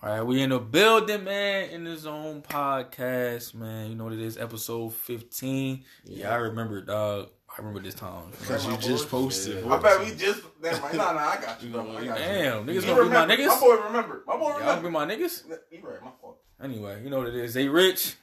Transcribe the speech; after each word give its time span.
All 0.00 0.10
right, 0.10 0.22
we 0.22 0.42
in 0.42 0.50
the 0.50 0.60
building, 0.60 1.24
man. 1.24 1.70
In 1.70 1.84
the 1.84 1.96
zone 1.96 2.42
podcast, 2.42 3.54
man. 3.54 3.90
You 3.90 3.96
know 3.96 4.04
what 4.04 4.12
it 4.12 4.20
is, 4.20 4.38
episode 4.38 4.94
fifteen. 4.94 5.84
Yeah, 6.04 6.32
I 6.32 6.36
remember, 6.36 6.80
dog. 6.80 7.30
I 7.50 7.58
remember 7.58 7.80
this 7.80 7.94
time. 7.94 8.30
Because 8.30 8.64
you 8.64 8.76
just 8.76 9.08
posted. 9.08 9.66
I 9.66 9.76
bet 9.78 9.98
we 10.00 10.14
just. 10.14 10.42
Never 10.62 10.80
mind. 10.80 10.98
Nah, 10.98 11.12
nah, 11.12 11.18
I 11.18 11.40
got 11.40 11.62
you. 11.62 11.70
Bro. 11.70 11.96
I 11.96 12.04
got 12.04 12.18
you. 12.18 12.24
Damn, 12.24 12.66
niggas 12.66 12.86
gonna 12.86 13.02
be 13.02 13.08
my 13.08 13.26
niggas. 13.26 13.48
My 13.48 13.60
boy 13.60 13.76
remember. 13.86 14.22
My 14.24 14.36
boy 14.36 14.50
Y'all 14.50 14.58
remember. 14.60 14.82
be 14.82 14.90
my 14.90 15.06
niggas. 15.06 15.42
You 15.72 15.80
right. 15.82 16.00
My 16.00 16.10
fault. 16.20 16.38
Anyway, 16.62 17.02
you 17.02 17.10
know 17.10 17.18
what 17.18 17.28
it 17.28 17.34
is. 17.34 17.54
They 17.54 17.66
rich. 17.68 18.14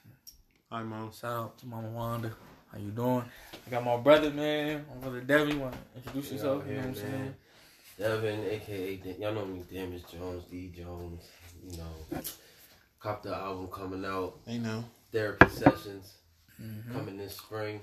Hi, 0.71 0.82
mom. 0.84 1.12
Shout 1.12 1.32
out 1.32 1.57
to 1.57 1.68
Mama 1.68 1.89
Wanda. 1.89 2.32
How 2.71 2.77
you 2.77 2.91
doing? 2.91 3.25
I 3.68 3.70
got 3.70 3.84
my 3.84 3.98
brother, 3.98 4.30
man. 4.32 4.86
My 4.89 5.02
brother 5.02 5.21
Devin. 5.21 5.55
You 5.55 5.59
want 5.59 5.73
to 5.73 5.80
introduce 5.98 6.32
yourself? 6.32 6.64
You 6.68 6.75
know 6.75 6.80
what 6.80 6.88
I'm 6.88 6.96
saying? 6.96 7.36
Devin, 7.98 8.43
aka 8.50 8.98
Dan- 8.98 9.21
y'all 9.21 9.34
know 9.34 9.46
me, 9.46 9.64
Damage 9.71 10.04
Jones, 10.12 10.44
D 10.52 10.71
Jones. 10.75 11.23
You 11.70 11.77
know, 11.77 12.22
cop 12.99 13.23
the 13.23 13.34
album 13.36 13.67
coming 13.67 14.05
out. 14.05 14.45
They 14.45 14.58
know. 14.58 14.84
Therapy 15.12 15.48
sessions 15.49 16.13
Mhm. 16.62 16.91
coming 16.94 17.17
this 17.17 17.38
spring. 17.38 17.81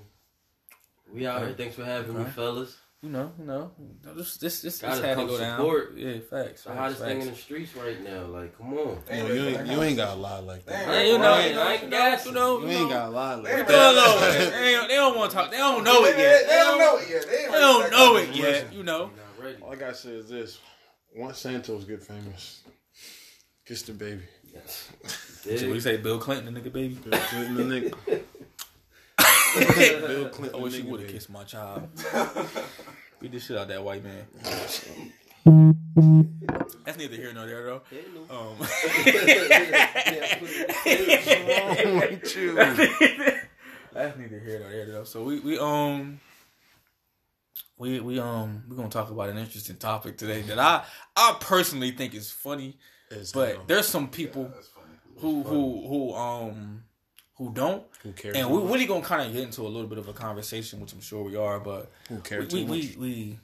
We 1.11 1.25
out 1.27 1.41
here. 1.41 1.53
Thanks 1.53 1.75
for 1.75 1.83
having 1.83 2.17
me, 2.17 2.29
fellas. 2.29 2.77
You 3.01 3.09
know, 3.09 3.33
you 3.37 3.43
know. 3.43 3.71
This, 4.15 4.37
this, 4.37 4.61
this, 4.61 4.79
Gotta 4.79 4.95
this 4.95 5.03
had 5.05 5.09
to 5.09 5.15
come 5.15 5.27
go 5.27 5.37
down. 5.37 5.97
Yeah, 5.97 6.13
facts. 6.29 6.63
The 6.63 6.69
facts, 6.69 6.79
hottest 6.79 7.01
thing 7.01 7.21
in 7.21 7.27
the 7.27 7.35
streets 7.35 7.75
right 7.75 8.01
now. 8.01 8.27
Like, 8.27 8.57
come 8.57 8.77
on. 8.77 9.03
They 9.05 9.17
Yo, 9.17 9.23
ready 9.27 9.39
you 9.39 9.45
ain't, 9.47 9.67
you 9.67 9.83
ain't 9.83 9.97
got 9.97 10.15
a 10.17 10.19
lie 10.21 10.39
like 10.39 10.65
that. 10.67 10.85
Hey, 10.85 11.11
you 11.11 11.17
know, 11.17 11.31
Right, 11.31 11.53
I 11.57 11.73
ain't 11.73 11.83
you 11.83 11.89
know, 11.89 12.15
you 12.25 12.31
know, 12.31 12.59
You 12.59 12.65
you 12.67 12.71
ain't 12.77 12.89
know. 12.89 12.95
got 12.95 13.07
a 13.09 13.11
lie 13.11 13.35
like 13.35 13.43
They 13.43 13.51
They 13.51 13.63
don't 13.65 13.95
know. 13.95 14.87
They, 14.87 14.95
don't 14.95 15.17
want 15.17 15.31
to 15.31 15.37
talk. 15.37 15.51
They 15.51 15.57
don't 15.57 15.83
know 15.83 16.05
it 16.05 16.17
yet. 16.17 16.47
they 16.47 16.55
don't 16.55 16.77
know 16.79 16.97
it 16.97 17.09
yet. 17.09 17.25
They, 17.29 17.37
ain't 17.39 17.51
They 17.51 17.57
ready 17.59 17.59
don't 17.59 17.91
know 17.91 18.13
that 18.13 18.23
it 18.23 18.25
kind 18.27 18.37
yet. 18.37 18.73
You 18.73 18.83
know. 18.83 19.11
I'm 19.73 19.79
not 19.79 19.83
ready. 19.83 19.83
All 19.83 19.83
I 19.85 19.85
gotta 19.91 19.95
say 19.95 20.09
is 20.11 20.29
this: 20.29 20.59
once 21.15 21.39
Santos 21.39 21.83
get 21.85 22.03
famous, 22.03 22.61
kiss 23.65 23.81
the 23.83 23.93
baby. 23.93 24.21
Yes. 24.53 24.91
So 25.43 25.69
we 25.69 25.81
say 25.81 25.97
Bill 25.97 26.19
Clinton, 26.19 26.53
the 26.53 26.61
nigga 26.61 26.71
baby. 26.71 26.95
Bill 26.95 27.19
Clinton, 27.19 27.55
the 27.55 27.63
nigga. 27.63 27.93
Bill 30.07 30.29
Clinton, 30.29 30.57
I 30.57 30.63
wish 30.63 30.71
the 30.71 30.77
he 30.77 30.83
nigga, 30.85 30.89
would 30.89 31.01
have 31.01 31.09
kissed 31.09 31.29
my 31.29 31.43
child. 31.43 31.89
Beat 33.19 33.33
the 33.33 33.39
shit 33.41 33.57
out 33.57 33.67
that 33.67 33.83
white 33.83 34.05
man. 34.05 34.25
That's 36.85 36.97
neither 36.97 37.17
here 37.17 37.33
nor 37.33 37.45
there 37.45 37.65
though. 37.65 37.81
Um, 38.29 38.55
What's 38.55 38.95
wrong 41.83 41.99
with 41.99 42.37
you? 42.37 42.55
That's 43.91 44.17
neither 44.17 44.39
here 44.39 44.59
nor 44.61 44.69
there 44.69 44.85
though. 44.85 45.03
So 45.03 45.23
we 45.23 45.41
we 45.41 45.59
um 45.59 46.21
we 47.83 47.99
we 47.99 48.19
um 48.19 48.63
we're 48.67 48.77
gonna 48.77 48.87
talk 48.89 49.11
about 49.11 49.29
an 49.29 49.37
interesting 49.37 49.75
topic 49.75 50.17
today 50.17 50.41
that 50.43 50.57
I 50.57 50.85
I 51.17 51.35
personally 51.41 51.91
think 51.91 52.15
is 52.15 52.31
funny, 52.31 52.77
It's, 53.11 53.33
but 53.33 53.57
um, 53.57 53.61
there's 53.67 53.87
some 53.87 54.07
people 54.07 54.45
That's 54.45 54.69
funny. 54.69 54.95
who 55.19 55.43
who 55.43 55.87
who 55.87 56.13
um 56.13 56.83
who 57.35 57.51
don't, 57.51 57.83
who 58.01 58.13
cares? 58.13 58.37
and 58.37 58.49
we're 58.49 58.61
really 58.61 58.85
gonna 58.85 59.03
kind 59.03 59.27
of 59.27 59.33
get 59.33 59.43
into 59.43 59.63
a 59.63 59.67
little 59.67 59.87
bit 59.87 59.97
of 59.97 60.07
a 60.07 60.13
conversation, 60.13 60.79
which 60.79 60.93
I'm 60.93 61.01
sure 61.01 61.23
we 61.23 61.35
are, 61.35 61.59
but 61.59 61.91
who 62.07 62.15
we 62.15 62.21
cares 62.21 62.53
we, 62.53 62.61
too 62.61 62.67
much? 62.67 62.77
we, 62.77 62.95
we 62.97 63.39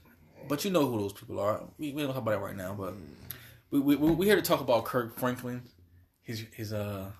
but 0.48 0.64
you 0.64 0.72
know 0.72 0.86
who 0.88 1.00
those 1.00 1.14
people 1.14 1.40
are. 1.42 1.62
We 1.78 1.92
we 1.92 2.02
don't 2.04 2.14
talk 2.14 2.22
about 2.22 2.36
it 2.36 2.38
right 2.38 2.56
now, 2.56 2.74
but 2.74 2.94
we 3.72 3.80
we 3.82 3.98
we 3.98 4.12
we 4.12 4.26
here 4.26 4.38
to 4.38 4.42
talk 4.42 4.62
about 4.62 4.86
Kirk 4.86 5.20
Franklin, 5.20 5.64
his 6.22 6.46
his 6.54 6.72
uh 6.72 7.12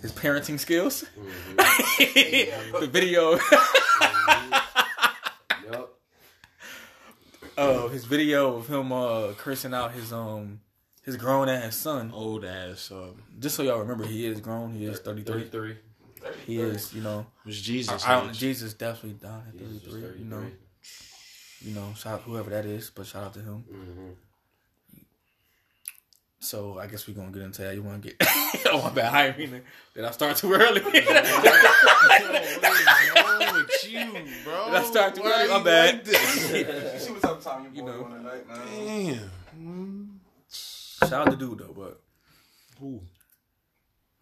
his 0.00 0.12
parenting 0.12 0.58
skills, 0.58 1.04
the 1.58 2.88
video. 2.90 3.38
Yup. 7.58 7.84
uh, 7.84 7.88
his 7.88 8.04
video 8.04 8.56
of 8.56 8.66
him 8.68 8.92
uh 8.92 9.32
cursing 9.34 9.74
out 9.74 9.92
his 9.92 10.12
um 10.12 10.60
his 11.02 11.16
grown 11.16 11.48
ass 11.48 11.76
son. 11.76 12.10
Old 12.12 12.44
ass. 12.44 12.90
Um, 12.92 13.22
Just 13.38 13.56
so 13.56 13.62
y'all 13.62 13.78
remember, 13.80 14.06
he 14.06 14.26
is 14.26 14.40
grown. 14.40 14.72
He 14.72 14.84
is 14.84 14.98
thirty 15.00 15.22
three. 15.22 15.44
33. 15.44 15.76
He 16.46 16.60
is, 16.60 16.92
you 16.92 17.00
know. 17.00 17.24
was 17.46 17.58
Jesus. 17.60 18.04
I, 18.04 18.18
I 18.18 18.20
don't. 18.20 18.34
Jesus 18.34 18.74
definitely 18.74 19.18
down 19.18 19.42
at 19.48 19.54
thirty 19.58 19.78
Jesus 19.78 19.88
three. 19.92 20.02
You 20.18 20.24
know, 20.26 20.44
you 21.62 21.74
know. 21.74 21.94
Shout 21.96 22.14
out 22.14 22.20
whoever 22.22 22.50
that 22.50 22.66
is, 22.66 22.90
but 22.94 23.06
shout 23.06 23.24
out 23.24 23.32
to 23.34 23.40
him. 23.40 23.64
Mhm. 23.72 24.14
So 26.42 26.78
I 26.78 26.86
guess 26.86 27.06
we're 27.08 27.14
gonna 27.14 27.30
get 27.32 27.42
into 27.42 27.62
that. 27.62 27.74
You 27.74 27.82
want 27.82 28.02
to 28.02 28.08
get? 28.10 28.16
oh 28.72 28.82
my 28.82 28.90
bad. 28.90 29.12
I 29.14 29.26
didn't 29.30 29.38
mean 29.52 29.60
to- 29.62 29.66
Did 29.94 30.04
I 30.06 30.10
start 30.10 30.36
too 30.36 30.52
early? 30.52 30.80
What's 33.92 34.04
wrong 34.04 34.12
with 34.24 34.26
you, 34.30 34.44
bro? 34.44 34.64
Did 34.66 34.74
I 34.74 34.84
start 34.84 35.14
too 35.14 35.22
Why 35.22 35.32
early? 35.32 35.42
you 35.44 35.50
My 35.58 35.62
bad. 35.62 35.94
like 35.94 36.04
this? 36.04 36.52
You 36.94 36.98
see 36.98 37.12
what 37.12 37.22
type 37.22 37.30
of 37.32 37.44
time 37.44 37.64
you 37.64 37.70
You 37.80 37.82
know. 37.86 38.04
on 38.04 38.10
tonight, 38.12 38.48
man. 38.48 39.20
Damn. 39.56 40.20
shout 40.52 41.12
out 41.26 41.30
to 41.30 41.36
dude 41.36 41.58
though, 41.58 41.74
but 41.76 42.00
Who? 42.78 43.00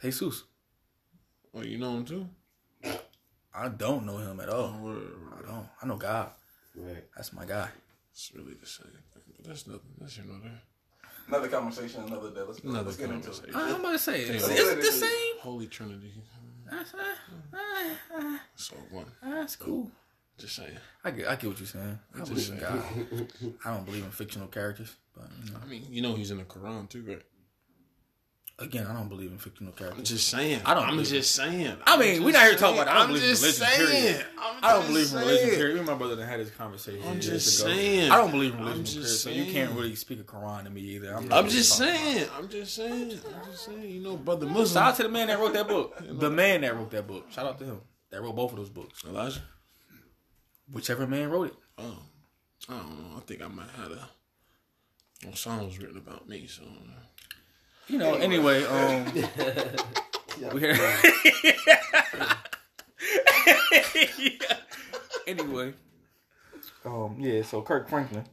Jesus, 0.02 0.44
Oh, 1.54 1.62
you 1.62 1.78
know 1.78 1.96
him 1.96 2.04
too? 2.04 2.28
I 3.54 3.68
don't 3.68 4.06
know 4.06 4.18
him 4.18 4.38
at 4.38 4.48
all. 4.48 4.78
Word. 4.80 5.02
I 5.38 5.42
don't. 5.50 5.68
I 5.82 5.86
know 5.86 5.96
God. 5.96 6.30
Right. 6.76 7.02
That's 7.16 7.32
my 7.32 7.44
guy. 7.44 7.68
It's 8.12 8.30
really 8.34 8.54
the 8.54 8.66
same. 8.66 8.86
But 9.12 9.22
that's 9.44 9.66
nothing. 9.66 9.80
That's 10.00 10.16
you 10.18 10.24
know 10.24 10.38
that. 10.44 10.62
Another 11.26 11.48
conversation, 11.48 12.04
another 12.04 12.30
day. 12.30 12.42
Let's, 12.46 12.60
Another 12.60 12.84
let's 12.84 12.96
get 12.96 13.10
into 13.10 13.30
it. 13.30 13.50
I'm 13.54 13.80
about 13.80 13.92
to 13.92 13.98
say, 13.98 14.20
is, 14.22 14.28
Yeah. 14.48 14.54
is 14.54 14.68
it 14.70 14.80
the 14.80 14.92
same? 14.92 15.34
Holy 15.40 15.66
Trinity. 15.66 16.12
That's, 16.70 16.92
So 18.56 18.76
one. 18.90 19.06
that's 19.22 19.56
cool. 19.56 19.90
Just 20.38 20.56
saying. 20.56 20.76
I 21.04 21.10
get, 21.10 21.26
I 21.28 21.34
get 21.36 21.48
what 21.50 21.58
you're 21.58 21.66
saying. 21.66 21.98
I 22.14 22.18
Just 22.18 22.30
believe 22.30 22.50
in 22.50 22.58
saying. 22.60 23.26
God. 23.40 23.56
I 23.64 23.74
don't 23.74 23.84
believe 23.84 24.04
in 24.04 24.10
fictional 24.10 24.46
characters, 24.48 24.94
but 25.16 25.26
you 25.44 25.50
know, 25.52 25.58
I 25.62 25.66
mean, 25.66 25.86
you 25.90 26.00
know 26.02 26.14
he's 26.14 26.30
in 26.30 26.38
the 26.38 26.44
Quran 26.44 26.88
too, 26.88 27.02
right? 27.02 27.22
Again, 28.58 28.86
I 28.86 28.92
don't 28.94 29.08
believe 29.08 29.30
in 29.30 29.38
fictional 29.38 29.72
characters. 29.72 29.98
I'm 29.98 30.04
just 30.04 30.28
saying. 30.28 30.60
I 30.64 30.74
don't 30.74 30.84
I'm 30.88 31.02
just 31.04 31.34
saying. 31.34 31.76
I 31.86 31.96
mean, 31.98 32.24
we're 32.24 32.32
not 32.32 32.42
here 32.42 32.52
to 32.52 32.58
talk 32.58 32.70
saying. 32.74 32.82
about- 32.82 32.88
I 32.88 32.98
don't 32.98 33.02
I'm 33.02 33.08
believe 33.08 33.22
in 33.22 33.28
religion, 33.28 33.52
saying. 33.52 33.86
period. 33.90 34.26
I'm 34.38 34.64
I 34.64 34.72
don't 34.72 34.86
believe 34.86 35.12
in 35.12 35.18
religion. 35.18 35.50
Period. 35.50 35.72
Me 35.74 35.78
and 35.80 35.88
my 35.88 35.94
brother 35.94 36.16
that 36.16 36.26
had 36.26 36.40
this 36.40 36.50
conversation. 36.50 37.02
I'm 37.08 37.20
just 37.20 37.60
ago. 37.60 37.70
saying. 37.72 38.10
I 38.10 38.16
don't 38.16 38.30
believe 38.30 38.54
in 38.54 38.60
religion. 38.60 38.84
period, 39.02 39.08
so 39.08 39.30
you 39.30 39.52
can't 39.52 39.72
really 39.72 39.94
speak 39.94 40.20
a 40.20 40.24
Quran 40.24 40.64
to 40.64 40.70
me 40.70 40.80
either. 40.80 41.14
I'm, 41.14 41.32
I'm 41.32 41.48
just 41.48 41.78
talking 41.78 41.94
about- 41.94 42.04
saying. 42.06 42.28
I'm 42.36 42.48
just 42.48 42.74
saying. 42.74 43.20
I'm 43.34 43.50
just 43.50 43.64
saying. 43.64 43.82
You 43.90 44.00
know, 44.02 44.16
brother 44.16 44.46
Muslim. 44.46 44.66
Shout 44.66 44.92
out 44.92 44.96
to 44.96 45.02
the 45.04 45.08
man 45.08 45.28
that 45.28 45.38
wrote 45.38 45.52
that 45.54 45.68
book. 45.68 45.94
The 46.18 46.30
man 46.30 46.60
that 46.62 46.74
wrote 46.76 46.90
that 46.90 47.06
book. 47.06 47.26
Shout 47.30 47.46
out 47.46 47.58
to 47.60 47.64
him. 47.64 47.80
That 48.10 48.22
wrote 48.22 48.34
both 48.36 48.52
of 48.52 48.56
those 48.58 48.70
books. 48.70 49.04
Elijah. 49.06 49.42
Whichever 50.70 51.06
man 51.06 51.30
wrote 51.30 51.48
it. 51.48 51.54
Oh, 51.78 51.98
I 52.68 52.72
don't 52.76 52.90
know. 52.90 53.16
I 53.16 53.20
think 53.20 53.42
I 53.42 53.48
might 53.48 53.70
have 53.76 53.92
a. 53.92 54.08
Well, 55.24 55.34
songs 55.34 55.78
written 55.78 55.96
about 55.96 56.28
me, 56.28 56.46
so 56.46 56.62
You 57.88 57.98
know. 57.98 58.14
Anyway, 58.14 58.64
um, 58.64 59.04
we 60.52 60.60
here. 60.60 60.76
Anyway, 65.26 65.74
um, 66.86 67.16
yeah. 67.18 67.42
So 67.42 67.60
Kirk 67.60 67.88
Franklin, 67.88 68.24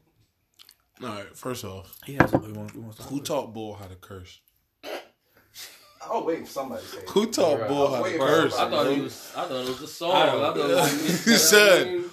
all 1.03 1.09
right. 1.09 1.35
First 1.37 1.65
off, 1.65 1.93
he 2.05 2.13
has 2.13 2.29
something 2.31 2.53
he 2.53 2.57
wants. 2.57 2.73
He 2.73 2.79
wants 2.79 2.97
to 2.97 3.03
who 3.03 3.19
taught 3.21 3.53
Bull 3.53 3.73
how 3.75 3.85
to 3.85 3.95
curse? 3.95 4.39
Oh, 6.09 6.23
wait 6.23 6.47
somebody 6.47 6.81
to 6.83 6.87
say 6.87 6.97
it. 6.99 7.09
Who 7.09 7.29
taught 7.31 7.59
Right. 7.59 7.67
Bull 7.67 7.87
how 7.89 7.97
to 7.97 8.03
waiting 8.03 8.19
for 8.19 8.27
curse? 8.27 8.53
I 8.55 8.69
thought 8.69 8.83
bro? 8.85 8.91
it 8.93 9.01
was. 9.01 9.31
I 9.35 9.41
thought 9.45 9.51
it 9.63 9.67
was 9.69 9.81
a 9.81 9.87
song. 9.87 10.11
I 10.15 10.23
I, 10.23 10.31
thought 10.31 10.57
it 10.57 10.75
was. 10.75 11.27
You 11.27 11.35
said- 11.35 12.03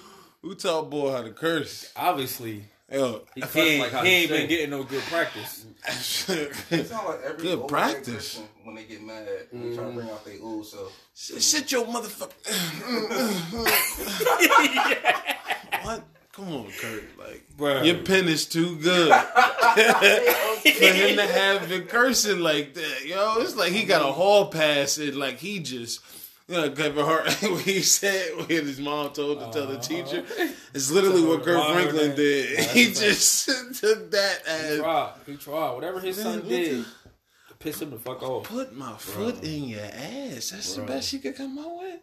Who 0.41 0.55
taught 0.55 0.89
Bull 0.89 1.11
how 1.11 1.21
to 1.21 1.31
curse? 1.31 1.91
Obviously, 1.95 2.65
Yo, 2.91 3.21
He 3.33 3.41
he 3.41 3.59
ain't, 3.61 3.93
like 3.93 4.03
he 4.05 4.11
ain't 4.11 4.29
been 4.29 4.49
getting 4.49 4.69
no 4.69 4.83
good 4.83 5.01
practice. 5.03 5.65
It 6.29 6.87
sound 6.87 7.07
like 7.07 7.19
every 7.25 7.41
Good 7.41 7.67
practice. 7.67 8.41
when 8.63 8.75
they 8.75 8.83
get 8.83 9.01
mad, 9.01 9.27
they 9.51 9.75
try 9.75 9.85
to 9.85 9.91
bring 9.91 10.09
out 10.09 10.23
their 10.23 10.35
old 10.41 10.65
self. 10.65 10.93
Sit 11.13 11.71
your 11.71 11.85
motherfucker. 11.85 12.31
what? 15.83 16.03
Come 16.31 16.47
on, 16.53 16.67
Kurt. 16.79 17.03
Like, 17.19 17.43
Bruh. 17.57 17.85
your 17.85 17.97
pen 18.03 18.27
is 18.27 18.45
too 18.47 18.77
good 18.77 19.13
for 19.13 20.59
him 20.63 21.17
to 21.17 21.27
have 21.27 21.69
been 21.69 21.83
cursing 21.83 22.39
like 22.39 22.73
that. 22.73 23.05
Yo, 23.05 23.35
it's 23.39 23.55
like 23.55 23.71
he 23.71 23.83
got 23.83 24.01
a 24.01 24.11
hall 24.11 24.47
pass 24.47 24.97
and 24.97 25.15
like 25.15 25.37
he 25.37 25.59
just. 25.59 25.99
You 26.47 26.55
know, 26.55 26.71
Kevin 26.71 27.05
Hart, 27.05 27.25
what 27.41 27.61
he 27.61 27.81
said 27.81 28.35
when 28.35 28.47
his 28.47 28.79
mom 28.79 29.13
told 29.13 29.39
to 29.39 29.45
tell 29.57 29.67
the 29.67 29.75
uh-huh. 29.75 29.81
teacher, 29.81 30.25
it's 30.73 30.91
literally 30.91 31.23
what 31.23 31.43
Kirk 31.43 31.63
Franklin 31.71 32.15
did. 32.15 32.57
That's 32.57 32.71
He 32.73 32.85
just 32.87 33.45
took 33.79 34.11
that 34.11 34.41
He 34.45 34.51
as 34.51 34.79
tried. 34.79 35.13
He 35.25 35.35
tried. 35.37 35.71
Whatever 35.71 35.99
his 36.01 36.21
son 36.21 36.39
what 36.39 36.49
did 36.49 36.83
to 36.83 37.53
piss 37.59 37.81
him 37.81 37.91
the 37.91 37.97
fuck 37.97 38.21
off. 38.23 38.43
put 38.43 38.75
my 38.75 38.93
foot 38.97 39.41
in 39.41 39.63
your 39.63 39.85
ass. 39.85 40.49
That's 40.49 40.75
the 40.75 40.83
best 40.83 41.13
you 41.13 41.19
could 41.19 41.37
come 41.37 41.57
up 41.57 41.77
with. 41.79 41.99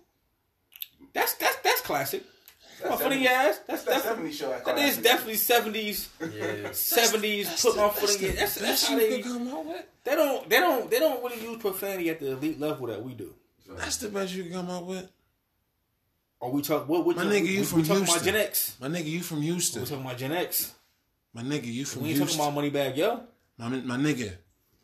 That's 1.13 1.35
that's 1.35 1.57
that's 1.57 1.81
classic. 1.83 2.25
Put 2.81 2.85
my 2.85 2.91
That's 2.91 3.03
foot 3.03 3.13
in 3.13 3.21
your 3.21 3.33
ass. 3.33 3.61
That's 3.67 3.83
That's 3.85 4.03
definitely 4.05 4.31
70s 4.31 4.35
show. 4.39 4.61
that 4.65 4.79
is 4.79 4.97
definitely 4.97 5.35
seventies, 5.35 6.09
Yeah. 6.19 6.73
seventies. 6.73 7.63
Put 7.63 7.77
my 7.77 7.91
foot 7.91 8.17
in 8.17 8.23
your. 8.23 8.31
Ass. 8.31 8.37
That's, 8.39 8.55
the 8.55 8.61
that's 8.61 8.81
best 8.81 8.87
how 8.89 8.99
you 8.99 9.01
they. 9.11 9.23
could 9.23 9.33
come 9.33 9.49
out 9.49 9.67
with. 9.67 9.85
They 10.05 10.15
don't. 10.15 10.49
They 10.49 10.61
don't. 10.61 10.91
They 10.91 10.99
don't 10.99 11.23
really 11.23 11.43
use 11.43 11.59
profanity 11.61 12.09
at 12.09 12.21
the 12.21 12.33
elite 12.33 12.59
level 12.59 12.87
that 12.87 13.05
we 13.05 13.13
do. 13.13 13.35
That's 13.77 13.97
the 13.99 14.09
best 14.09 14.35
you 14.35 14.45
can 14.45 14.53
come 14.53 14.71
up 14.71 14.85
with. 14.85 15.11
Are 16.43 16.51
we 16.51 16.63
talking? 16.63 16.89
What? 16.89 17.05
what 17.05 17.17
My 17.17 17.25
we, 17.25 17.31
nigga, 17.31 17.43
we, 17.43 17.49
you 17.51 17.61
we 17.61 17.65
from 17.65 17.83
talking 17.83 18.03
about 18.03 18.13
Houston. 18.13 18.33
Gen 18.33 18.37
X. 18.43 18.77
My 18.81 18.89
nigga, 18.89 19.05
you 19.05 19.21
from 19.21 19.43
Houston? 19.43 19.83
We 19.83 19.89
talking 19.89 20.05
about 20.05 20.19
Gen 20.19 20.33
X. 20.33 20.75
My 21.35 21.43
nigga, 21.43 21.67
you 21.67 21.85
from 21.85 22.03
Houston. 22.03 22.03
We 22.03 22.11
ain't 22.11 22.19
talking 22.19 22.37
about 22.37 22.55
money 22.55 22.71
bag, 22.71 22.97
yo. 22.97 23.21
My 23.59 23.69
my 23.69 23.97
nigga, 23.97 24.33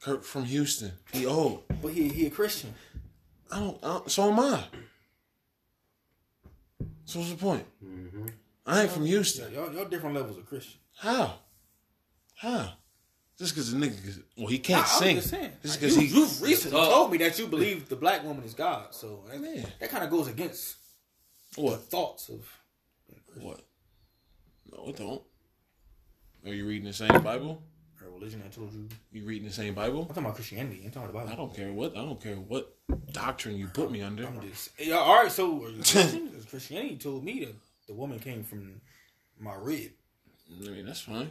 Kirk 0.00 0.22
from 0.22 0.44
Houston. 0.44 0.92
He 1.12 1.26
old. 1.26 1.64
But 1.80 1.92
he 1.92 2.08
he 2.08 2.26
a 2.26 2.30
Christian. 2.30 2.74
I 3.50 3.60
don't, 3.60 3.78
I 3.82 3.86
don't. 3.88 4.10
So 4.10 4.30
am 4.30 4.38
I. 4.40 4.64
So 7.04 7.20
what's 7.20 7.30
the 7.30 7.36
point? 7.36 7.64
Mm-hmm. 7.84 8.26
I 8.66 8.82
ain't 8.82 8.90
from 8.90 9.06
Houston. 9.06 9.52
Y'all, 9.52 9.72
y'all 9.72 9.84
different 9.84 10.16
levels 10.16 10.36
of 10.38 10.46
Christian. 10.46 10.80
How? 10.98 11.34
How? 12.34 12.72
Just 13.38 13.54
because 13.54 13.70
the 13.72 13.78
nigga, 13.78 14.22
well, 14.38 14.46
he 14.46 14.58
can't 14.58 14.80
I- 14.86 14.90
I'm 14.92 14.98
sing. 14.98 15.16
just 15.16 15.30
saying. 15.30 15.52
Just 15.62 15.74
Like, 15.74 15.80
because 15.80 15.96
you, 15.96 16.02
he. 16.06 16.14
you 16.14 16.24
recently 16.46 16.78
Talk. 16.78 16.88
told 16.90 17.12
me 17.12 17.18
that 17.18 17.38
you 17.38 17.46
believe 17.46 17.88
the 17.88 17.96
black 17.96 18.24
woman 18.24 18.44
is 18.44 18.54
God, 18.54 18.94
so 18.94 19.24
that, 19.28 19.38
Yeah. 19.40 19.66
that 19.80 19.90
kind 19.90 20.02
of 20.04 20.10
goes 20.10 20.26
against 20.28 20.76
the 21.54 21.60
What? 21.60 21.82
thoughts 21.82 22.28
of. 22.30 22.48
What? 23.40 23.60
No, 24.72 24.88
it 24.88 24.96
don't. 24.96 25.22
Are 26.46 26.54
you 26.54 26.66
reading 26.66 26.86
the 26.86 26.92
same 26.94 27.22
Bible? 27.22 27.62
Her 27.96 28.08
religion 28.10 28.42
I 28.44 28.48
told 28.48 28.72
you. 28.72 28.88
You 29.12 29.24
reading 29.26 29.46
the 29.48 29.52
same 29.54 29.74
Bible? 29.74 30.00
I'm 30.02 30.08
talking 30.08 30.22
about 30.22 30.34
Christianity. 30.36 30.82
I'm 30.84 30.90
talking 30.90 31.10
about 31.10 31.26
the 31.26 31.32
I 31.32 31.36
don't 31.36 31.54
care 31.54 31.72
what. 31.72 31.92
I 31.96 32.04
don't 32.04 32.20
care 32.22 32.36
what 32.36 32.74
doctrine 33.12 33.56
you 33.56 33.66
put 33.66 33.90
me 33.90 34.00
under. 34.02 34.26
I'm 34.26 34.40
just 34.48 34.70
yeah, 34.78 34.94
all 34.96 35.22
right. 35.22 35.30
So 35.32 35.64
are 35.64 35.68
you 35.70 35.82
Christianity 36.50 36.96
told 36.96 37.24
me 37.24 37.44
that 37.44 37.54
the 37.86 37.94
woman 37.94 38.18
came 38.18 38.42
from 38.44 38.80
my 39.38 39.54
rib. 39.54 39.90
I 40.64 40.68
mean, 40.70 40.86
that's 40.86 41.00
fine. 41.00 41.30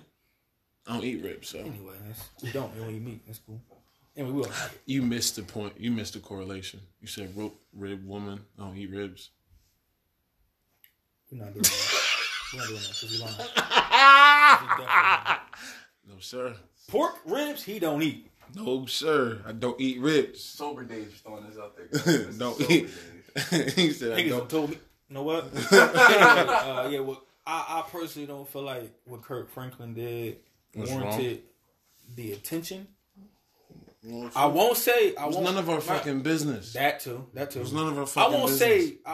I 0.88 0.94
don't 0.94 1.04
eat 1.04 1.24
ribs, 1.24 1.50
so 1.50 1.60
Anyway, 1.60 1.94
that's, 2.06 2.30
we 2.44 2.52
don't. 2.52 2.74
We 2.76 2.82
don't 2.82 2.92
eat 2.96 3.02
meat. 3.02 3.22
That's 3.26 3.40
cool. 3.40 3.60
Anyway, 4.16 4.34
we 4.34 4.44
don't 4.44 4.54
have 4.54 4.72
it. 4.74 4.82
you 4.86 5.02
missed 5.02 5.36
the 5.36 5.42
point. 5.44 5.74
You 5.80 5.92
missed 5.92 6.14
the 6.14 6.20
correlation. 6.20 6.80
You 7.02 7.08
said 7.08 7.36
rope 7.36 7.60
rib 7.74 8.06
woman. 8.08 8.42
I 8.60 8.64
don't 8.64 8.78
eat 8.78 8.92
ribs. 8.92 9.32
We're 11.32 11.40
not 11.44 11.54
doing 11.54 11.64
that. 11.64 12.02
We're 12.54 12.60
not 12.60 12.68
doing 12.68 12.80
that 12.80 12.88
because 12.88 13.12
we 13.12 13.18
lying. 13.18 13.36
'Cause 13.56 14.62
we 14.62 14.84
definitely- 14.86 15.42
No, 16.08 16.20
sir. 16.20 16.56
Pork 16.88 17.16
ribs, 17.26 17.64
he 17.64 17.80
don't 17.80 18.02
eat. 18.04 18.30
No, 18.54 18.86
sir. 18.86 19.42
I 19.46 19.52
don't 19.54 19.80
eat 19.82 20.00
ribs. 20.00 20.44
Sober 20.44 20.84
days 20.84 21.10
just 21.12 21.24
throwing 21.24 21.48
this 21.50 21.58
out 21.58 21.76
there. 21.76 21.88
guys. 21.92 22.04
This 22.06 22.16
is 22.28 22.38
don't 22.38 22.62
eat. 22.70 22.90
days. 23.52 23.74
he 23.76 23.92
said 23.92 24.14
I 24.14 24.22
Niggas 24.22 24.30
don't. 24.30 24.40
done 24.40 24.48
told 24.48 24.70
me. 24.70 24.78
You 25.10 25.14
know 25.16 25.24
what? 25.24 25.46
anyway, 25.46 25.74
uh, 25.74 26.88
yeah, 26.92 27.00
well, 27.00 27.24
I, 27.46 27.84
I 27.84 27.90
personally 27.92 28.28
don't 28.28 28.48
feel 28.48 28.62
like 28.64 28.92
what 29.06 29.24
Kirk 29.24 29.52
Franklin 29.52 29.94
did 29.94 30.38
What's 30.76 30.92
warranted 30.92 31.44
the 32.16 32.34
attention. 32.34 32.88
I 34.36 34.46
won't 34.46 34.78
say. 34.78 35.16
I 35.16 35.24
It 35.24 35.28
was 35.28 35.36
won't, 35.36 35.46
none 35.48 35.58
of 35.58 35.70
our 35.70 35.76
my- 35.78 35.82
fucking 35.82 36.22
business. 36.22 36.74
That 36.74 37.00
too. 37.00 37.26
That 37.34 37.52
too. 37.52 37.60
It 37.60 37.64
was 37.64 37.74
none 37.74 37.88
of 37.88 37.98
our 37.98 38.04
I 38.04 38.08
fucking 38.08 38.34
won't 38.34 38.46
business. 38.52 38.60
say. 38.90 38.98
I, 39.06 39.12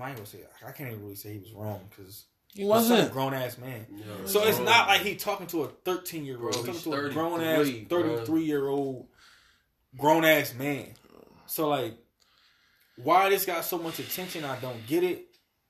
I 0.00 0.08
ain't 0.08 0.16
gonna 0.16 0.26
say. 0.26 0.38
I 0.66 0.70
can't 0.72 0.90
even 0.90 1.02
really 1.02 1.16
say 1.16 1.34
he 1.34 1.38
was 1.40 1.52
wrong 1.52 1.80
because 1.90 2.24
he 2.54 2.64
wasn't. 2.64 3.08
A 3.08 3.12
grown 3.12 3.34
ass 3.34 3.58
man. 3.58 3.84
Yeah, 3.90 4.04
So 4.24 4.42
it's 4.46 4.56
bro. 4.56 4.64
not 4.66 4.88
like 4.88 5.02
he 5.02 5.16
talking 5.16 5.46
to 5.48 5.64
a 5.64 5.68
thirteen 5.68 6.24
year 6.24 6.42
old. 6.42 6.54
He's 6.54 6.64
he's 6.66 6.82
talking 6.84 6.92
to 7.00 7.06
a 7.06 7.10
grown 7.10 7.42
ass 7.42 7.58
33, 7.66 7.84
thirty 7.84 8.24
three 8.24 8.44
year 8.44 8.68
old 8.68 9.08
grown 9.98 10.24
ass 10.24 10.54
man. 10.54 10.86
So 11.46 11.68
like, 11.68 11.98
why 12.96 13.28
this 13.28 13.44
got 13.44 13.64
so 13.66 13.76
much 13.76 13.98
attention? 13.98 14.44
I 14.46 14.56
don't 14.60 14.86
get 14.86 15.04
it. 15.04 15.26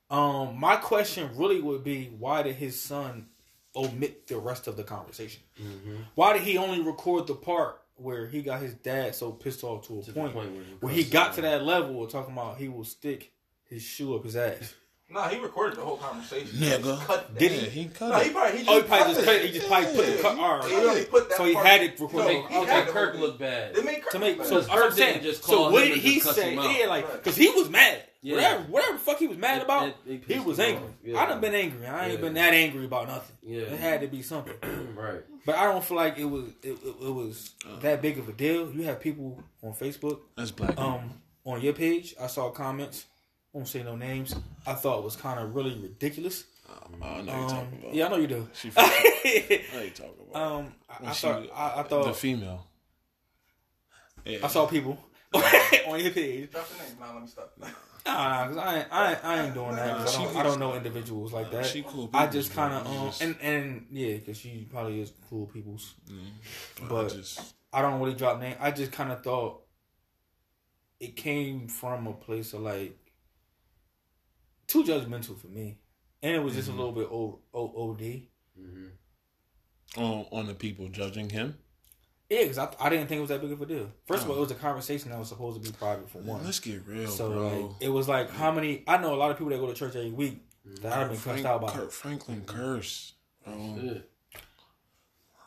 Um, 0.09 0.57
my 0.57 0.77
question 0.77 1.29
really 1.35 1.59
would 1.59 1.83
be, 1.83 2.05
why 2.17 2.43
did 2.43 2.55
his 2.55 2.79
son 2.79 3.27
omit 3.75 4.27
the 4.27 4.37
rest 4.37 4.67
of 4.67 4.77
the 4.77 4.83
conversation? 4.83 5.41
Mm-hmm. 5.61 5.95
Why 6.15 6.33
did 6.33 6.43
he 6.43 6.57
only 6.57 6.81
record 6.81 7.27
the 7.27 7.35
part 7.35 7.81
where 7.95 8.27
he 8.27 8.41
got 8.41 8.61
his 8.61 8.73
dad 8.73 9.15
so 9.15 9.31
pissed 9.31 9.63
off 9.63 9.87
to 9.87 9.99
a 9.99 10.03
To 10.03 10.11
point, 10.13 10.33
point 10.33 10.51
where 10.53 10.63
he 10.63 10.71
where 10.79 10.93
he 10.93 11.03
got 11.03 11.33
to 11.35 11.41
that 11.41 11.63
level 11.63 12.03
of 12.03 12.11
talking 12.11 12.33
about 12.33 12.57
he 12.57 12.67
will 12.69 12.83
stick 12.85 13.31
his 13.69 13.81
shoe 13.83 14.15
up 14.15 14.23
his 14.23 14.35
ass? 14.35 14.73
Nah, 15.09 15.27
he 15.27 15.37
recorded 15.39 15.77
the 15.77 15.81
whole 15.83 15.97
conversation. 15.97 16.57
Nigga. 16.57 16.99
Cut 17.05 17.27
that. 17.35 17.37
Did 17.39 17.51
Yeah, 17.51 17.57
he? 17.69 17.81
he 17.83 17.89
cut 17.89 18.09
Nah, 18.09 18.17
it. 18.19 18.25
he 18.27 18.29
probably 18.31 18.51
he 18.57 18.57
just, 18.65 18.69
Oh, 18.71 18.81
he 18.81 18.87
probably 18.87 19.13
just 19.13 19.19
cut 19.19 19.25
cut 19.25 19.35
it. 19.35 19.45
He 19.45 19.51
just 19.51 19.67
probably 19.67 19.93
put 19.95 20.05
the 20.17 20.21
cut. 20.23 20.37
All 20.39 20.57
right. 20.57 20.69
He 20.69 20.75
only 20.75 21.05
put 21.05 21.29
that 21.29 21.37
So 21.37 21.45
he 21.45 21.53
part- 21.53 21.65
had 21.67 21.81
it 21.83 21.99
recorded. 21.99 22.33
No, 22.49 22.61
Okay. 22.61 22.65
had 22.71 22.87
Kirk 22.87 23.09
hold 23.11 23.21
looked 23.21 23.39
bad. 23.39 23.75
They 23.75 23.83
made 23.83 24.01
Kirk 24.01 24.11
to 24.13 24.19
make 24.19 24.37
look 24.39 24.47
so 24.47 24.61
bad. 24.61 24.69
I'm 24.71 24.77
Kirk 24.79 24.93
saying. 24.93 25.13
didn't 25.21 25.23
just 25.25 25.43
so 25.43 25.69
what 25.71 25.83
did 25.83 25.97
he 25.97 26.19
say? 26.19 26.53
him 26.53 26.59
out. 26.59 26.79
Yeah, 26.79 26.87
like 26.87 27.05
Right. 27.07 27.13
because 27.17 27.35
he 27.35 27.49
was 27.49 27.69
mad. 27.69 28.01
Yeah. 28.25 28.35
Whatever, 28.35 28.63
whatever 28.71 28.93
the 28.93 28.99
fuck 28.99 29.17
he 29.19 29.27
was 29.27 29.37
mad 29.37 29.57
It- 29.57 29.63
about, 29.65 29.87
it- 29.89 29.97
it 30.07 30.23
he 30.25 30.39
was 30.39 30.59
angry. 30.59 30.89
Yeah. 31.03 31.19
I 31.21 31.25
done 31.27 31.41
been 31.41 31.53
angry. 31.53 31.85
I 31.85 32.05
ain't 32.05 32.13
Yeah. 32.15 32.21
been 32.21 32.33
that 32.35 32.53
angry 32.53 32.85
about 32.85 33.07
nothing. 33.07 33.35
Yeah. 33.43 33.61
It 33.63 33.79
had 33.79 33.99
to 34.01 34.07
be 34.07 34.21
something. 34.21 34.55
right. 34.95 35.21
But 35.45 35.55
I 35.55 35.65
don't 35.65 35.83
feel 35.83 35.97
like 35.97 36.17
it 36.17 36.23
was 36.25 36.45
it, 36.63 36.69
it, 36.71 36.95
it 37.01 37.13
was 37.13 37.51
that 37.81 38.01
big 38.01 38.17
of 38.17 38.29
a 38.29 38.31
deal. 38.33 38.71
You 38.71 38.83
have 38.83 39.01
people 39.01 39.43
on 39.61 39.73
Facebook, 39.73 40.21
That's 40.37 40.51
black. 40.51 40.79
um, 40.79 41.19
on 41.45 41.59
your 41.61 41.73
page. 41.73 42.15
I 42.19 42.27
saw 42.27 42.49
comments. 42.49 43.05
I 43.53 43.57
won't 43.57 43.67
say 43.67 43.83
no 43.83 43.95
names. 43.97 44.33
I 44.65 44.73
thought 44.73 44.99
it 44.99 45.03
was 45.03 45.15
kind 45.17 45.39
of 45.39 45.53
really 45.53 45.77
ridiculous. 45.77 46.45
Oh, 46.69 47.05
I 47.05 47.21
know 47.21 47.33
you're 47.33 47.43
Um, 47.43 47.49
talking 47.49 47.79
about. 47.81 47.93
yeah, 47.93 48.05
I 48.05 48.09
know 48.09 48.15
you 48.17 48.27
do. 48.27 48.47
She. 48.53 48.71
I 48.77 49.61
know 49.73 49.81
you're 49.81 49.89
talking 49.91 50.13
about. 50.31 50.41
um, 50.41 50.73
I, 50.89 50.93
When 51.01 51.09
I 51.09 51.13
she- 51.13 51.27
thought 51.27 51.49
I, 51.53 51.79
I 51.79 51.83
the 51.83 51.89
thought 51.89 52.15
female. 52.15 52.65
Yeah. 54.25 54.39
I 54.43 54.47
saw 54.47 54.65
people 54.65 54.97
on 55.33 55.99
your 55.99 56.11
page. 56.11 56.49
Drop 56.51 56.67
the 56.69 56.83
name. 56.83 56.93
Nah, 57.01 57.13
let 57.13 57.21
me 57.23 57.27
stop. 57.27 57.51
Nah, 58.05 58.47
cause 58.47 58.57
I 58.57 58.85
I 58.91 59.17
I 59.23 59.45
ain't 59.45 59.53
doing 59.53 59.75
that. 59.77 59.97
'cause 59.97 60.17
I, 60.17 60.23
don't, 60.23 60.35
I 60.37 60.43
don't 60.43 60.59
know 60.59 60.75
individuals 60.75 61.31
like 61.31 61.49
that. 61.51 61.65
She 61.65 61.83
cool. 61.83 62.09
I 62.13 62.27
just 62.27 62.53
kind 62.53 62.73
of 62.73 62.85
um 62.87 63.05
Just- 63.07 63.21
and 63.21 63.35
and 63.41 63.87
yeah, 63.91 64.17
cause 64.19 64.37
she 64.37 64.67
probably 64.69 64.99
is 65.01 65.11
cool 65.29 65.45
people's. 65.47 65.95
I 66.81 66.85
but- 66.87 67.09
just 67.13 67.55
I 67.71 67.81
don't 67.81 67.99
really 68.01 68.13
drop 68.15 68.39
name. 68.39 68.55
I 68.59 68.71
just 68.71 68.91
kind 68.91 69.11
of 69.11 69.23
thought 69.23 69.61
it 70.99 71.15
came 71.15 71.67
from 71.67 72.05
a 72.07 72.13
place 72.13 72.53
of 72.53 72.61
like 72.61 72.97
too 74.67 74.83
judgmental 74.83 75.37
for 75.39 75.47
me, 75.47 75.77
and 76.21 76.35
it 76.35 76.39
was 76.43 76.55
just 76.55 76.69
Mm-hmm. 76.69 76.79
a 76.79 76.83
little 76.83 76.99
bit 77.01 77.07
o, 77.11 77.39
o, 77.53 77.89
od. 77.91 77.99
Mm-hmm. 78.59 78.87
on 80.03 80.25
on 80.31 80.45
the 80.47 80.53
people 80.53 80.87
judging 80.89 81.29
him. 81.29 81.57
Yeah, 82.33 82.41
because 82.41 82.57
I, 82.57 82.69
I 82.79 82.89
didn't 82.89 83.07
think 83.07 83.19
it 83.19 83.21
was 83.21 83.29
that 83.29 83.41
big 83.41 83.51
of 83.51 83.61
a 83.61 83.65
deal. 83.67 83.91
First 84.07 84.23
of 84.23 84.29
oh. 84.29 84.33
all, 84.33 84.37
it 84.39 84.41
was 84.41 84.51
a 84.51 84.55
conversation 84.55 85.11
that 85.11 85.19
was 85.19 85.29
supposed 85.29 85.63
to 85.63 85.69
be 85.69 85.75
private 85.77 86.09
for 86.09 86.17
one. 86.17 86.43
Let's 86.43 86.59
get 86.59 86.81
real, 86.87 87.07
So 87.07 87.29
bro. 87.29 87.47
like, 87.47 87.71
it 87.79 87.89
was 87.89 88.07
like 88.07 88.31
how 88.31 88.51
many? 88.51 88.83
I 88.87 88.97
know 88.97 89.13
a 89.13 89.17
lot 89.17 89.29
of 89.29 89.37
people 89.37 89.51
that 89.51 89.59
go 89.59 89.67
to 89.67 89.73
church 89.73 89.95
every 89.95 90.11
week 90.11 90.41
that 90.81 90.93
I've 90.93 91.09
been 91.09 91.17
Frank- 91.17 91.43
cussed 91.43 91.47
out 91.47 91.61
by. 91.61 91.71
Kirk 91.71 91.91
Franklin 91.91 92.41
mm-hmm. 92.41 92.57
curse. 92.57 93.13
Bro. 93.45 93.77
Good. 93.79 94.03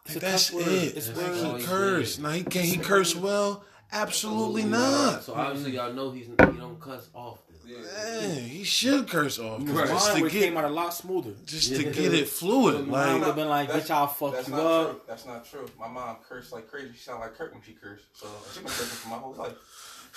It's 0.07 0.15
That's 0.15 0.53
it. 0.53 0.97
It's 0.97 1.09
Like, 1.09 1.17
word. 1.17 1.45
all 1.45 1.55
he 1.55 1.61
he 1.61 1.67
curse. 1.67 2.19
Now 2.19 2.31
he 2.31 2.45
can 2.45 2.63
he 2.63 2.77
curse 2.77 3.17
well? 3.17 3.65
Absolutely 3.91 4.65
not. 4.65 5.25
So 5.25 5.35
obviously 5.35 5.73
y'all 5.73 5.93
know 5.93 6.11
he's 6.13 6.27
he 6.27 6.33
don't 6.37 6.81
cuss 6.81 7.09
often. 7.15 7.46
Yeah, 7.67 8.31
he 8.35 8.63
should 8.65 9.09
curse 9.09 9.39
off 9.39 9.59
'cause 9.61 9.69
Right. 9.71 9.89
just 9.89 10.13
Mine 10.15 10.23
to 10.25 10.31
get 10.31 10.41
came 10.43 10.57
out 10.57 10.65
a 10.65 10.69
lot 10.69 10.95
smoother. 10.95 11.33
just 11.45 11.75
to 11.75 11.83
get 11.85 12.15
it 12.15 12.29
fluid. 12.29 12.87
Mine 12.87 12.91
Like 12.91 13.13
would 13.21 13.27
have 13.27 13.37
been 13.37 13.49
like, 13.49 13.71
bitch, 13.71 13.91
I'll 13.91 14.07
fuck 14.07 14.47
you 14.49 14.55
up. 14.55 14.91
true. 14.93 15.01
That's 15.09 15.27
not 15.27 15.45
true. 15.51 15.67
My 15.79 15.89
mom 15.89 16.17
cursed 16.29 16.53
like 16.53 16.71
crazy. 16.71 16.93
She 16.95 17.01
sounded 17.01 17.23
like 17.23 17.37
Kirk 17.37 17.53
when 17.53 17.63
she 17.63 17.73
cursed. 17.73 18.05
So 18.15 18.27
she 18.55 18.61
been 18.61 18.69
cursing 18.69 18.87
for 18.87 19.09
my 19.09 19.17
whole 19.17 19.35
life. 19.35 19.53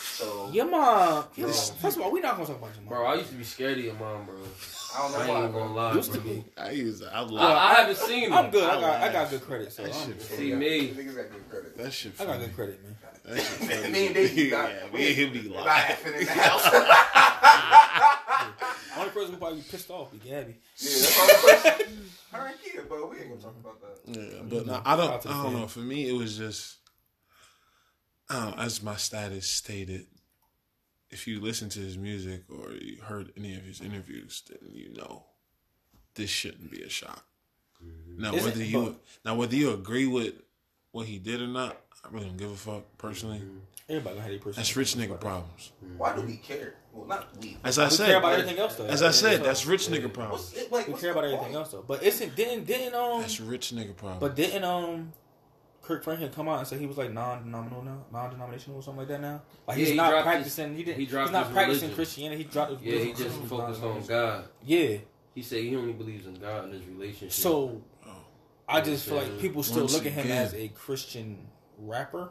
So 0.02 0.50
Your 0.54 0.66
mom. 0.66 1.26
Bro. 1.38 1.50
First 1.52 1.98
of 1.98 2.02
all, 2.04 2.12
we're 2.12 2.22
not 2.24 2.36
gonna 2.36 2.48
talk 2.48 2.58
about 2.58 2.74
your 2.74 2.84
mom. 2.86 2.88
Bro, 2.90 3.06
I 3.06 3.16
used 3.16 3.30
to 3.32 3.36
be 3.36 3.44
scared 3.44 3.78
of 3.80 3.84
your 3.84 3.96
mom, 3.96 4.26
bro. 4.26 4.36
I 4.96 5.02
don't 5.02 5.12
know 5.12 5.18
I 5.18 5.22
ain't 5.24 5.30
why. 5.30 5.40
even 5.40 5.52
bro. 5.52 5.62
gonna 5.62 5.74
lie. 5.74 5.94
Used 5.94 6.14
to 6.14 6.22
be. 6.22 6.46
I 6.58 6.70
use 6.72 7.04
I 7.04 7.12
I, 7.12 7.20
love 7.20 7.52
I 7.58 7.74
haven't 7.74 7.98
seen 7.98 8.32
I'm 8.32 8.50
good. 8.50 8.64
I 8.64 8.78
I 8.78 8.80
got 8.82 9.02
I 9.02 9.12
got 9.12 9.30
good 9.30 9.42
credit. 9.46 9.74
So 9.74 9.84
That 9.84 9.94
I'm, 9.94 10.08
shit 10.08 10.22
See 10.22 10.54
me. 10.54 10.90
Niggas 10.92 11.16
got 11.18 11.32
good 11.32 11.50
credit. 11.50 11.78
that 11.78 11.92
shit. 11.94 12.14
I 12.20 12.26
got 12.26 12.40
good 12.40 12.56
credit, 12.56 12.82
man. 12.84 12.96
That 13.26 13.38
shit 13.38 13.46
funny. 13.46 13.90
Me 13.92 14.06
and 14.08 14.16
Davey 14.16 14.50
got- 14.50 14.70
yeah, 14.94 14.98
me 14.98 15.08
and 15.08 15.16
him 15.16 15.34
be 15.34 15.50
laughing. 15.50 15.66
Laughing 15.66 16.14
in 16.14 16.26
the 16.26 16.32
house. 16.32 17.29
Only 19.00 19.12
person 19.14 19.32
who 19.34 19.38
probably 19.38 19.58
be 19.62 19.68
pissed 19.70 19.90
off 19.90 20.12
be 20.12 20.18
Gabby. 20.20 20.56
Yeah, 20.78 20.90
that's 20.90 21.20
all 21.20 21.28
the 21.28 21.34
question. 21.62 22.00
Her 22.32 22.46
and 22.52 22.56
Kia, 22.64 22.82
but 22.90 23.10
we 23.10 23.18
ain't 23.18 23.30
gonna 23.30 23.42
talk 23.42 23.56
about 23.60 23.82
that. 23.82 24.00
Yeah, 24.06 24.40
but 24.44 24.66
no, 24.66 24.82
I 24.86 24.96
don't. 24.96 25.06
Shout 25.08 25.14
out 25.16 25.22
to 25.24 25.28
the 25.28 25.34
I 25.34 25.44
don't 25.44 25.52
fam. 25.52 25.62
know. 25.62 25.68
For 25.68 25.80
me, 25.80 26.10
it 26.10 26.14
was 26.14 26.38
just, 26.38 26.78
I 28.30 28.46
know, 28.50 28.56
as 28.58 28.82
my 28.84 28.96
status 28.96 29.48
stated. 29.48 30.06
If 31.12 31.26
you 31.28 31.40
listen 31.42 31.70
to 31.70 31.80
his 31.80 31.98
music 31.98 32.44
or 32.50 32.72
you 32.74 33.02
heard 33.02 33.32
any 33.36 33.56
of 33.56 33.64
his 33.64 33.82
interviews, 33.82 34.44
then 34.48 34.60
you 34.76 34.94
know 34.94 35.24
this 36.14 36.30
shouldn't 36.30 36.70
be 36.70 36.84
a 36.84 36.90
shock. 36.90 37.26
Mm-hmm. 37.84 38.22
Now, 38.22 38.34
Is 38.36 38.46
it? 38.46 38.50
whether 38.50 38.64
you 38.64 38.82
But- 38.84 38.96
now 39.26 39.34
whether 39.36 39.56
you 39.56 39.74
agree 39.74 40.06
with 40.06 40.36
what 40.92 41.08
he 41.08 41.18
did 41.18 41.42
or 41.42 41.48
not, 41.48 41.78
I 42.06 42.10
really 42.12 42.28
don't 42.28 42.38
give 42.38 42.52
a 42.52 42.56
fuck 42.56 42.84
personally. 43.00 43.40
Mm-hmm. 43.40 43.58
Everybody 43.90 44.16
gonna 44.16 44.22
have 44.22 44.30
their 44.32 44.40
personal. 44.40 44.56
That's 44.58 44.76
rich 44.78 44.96
nigga 44.96 45.20
problems. 45.20 45.72
Why 45.98 46.16
do 46.16 46.22
we 46.22 46.38
care? 46.38 46.76
Well, 46.94 47.08
not 47.08 47.28
we. 47.42 47.58
As 47.64 47.80
I 47.80 47.86
We 47.86 47.90
said, 47.92 48.06
care 48.08 48.18
about 48.20 48.34
everything 48.34 48.60
else 48.60 48.76
though. 48.76 48.86
as 48.86 49.02
I 49.02 49.12
said, 49.12 49.44
that's 49.44 49.66
rich 49.66 49.88
nigga 49.88 50.12
problems. 50.14 50.44
What's 50.52 50.54
it 50.58 50.72
like? 50.72 50.88
we 50.88 50.94
what's 50.94 51.04
care 51.04 51.14
the 51.14 51.20
about 51.20 51.32
everything 51.34 51.56
else 51.56 51.72
though. 51.72 51.84
But 51.88 52.04
isn't 52.04 52.36
didn't 52.36 52.66
didn't 52.66 52.94
um 52.96 53.22
That's 53.22 53.40
rich 53.40 53.72
nigga 53.74 53.96
problems. 53.96 54.20
but 54.22 54.36
didn't 54.36 54.64
um 54.64 55.12
Kirk 55.82 56.04
Franklin 56.04 56.30
come 56.32 56.48
out 56.48 56.60
and 56.60 56.68
say 56.68 56.78
he 56.78 56.86
was 56.86 56.98
like 57.00 57.12
non-denominational 57.12 57.84
now, 57.84 58.06
non-denominational 58.12 58.80
or 58.80 58.84
something 58.84 59.00
like 59.00 59.08
that 59.08 59.22
now? 59.22 59.42
Like 59.68 59.78
Yeah, 59.78 59.80
he's 59.82 59.90
he 59.90 59.96
not 59.96 60.12
dropped 60.12 60.26
practicing. 60.28 60.76
he 60.76 60.84
didn't. 60.84 61.00
he 61.00 61.06
dropped 61.08 61.30
he's 61.30 61.34
not 61.34 61.52
practicing 61.52 61.82
religion. 61.90 61.96
Christianity. 61.96 62.44
He 62.44 62.50
dropped 62.50 62.72
his 62.74 62.82
Yeah, 62.84 63.00
he 63.06 63.14
just 63.14 63.40
He's 63.40 63.50
focused 63.50 63.84
on. 63.84 64.06
God. 64.06 64.44
Yeah. 64.64 64.98
He 65.34 65.42
said 65.42 65.64
he 65.64 65.76
only 65.76 65.94
believes 65.94 66.28
in 66.28 66.36
God 66.36 66.66
and 66.66 66.74
his 66.74 66.86
relationship. 66.86 67.32
So 67.32 67.82
I 68.68 68.82
just 68.82 69.06
feel 69.08 69.18
like 69.18 69.40
people 69.40 69.64
still 69.64 69.82
Once 69.82 69.94
look 69.94 70.06
at 70.06 70.12
him 70.12 70.26
again. 70.26 70.44
as 70.46 70.54
a 70.54 70.68
Christian 70.70 71.48
rapper. 71.80 72.30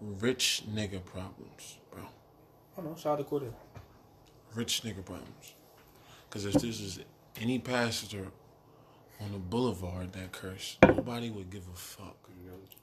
Rich 0.00 0.62
nigga 0.72 1.04
problems, 1.04 1.78
bro. 1.90 2.02
I 2.02 2.80
don't 2.82 2.90
know. 2.90 2.96
Shout 2.96 3.18
out 3.18 3.18
to 3.18 3.24
Cordell. 3.24 3.52
rich 4.54 4.82
nigga 4.82 5.04
problems. 5.04 5.54
Because 6.28 6.46
if 6.46 6.54
this 6.54 6.80
is 6.80 7.00
any 7.40 7.58
passenger 7.58 8.26
on 9.20 9.32
the 9.32 9.38
boulevard 9.38 10.12
that 10.12 10.32
cursed, 10.32 10.78
nobody 10.82 11.30
would 11.30 11.50
give 11.50 11.62
a 11.72 11.76
fuck. 11.76 12.16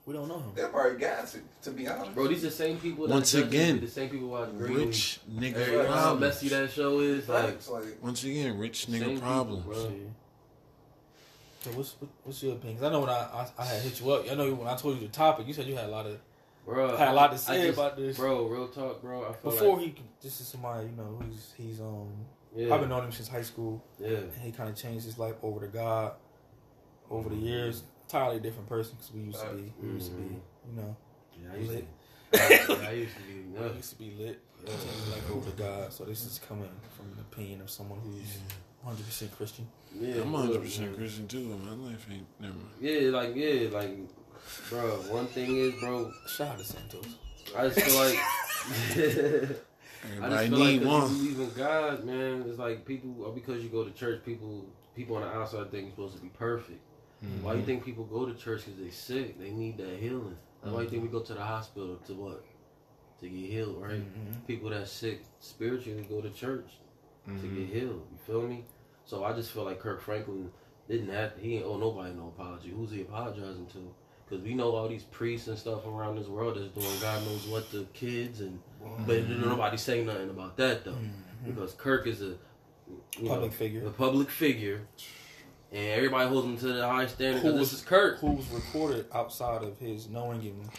We 0.06 0.14
don't 0.14 0.28
know 0.28 0.38
him. 0.38 0.52
They 0.54 0.64
probably 0.64 0.96
got 0.98 1.26
to, 1.28 1.38
to 1.64 1.70
be 1.70 1.86
honest. 1.86 2.14
Bro, 2.14 2.28
these 2.28 2.42
are 2.42 2.46
the 2.48 2.52
same 2.56 2.78
people. 2.78 3.06
That 3.06 3.12
Once 3.12 3.34
again, 3.34 3.78
the 3.78 3.86
same 3.88 4.08
people 4.08 4.28
watch 4.28 4.48
Green 4.56 4.72
Rich 4.86 5.20
Hey, 5.38 5.52
nigga 5.52 5.66
you 5.66 5.72
know 5.82 5.86
how 5.86 6.00
problems. 6.00 6.20
messy 6.20 6.48
that 6.48 6.70
show 6.70 7.00
is. 7.00 7.28
Like, 7.28 7.68
like, 7.68 8.02
Once 8.02 8.24
again, 8.24 8.56
rich 8.58 8.86
nigga 8.86 9.20
problems. 9.20 9.64
bro. 9.66 9.74
So 11.60 11.70
what's 11.72 11.96
what's 12.24 12.42
your 12.42 12.54
opinion? 12.54 12.78
'Cause 12.78 12.86
I 12.86 12.90
know 12.92 13.00
when 13.00 13.10
I, 13.10 13.18
I 13.18 13.48
I 13.58 13.64
had 13.66 13.82
hit 13.82 14.00
you 14.00 14.10
up, 14.12 14.30
I 14.30 14.34
know 14.34 14.54
when 14.54 14.66
I 14.68 14.76
told 14.76 14.98
you 14.98 15.06
the 15.06 15.12
topic, 15.12 15.46
you 15.46 15.52
said 15.52 15.66
you 15.66 15.74
had 15.76 15.84
a 15.86 15.88
lot 15.88 16.06
of 16.06 16.18
bro, 16.68 16.96
had 16.96 17.08
a 17.08 17.12
lot 17.12 17.32
to 17.32 17.38
say 17.38 17.66
just- 17.66 17.78
about 17.78 17.96
this. 17.96 18.16
Bro, 18.16 18.46
real 18.46 18.68
talk, 18.68 19.00
bro. 19.02 19.22
I 19.28 19.32
feel 19.32 19.50
Before 19.50 19.76
like, 19.78 19.86
he, 19.96 20.02
this 20.22 20.40
is 20.40 20.48
somebody 20.48 20.86
you 20.88 20.96
know 20.96 21.20
he's 21.30 21.54
he's 21.56 21.80
um 21.80 22.08
yeah, 22.54 22.74
I've 22.74 22.80
been 22.80 22.88
knowing 22.88 23.04
him 23.04 23.12
since 23.12 23.28
high 23.28 23.42
school, 23.42 23.84
yeah, 23.98 24.08
and 24.08 24.42
he 24.42 24.52
kind 24.52 24.68
of 24.68 24.76
changed 24.76 25.04
his 25.04 25.18
life 25.18 25.34
over 25.42 25.60
to 25.60 25.68
God 25.68 26.12
over 27.10 27.28
the 27.28 27.36
years. 27.36 27.82
Entirely 28.06 28.40
different 28.40 28.68
person 28.68 28.96
because 28.96 29.12
we 29.12 29.20
used 29.20 29.40
to 29.40 29.52
be 29.54 29.72
we 29.82 29.88
used 29.90 30.10
to 30.10 30.16
be 30.16 30.24
you 30.24 30.76
know 30.76 30.96
yeah. 31.42 31.48
I 31.52 31.56
used 31.56 31.70
to, 31.70 31.76
lit. 31.76 31.88
yeah, 32.32 32.88
I 32.88 32.92
used 32.92 33.14
to 33.16 33.22
be 33.22 33.34
we 33.54 33.60
nuts. 33.60 33.76
used 33.76 33.90
to 33.90 33.96
be 33.98 34.14
lit. 34.18 34.40
He 34.60 34.66
changed 34.66 35.14
his 35.14 35.30
over 35.30 35.50
to 35.50 35.56
God. 35.56 35.92
So 35.92 36.04
this 36.04 36.24
is 36.24 36.40
coming 36.48 36.70
from 36.96 37.06
an 37.12 37.18
opinion 37.20 37.60
of 37.60 37.70
someone 37.70 38.00
who's 38.00 38.38
100 38.82 39.04
percent 39.04 39.36
Christian. 39.36 39.68
Yeah, 39.94 40.22
I'm 40.22 40.32
100 40.32 40.62
percent 40.62 40.90
yeah. 40.92 40.96
Christian 40.96 41.28
too. 41.28 41.58
My 41.64 41.72
life 41.90 42.06
ain't 42.10 42.26
never. 42.40 42.54
Yeah, 42.80 43.10
like 43.10 43.36
yeah, 43.36 43.68
like, 43.70 43.90
bro. 44.70 44.96
One 45.10 45.26
thing 45.26 45.56
is, 45.56 45.74
bro. 45.80 46.12
Shout 46.26 46.48
out 46.48 46.58
to 46.58 46.64
Santos. 46.64 47.06
I 47.56 47.68
just 47.68 47.80
feel 47.80 47.98
like. 47.98 48.18
I 50.10 50.30
just 50.30 50.40
Everybody 50.40 50.48
feel 50.48 50.58
like 50.58 50.68
need 50.68 50.82
'cause 50.82 51.10
one. 51.10 51.24
you 51.26 51.32
believe 51.34 51.40
in 51.40 51.54
God, 51.54 52.04
man. 52.04 52.44
It's 52.48 52.58
like 52.58 52.84
people, 52.84 53.14
or 53.24 53.32
because 53.32 53.62
you 53.62 53.68
go 53.68 53.84
to 53.84 53.90
church, 53.90 54.24
people, 54.24 54.64
people 54.94 55.16
on 55.16 55.22
the 55.22 55.28
outside 55.28 55.70
think 55.70 55.84
you're 55.86 55.90
supposed 55.90 56.16
to 56.16 56.22
be 56.22 56.28
perfect. 56.28 56.80
Why 57.20 57.26
Mm-hmm. 57.26 57.60
you 57.60 57.66
think 57.66 57.84
people 57.84 58.04
go 58.04 58.24
to 58.26 58.34
church? 58.34 58.64
Because 58.64 58.80
they 58.80 58.90
sick. 58.90 59.40
They 59.40 59.50
need 59.50 59.76
that 59.78 59.98
healing. 59.98 60.36
That's 60.62 60.72
why 60.72 60.82
you 60.82 60.88
think 60.88 61.02
we 61.02 61.08
go 61.08 61.20
to 61.20 61.34
the 61.34 61.42
hospital 61.42 61.96
to 62.06 62.14
what? 62.14 62.44
To 63.20 63.28
get 63.28 63.50
healed, 63.50 63.82
right? 63.82 64.00
Mhm. 64.00 64.46
People 64.46 64.70
that 64.70 64.86
sick 64.86 65.24
spiritually 65.40 66.06
go 66.08 66.20
to 66.20 66.30
church 66.30 66.70
to 67.26 67.32
Mm-hmm. 67.32 67.56
get 67.56 67.66
healed. 67.74 68.06
You 68.12 68.18
feel 68.24 68.42
me? 68.42 68.64
So 69.04 69.24
I 69.24 69.32
just 69.32 69.50
feel 69.50 69.64
like 69.64 69.80
Kirk 69.80 70.00
Franklin 70.00 70.50
didn't 70.88 71.08
have. 71.08 71.32
He 71.40 71.56
ain't 71.56 71.64
owe 71.66 71.76
nobody 71.76 72.14
no 72.14 72.28
apology. 72.28 72.70
Who's 72.70 72.92
he 72.92 73.00
apologizing 73.02 73.66
to? 73.72 73.92
Because 74.28 74.44
we 74.44 74.54
know 74.54 74.74
all 74.74 74.88
these 74.88 75.04
priests 75.04 75.48
and 75.48 75.58
stuff 75.58 75.86
around 75.86 76.16
this 76.16 76.26
world 76.26 76.58
is 76.58 76.68
doing 76.70 77.00
God 77.00 77.24
knows 77.24 77.46
what 77.46 77.70
to 77.70 77.86
kids, 77.94 78.40
and 78.40 78.58
but 79.06 79.16
mm-hmm. 79.16 79.48
nobody 79.48 79.76
saying 79.76 80.06
nothing 80.06 80.30
about 80.30 80.56
that 80.58 80.84
though, 80.84 80.92
mm-hmm. 80.92 81.50
because 81.50 81.72
Kirk 81.74 82.06
is 82.06 82.20
a 82.20 82.34
you 83.18 83.24
know, 83.24 83.30
Public 83.30 83.52
figure. 83.52 83.86
a 83.86 83.90
public 83.90 84.30
figure, 84.30 84.82
and 85.72 85.90
everybody 85.90 86.28
holds 86.28 86.46
him 86.46 86.58
to 86.58 86.74
the 86.74 86.86
high 86.88 87.06
standard. 87.06 87.40
Who 87.42 87.50
'cause 87.50 87.58
was- 87.60 87.70
this 87.70 87.80
is 87.80 87.84
Kirk? 87.86 88.18
Who 88.18 88.32
was 88.32 88.48
recorded 88.48 89.06
outside 89.12 89.62
of 89.62 89.78
his 89.78 90.08
knowing 90.08 90.40
and 90.40 90.70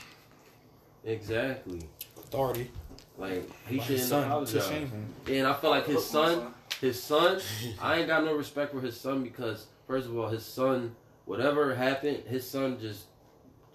Exactly. 1.04 1.82
authority. 2.18 2.72
Like 3.18 3.50
he 3.68 3.78
by 3.78 3.84
his 3.84 4.02
shouldn't 4.02 4.10
son 4.10 4.22
to 4.22 4.28
apologize. 4.28 4.68
shame 4.68 4.88
him. 4.90 5.14
And 5.28 5.48
I 5.48 5.54
feel 5.54 5.70
like 5.72 5.86
his 5.86 6.06
son, 6.06 6.54
his 6.80 7.02
son, 7.02 7.42
I 7.82 7.98
ain't 7.98 8.08
got 8.08 8.24
no 8.24 8.34
respect 8.34 8.74
for 8.74 8.80
his 8.80 9.00
son 9.00 9.24
because 9.24 9.68
first 9.88 10.08
of 10.08 10.18
all, 10.18 10.30
his 10.30 10.46
son, 10.46 10.96
whatever 11.26 11.76
happened, 11.76 12.24
his 12.28 12.50
son 12.50 12.80
just 12.80 13.06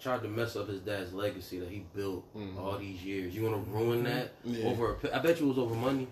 tried 0.05 0.21
to 0.21 0.27
mess 0.27 0.55
up 0.55 0.67
his 0.69 0.81
dad's 0.81 1.13
legacy 1.13 1.57
that 1.59 1.69
he 1.69 1.83
built 1.95 2.23
Mhm. 2.37 2.59
all 2.59 2.77
these 2.77 3.01
years. 3.03 3.33
You 3.35 3.43
want 3.49 3.65
to 3.65 3.71
ruin 3.71 4.03
that 4.03 4.33
Yeah. 4.43 4.65
over? 4.67 4.91
A, 4.91 4.95
pi- 4.95 5.09
I 5.11 5.17
bet 5.19 5.39
you 5.39 5.47
it 5.47 5.49
was 5.49 5.57
over 5.57 5.73
money 5.73 6.07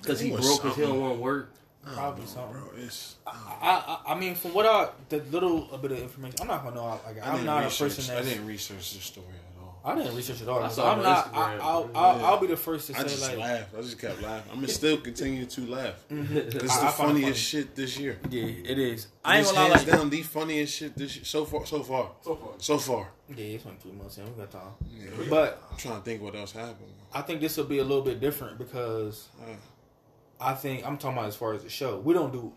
because 0.00 0.22
It 0.22 0.24
he 0.24 0.30
broke 0.30 0.62
because 0.62 0.76
he 0.76 0.82
don't 0.82 0.92
something. 0.92 1.00
want 1.02 1.20
work. 1.20 1.52
Probably 1.82 2.00
I 2.00 2.04
don't 2.10 2.18
know, 2.20 2.24
something. 2.26 2.52
bro. 2.76 2.84
It's 2.84 3.16
I, 3.26 4.00
I 4.06 4.12
I 4.12 4.18
mean, 4.18 4.34
from 4.34 4.54
what 4.54 4.64
I 4.66 4.88
the 5.10 5.18
little 5.30 5.70
a 5.72 5.76
bit 5.78 5.92
of 5.92 5.98
information, 5.98 6.38
I'm 6.40 6.46
not 6.48 6.62
gonna 6.64 6.76
know. 6.76 7.00
Like, 7.06 7.18
I 7.22 7.28
I'm 7.28 7.32
didn't 7.34 7.46
not 7.46 7.60
a 7.62 7.66
person. 7.66 7.88
person 7.88 8.16
I 8.16 8.22
didn't 8.22 8.46
research 8.46 8.94
the 8.94 9.00
story 9.00 9.26
at 9.28 9.44
all. 9.44 9.49
I 9.82 9.94
didn't 9.94 10.14
research 10.14 10.42
it 10.42 10.48
all. 10.48 10.62
I 10.62 10.68
so 10.68 10.86
I'm 10.86 11.02
not. 11.02 11.34
I, 11.34 11.54
will 11.56 11.90
I'll, 11.94 12.18
Yeah. 12.18 12.26
I'll 12.26 12.38
be 12.40 12.46
the 12.48 12.56
first 12.56 12.88
to 12.88 12.94
I 12.94 12.98
say 12.98 13.02
just 13.04 13.22
like, 13.28 13.38
laughed. 13.38 13.74
I 13.76 13.80
just 13.80 13.98
kept 13.98 14.20
laughing. 14.28 14.52
I'm 14.52 14.66
still 14.68 14.98
continue 14.98 15.46
to 15.46 15.60
laugh. 15.66 15.94
This 16.10 16.54
is 16.54 16.62
the 16.62 16.64
I 16.64 16.68
find 16.68 16.88
it 16.88 16.92
funniest 16.92 17.24
funny. 17.24 17.34
shit 17.64 17.74
this 17.74 17.98
year. 17.98 18.18
Yeah, 18.28 18.44
it 18.44 18.78
is. 18.78 19.06
I 19.24 19.38
ain't 19.38 19.42
It's 19.46 19.52
gonna 19.52 19.68
lie. 19.68 19.74
Like, 19.76 19.86
down 19.86 20.10
the 20.10 20.22
funniest 20.22 20.74
shit 20.74 20.96
this 20.96 21.16
year. 21.16 21.24
so 21.24 21.44
far. 21.46 21.64
So 21.64 21.82
far. 21.82 22.10
so 22.22 22.34
far. 22.36 22.52
So 22.58 22.78
far. 22.78 23.08
yeah, 23.34 23.44
it's 23.56 23.64
only 23.64 23.78
three 23.78 23.92
months 23.92 24.18
in. 24.18 24.24
We 24.26 24.32
got 24.32 24.50
time. 24.50 24.62
Yeah. 24.90 25.06
But 25.30 25.62
I'm 25.70 25.76
trying 25.78 25.96
to 25.96 26.02
think 26.02 26.22
what 26.22 26.34
else 26.34 26.52
happened. 26.52 26.92
I 27.14 27.22
think 27.22 27.40
this 27.40 27.56
will 27.56 27.64
be 27.64 27.78
a 27.78 27.84
little 27.84 28.04
bit 28.04 28.20
different 28.20 28.58
because 28.58 29.28
Uh, 29.40 29.44
I 30.40 30.54
think 30.54 30.86
I'm 30.86 30.98
talking 30.98 31.16
about 31.18 31.28
as 31.28 31.36
far 31.36 31.54
as 31.54 31.62
the 31.62 31.70
show. 31.70 31.98
We 32.00 32.12
don't 32.14 32.32
do. 32.32 32.52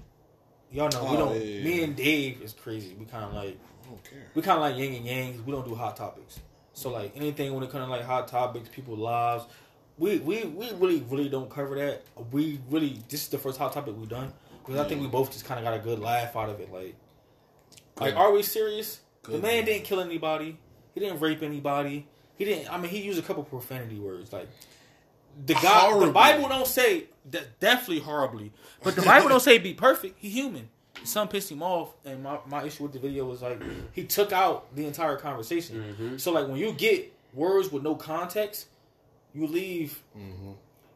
Y'all 0.72 0.89
know 0.89 1.03
we 1.03 1.10
Oh, 1.10 1.18
don't. 1.18 1.36
yeah, 1.36 1.42
yeah, 1.42 1.63
Me 1.63 1.84
and 1.84 1.96
Dave 1.96 2.42
is 2.42 2.51
crazy. 2.53 2.96
We 3.00 3.06
kind 3.06 3.24
of 3.25 3.34
like 3.34 3.58
I 3.84 3.88
don't 3.89 4.03
care. 4.03 4.25
we 4.36 4.42
kind 4.42 4.58
of 4.58 4.62
like 4.63 4.75
yin 4.77 4.94
and 4.96 5.06
yang. 5.06 5.46
We 5.46 5.51
don't 5.51 5.65
do 5.65 5.75
hot 5.75 5.96
topics. 5.96 6.39
So 6.74 6.89
like 6.89 7.13
anything 7.15 7.53
when 7.53 7.63
it 7.63 7.70
comes 7.70 7.86
to 7.86 7.92
like 7.92 8.03
hot 8.03 8.27
topics, 8.27 8.70
people 8.70 8.96
lives, 8.96 9.46
we 9.98 10.18
we 10.20 10.46
we 10.46 10.72
really 10.74 11.01
really 11.10 11.30
don't 11.30 11.50
cover 11.50 11.75
that. 11.75 12.03
We 12.32 12.60
really 12.70 13.00
this 13.10 13.24
is 13.24 13.27
the 13.30 13.38
first 13.38 13.58
hot 13.58 13.74
topic 13.74 13.96
we've 13.98 14.10
done 14.10 14.34
because 14.65 14.80
I 14.80 14.88
think 14.88 15.01
we 15.01 15.08
both 15.08 15.32
just 15.32 15.46
kind 15.46 15.60
of 15.60 15.65
got 15.65 15.75
a 15.75 15.80
good 15.80 16.00
laugh 16.00 16.36
out 16.36 16.50
of 16.50 16.60
it. 16.60 16.72
Like, 16.72 16.96
like 18.00 18.15
are 18.15 18.32
we 18.32 18.44
serious? 18.44 19.01
the 19.24 19.38
man 19.38 19.65
didn't 19.65 19.86
kill 19.86 20.01
anybody. 20.01 20.58
He 20.94 21.00
didn't 21.00 21.20
rape 21.20 21.44
anybody. 21.44 22.08
He 22.38 22.46
didn't. 22.46 22.74
I 22.74 22.77
mean, 22.77 22.89
he 22.89 23.01
used 23.01 23.20
a 23.20 23.22
couple 23.22 23.44
profanity 23.44 24.00
words 24.00 24.34
like. 24.34 24.50
The 25.48 25.56
God, 25.56 26.00
the 26.00 26.12
Bible 26.12 26.48
don't 26.48 26.68
say 26.68 27.06
that 27.32 27.60
definitely 27.60 28.01
horribly, 28.01 28.51
but 28.84 28.96
the 28.96 29.01
Bible 29.01 29.30
don't 29.30 29.39
say 29.39 29.58
be 29.58 29.74
perfect. 29.74 30.20
He 30.20 30.30
human. 30.30 30.70
Some 31.04 31.28
pissed 31.28 31.52
him 31.52 31.62
off, 31.64 31.94
and 32.06 32.24
my, 32.24 32.38
my 32.48 32.64
issue 32.64 32.84
with 32.84 32.94
the 32.94 33.00
video 33.00 33.26
was 33.26 33.42
like 33.42 33.62
he 33.94 34.06
took 34.06 34.32
out 34.32 34.74
the 34.76 34.86
entire 34.86 35.18
conversation. 35.18 35.96
Mhm. 36.00 36.20
So 36.20 36.32
like 36.32 36.48
when 36.48 36.58
you 36.58 36.72
get 36.72 37.12
words 37.34 37.72
with 37.72 37.84
no 37.84 37.96
context, 37.96 38.68
you 39.34 39.48
leave 39.48 40.02
Mm-hmm. 40.18 40.52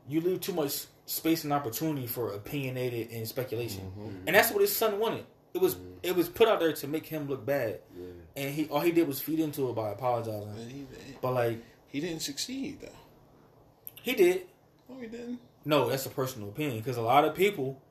you 0.08 0.22
leave 0.22 0.40
too 0.40 0.54
much 0.54 0.86
space 1.08 1.44
and 1.44 1.52
opportunity 1.52 2.06
for 2.08 2.32
opinionated 2.34 3.12
and 3.12 3.28
speculation, 3.28 3.92
Mm-hmm. 3.98 4.28
and 4.28 4.36
that's 4.36 4.52
what 4.52 4.62
his 4.62 4.74
son 4.76 5.00
wanted. 5.00 5.26
It 5.54 5.62
was 5.62 5.76
it 6.04 6.16
was 6.16 6.30
put 6.30 6.48
out 6.48 6.60
there 6.60 6.72
to 6.74 6.88
make 6.88 7.06
him 7.08 7.28
look 7.28 7.46
bad, 7.46 7.80
Yeah. 7.98 8.06
and 8.38 8.54
he 8.56 8.68
all 8.70 8.80
he 8.82 8.92
did 8.92 9.08
was 9.08 9.20
feed 9.20 9.40
into 9.40 9.68
it 9.70 9.76
by 9.76 9.90
apologizing. 9.90 10.50
And 10.58 10.72
he, 10.72 10.86
But 11.22 11.34
like 11.34 11.64
he 11.88 12.00
didn't 12.00 12.22
succeed 12.22 12.80
though. 12.82 12.88
he 14.04 14.14
did, 14.14 14.46
No, 14.88 15.00
he 15.00 15.08
didn't. 15.08 15.40
no, 15.66 15.90
that's 15.90 16.06
a 16.06 16.10
personal 16.10 16.50
opinion 16.50 16.78
because 16.78 16.98
a 16.98 17.02
lot 17.02 17.26
of 17.26 17.34
people 17.36 17.82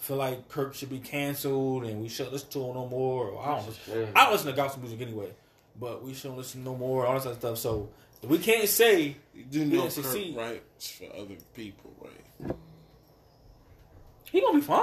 feel 0.00 0.16
like 0.16 0.48
Kirk 0.48 0.74
should 0.74 0.90
be 0.90 0.98
canceled 0.98 1.84
and 1.84 2.00
we 2.02 2.08
shouldn't 2.08 2.32
listen 2.32 2.50
to 2.50 2.64
him 2.64 2.74
no 2.74 2.86
more. 2.86 3.28
Or 3.28 3.42
I 3.46 3.60
don't. 3.60 3.78
Yeah. 3.88 4.06
I 4.16 4.24
don't 4.24 4.32
listen 4.32 4.48
to 4.48 4.52
gospel 4.56 4.82
music 4.82 5.00
anyway, 5.00 5.30
but 5.78 6.02
we 6.02 6.14
shouldn't 6.14 6.36
listen 6.38 6.64
no 6.64 6.74
more. 6.74 7.06
All 7.06 7.14
this 7.14 7.26
other 7.26 7.36
stuff. 7.36 7.58
So 7.58 7.88
we 8.22 8.38
can't 8.38 8.68
say 8.68 9.16
You 9.34 9.44
do 9.44 9.58
He 9.60 9.64
know 9.66 9.70
didn't 9.70 9.84
Kirk 9.84 10.04
succeed. 10.04 10.36
rights 10.36 10.90
for 10.90 11.04
other 11.16 11.36
people, 11.54 11.92
right? 12.00 12.54
he 14.32 14.40
gonna 14.40 14.58
be 14.58 14.64
fine. 14.64 14.78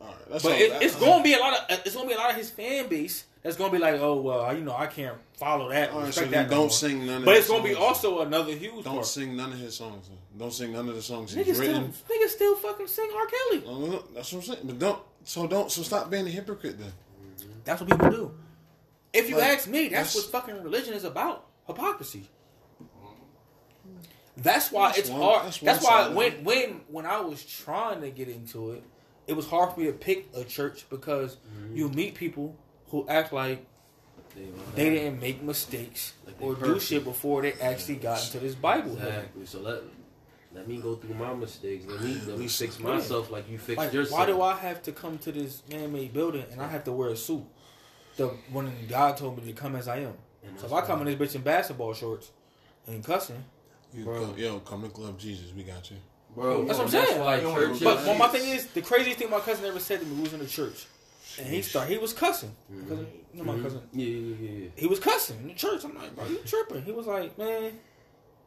All 0.00 0.06
right, 0.06 0.14
that's 0.30 0.42
But 0.44 0.52
all. 0.52 0.58
it, 0.60 0.70
that- 0.70 0.82
it's 0.82 0.96
gonna 0.96 1.22
be 1.22 1.34
a 1.34 1.38
lot 1.38 1.54
of 1.70 1.80
it's 1.84 1.94
gonna 1.94 2.08
be 2.08 2.14
a 2.14 2.18
lot 2.18 2.30
of 2.30 2.36
his 2.36 2.50
fan 2.50 2.88
base 2.88 3.24
that's 3.42 3.56
gonna 3.56 3.72
be 3.72 3.78
like, 3.78 4.00
oh 4.00 4.20
well, 4.20 4.56
you 4.56 4.64
know, 4.64 4.74
I 4.76 4.86
can't 4.86 5.16
follow 5.34 5.68
that. 5.70 5.90
All 5.90 5.98
right, 6.00 6.06
respect 6.06 6.26
so 6.28 6.30
that 6.32 6.50
don't 6.50 6.72
sing 6.72 7.06
none 7.06 7.18
of. 7.18 7.24
But 7.24 7.36
it's 7.36 7.48
gonna 7.48 7.62
be 7.64 7.74
also 7.74 8.20
another 8.20 8.52
huge 8.52 8.84
Don't 8.84 8.94
part. 8.94 9.06
sing 9.06 9.36
none 9.36 9.52
of 9.52 9.58
his 9.58 9.76
songs. 9.76 10.10
Don't 10.36 10.52
sing 10.52 10.72
none 10.72 10.88
of 10.88 10.94
the 10.94 11.02
songs 11.02 11.34
Niggas 11.34 11.44
he's 11.44 11.56
still, 11.56 11.68
written. 11.72 11.92
niggas 12.10 12.28
still 12.28 12.54
fucking 12.56 12.86
sing 12.86 13.10
R. 13.16 13.26
Kelly. 13.26 13.64
Uh, 13.96 13.98
That's 14.14 14.32
what 14.32 14.38
I'm 14.40 14.44
saying. 14.54 14.60
But 14.64 14.78
don't. 14.78 15.02
So 15.24 15.46
don't. 15.46 15.70
So 15.70 15.82
stop 15.82 16.10
being 16.10 16.26
a 16.26 16.30
hypocrite 16.30 16.78
then. 16.78 16.92
That's 17.64 17.80
what 17.80 17.90
people 17.90 18.10
do. 18.10 18.34
If 19.12 19.28
you 19.30 19.36
Like, 19.38 19.48
ask 19.58 19.68
me, 19.68 19.88
that's, 19.88 20.14
that's- 20.14 20.16
what 20.16 20.26
fucking 20.46 20.62
religion 20.62 20.94
is 20.94 21.04
about. 21.04 21.46
Hypocrisy. 21.66 22.28
That's 24.36 24.70
why 24.70 24.88
That's 24.88 24.98
it's 25.00 25.10
one- 25.10 25.20
hard. 25.22 25.46
that's 25.46 25.58
That's, 25.58 25.84
why 25.84 26.08
when 26.08 26.44
when 26.44 26.80
when 26.88 27.06
I 27.06 27.20
was 27.20 27.44
trying 27.44 28.00
to 28.02 28.10
get 28.10 28.28
into 28.28 28.70
it, 28.72 28.84
it 29.26 29.32
was 29.34 29.46
hard 29.46 29.72
for 29.74 29.80
me 29.80 29.86
to 29.86 29.92
pick 29.92 30.28
a 30.34 30.44
church 30.44 30.86
because 30.90 31.36
Mm-hmm. 31.36 31.76
you 31.76 31.88
meet 31.88 32.14
people 32.14 32.54
who 32.90 33.06
act 33.08 33.32
like 33.32 33.64
They, 34.34 34.46
they 34.74 34.90
didn't 34.90 35.20
make 35.20 35.42
mistakes 35.42 36.12
Like 36.26 36.38
they 36.38 36.44
or 36.46 36.54
do 36.54 36.78
shit 36.80 37.04
before 37.04 37.42
they 37.42 37.52
actually 37.54 37.96
got 37.96 38.22
into 38.24 38.38
this 38.40 38.54
Bible. 38.54 38.92
Exactly. 38.92 39.46
So 39.46 39.60
let 39.60 39.82
let 40.54 40.66
me 40.66 40.78
go 40.78 40.96
through 40.96 41.14
my 41.14 41.34
mistakes. 41.34 41.84
Let 41.86 42.00
me 42.00 42.20
let 42.26 42.38
me 42.38 42.48
fix 42.62 42.78
myself 42.78 43.30
like 43.30 43.48
you 43.50 43.58
fixed 43.58 43.78
Like, 43.78 43.92
yourself. 43.92 44.18
why 44.20 44.26
do 44.26 44.40
I 44.40 44.54
have 44.56 44.82
to 44.84 44.92
come 44.92 45.18
to 45.18 45.32
this 45.32 45.62
man-made 45.70 46.12
building 46.12 46.44
and 46.50 46.60
I 46.60 46.68
have 46.68 46.84
to 46.84 46.92
wear 46.92 47.10
a 47.10 47.16
suit? 47.16 47.44
The 48.16 48.28
when 48.50 48.72
God 48.88 49.16
told 49.16 49.38
me 49.38 49.44
to 49.44 49.52
come 49.52 49.76
as 49.76 49.86
I 49.88 49.98
am. 49.98 50.14
So 50.56 50.66
if 50.66 50.72
I 50.72 50.80
come 50.80 51.00
why- 51.00 51.06
in 51.10 51.18
this 51.18 51.30
bitch 51.32 51.36
in 51.36 51.42
basketball 51.42 51.92
shorts 51.94 52.30
and 52.86 53.04
cussing, 53.04 53.44
You 53.92 54.04
Bro. 54.04 54.20
come, 54.26 54.38
yo, 54.38 54.60
come 54.60 54.82
to 54.82 54.88
Club 54.88 55.18
Jesus. 55.18 55.52
We 55.54 55.62
got 55.62 55.90
you. 55.90 55.98
bro, 56.34 56.64
That's 56.64 56.78
what 56.78 56.86
I'm 56.86 56.90
saying. 57.06 57.20
why 57.20 57.36
You 57.36 57.42
don't 57.42 57.54
churches. 57.54 57.80
But 57.82 57.96
well, 58.06 58.14
my 58.16 58.28
thing 58.28 58.48
is, 58.48 58.66
the 58.68 58.82
craziest 58.82 59.18
thing 59.18 59.30
my 59.30 59.40
cousin 59.40 59.64
ever 59.66 59.78
said 59.80 60.00
to 60.00 60.06
me 60.06 60.16
we 60.16 60.22
was 60.22 60.32
in 60.32 60.40
the 60.40 60.46
church, 60.46 60.86
and 61.38 61.46
he 61.48 61.62
started. 61.62 61.92
He 61.92 61.98
was 61.98 62.12
cussing. 62.12 62.54
My 62.68 62.88
cousin, 62.88 63.06
you 63.32 63.44
know 63.44 63.52
my 63.52 63.58
Mhm. 63.58 63.62
cousin. 63.62 63.82
Yeah, 63.92 64.06
yeah, 64.06 64.36
yeah, 64.40 64.58
yeah. 64.64 64.68
He 64.76 64.86
was 64.86 64.98
cussing 65.00 65.38
in 65.40 65.48
the 65.48 65.54
church. 65.54 65.84
I'm 65.84 65.94
like, 65.94 66.14
bro, 66.14 66.26
you 66.26 66.38
tripping? 66.44 66.82
He 66.82 66.92
was 66.92 67.06
like, 67.06 67.36
man, 67.38 67.78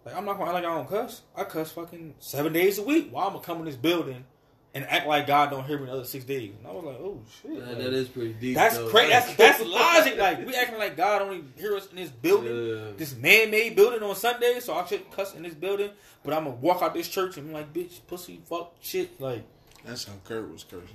like 0.05 0.15
I'm 0.15 0.25
not 0.25 0.37
gonna 0.37 0.51
act 0.51 0.53
like 0.55 0.65
I 0.65 0.75
don't 0.75 0.89
cuss. 0.89 1.21
I 1.35 1.43
cuss 1.43 1.71
fucking 1.71 2.15
seven 2.19 2.53
days 2.53 2.77
a 2.79 2.83
week. 2.83 3.09
Why 3.11 3.25
I'm 3.25 3.33
gonna 3.33 3.43
come 3.43 3.59
in 3.59 3.65
this 3.65 3.75
building 3.75 4.25
and 4.73 4.85
act 4.89 5.05
like 5.05 5.27
God 5.27 5.49
don't 5.51 5.65
hear 5.65 5.77
me 5.77 5.87
the 5.87 5.91
other 5.91 6.05
six 6.05 6.23
days. 6.25 6.53
And 6.57 6.65
I 6.67 6.71
was 6.71 6.83
like, 6.85 6.95
oh 6.95 7.19
shit. 7.41 7.59
That, 7.59 7.67
like, 7.67 7.77
that 7.77 7.93
is 7.93 8.07
pretty 8.07 8.33
deep. 8.33 8.55
that's 8.55 8.77
crazy. 8.89 9.09
That's 9.09 9.35
that's 9.35 9.61
logic. 9.65 10.17
Like 10.17 10.45
we 10.45 10.55
acting 10.55 10.79
like 10.79 10.95
God 10.97 11.21
only 11.21 11.43
hear 11.57 11.75
us 11.75 11.87
in 11.89 11.97
this 11.97 12.09
building, 12.09 12.55
Yeah. 12.77 12.91
this 12.97 13.15
man-made 13.15 13.75
building 13.75 14.01
on 14.01 14.15
Sunday, 14.15 14.59
so 14.59 14.73
I 14.73 14.85
shouldn't 14.85 15.11
cuss 15.11 15.35
in 15.35 15.43
this 15.43 15.53
building. 15.53 15.91
But 16.23 16.33
I'm 16.33 16.45
gonna 16.45 16.55
walk 16.57 16.81
out 16.81 16.93
this 16.93 17.07
church 17.07 17.37
and 17.37 17.47
be 17.47 17.53
like, 17.53 17.73
bitch, 17.73 17.99
pussy, 18.07 18.39
fuck, 18.49 18.73
shit. 18.81 19.19
Like 19.19 19.43
That's 19.85 20.05
how 20.05 20.13
Kurt 20.23 20.51
was 20.51 20.63
cursing. 20.63 20.87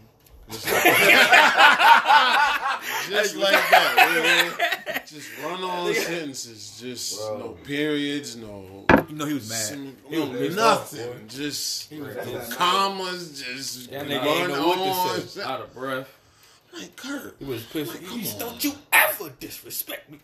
Just 0.50 0.66
like, 0.66 0.84
Just 3.08 3.36
like 3.36 3.52
that. 3.70 3.94
man. 4.88 5.02
Just 5.06 5.28
run 5.42 5.62
on 5.62 5.94
sentences. 5.94 6.78
Just 6.80 7.18
Bro. 7.18 7.38
no 7.38 7.48
periods, 7.64 8.36
no, 8.36 8.84
you 9.08 9.14
know, 9.16 9.24
he 9.26 9.34
was 9.34 9.48
mad. 9.48 9.56
sem- 9.58 9.96
He 10.08 10.18
was 10.18 10.28
no 10.30 10.38
pissed 10.38 10.58
off, 10.58 10.92
nothing. 10.92 11.12
boy. 11.12 11.18
just 11.28 11.90
He 11.90 12.00
was 12.00 12.14
That's 12.14 12.28
pissed. 12.28 12.50
not- 12.50 12.58
commas. 12.58 13.42
Just 13.42 13.90
That 13.90 13.98
run 14.02 14.10
ain't 14.12 14.48
know 14.50 14.72
on. 14.72 15.26
to 15.26 15.48
out 15.48 15.60
of 15.62 15.74
breath. 15.74 16.08
Like 16.72 16.96
Kurt. 16.96 17.36
He 17.38 17.44
was 17.44 17.62
pissed. 17.64 17.92
Like, 17.92 18.02
You 18.02 18.08
come 18.08 18.20
on. 18.26 18.38
don't 18.38 18.64
you 18.64 18.72
ever 18.92 19.30
disrespect 19.40 20.10
me. 20.10 20.18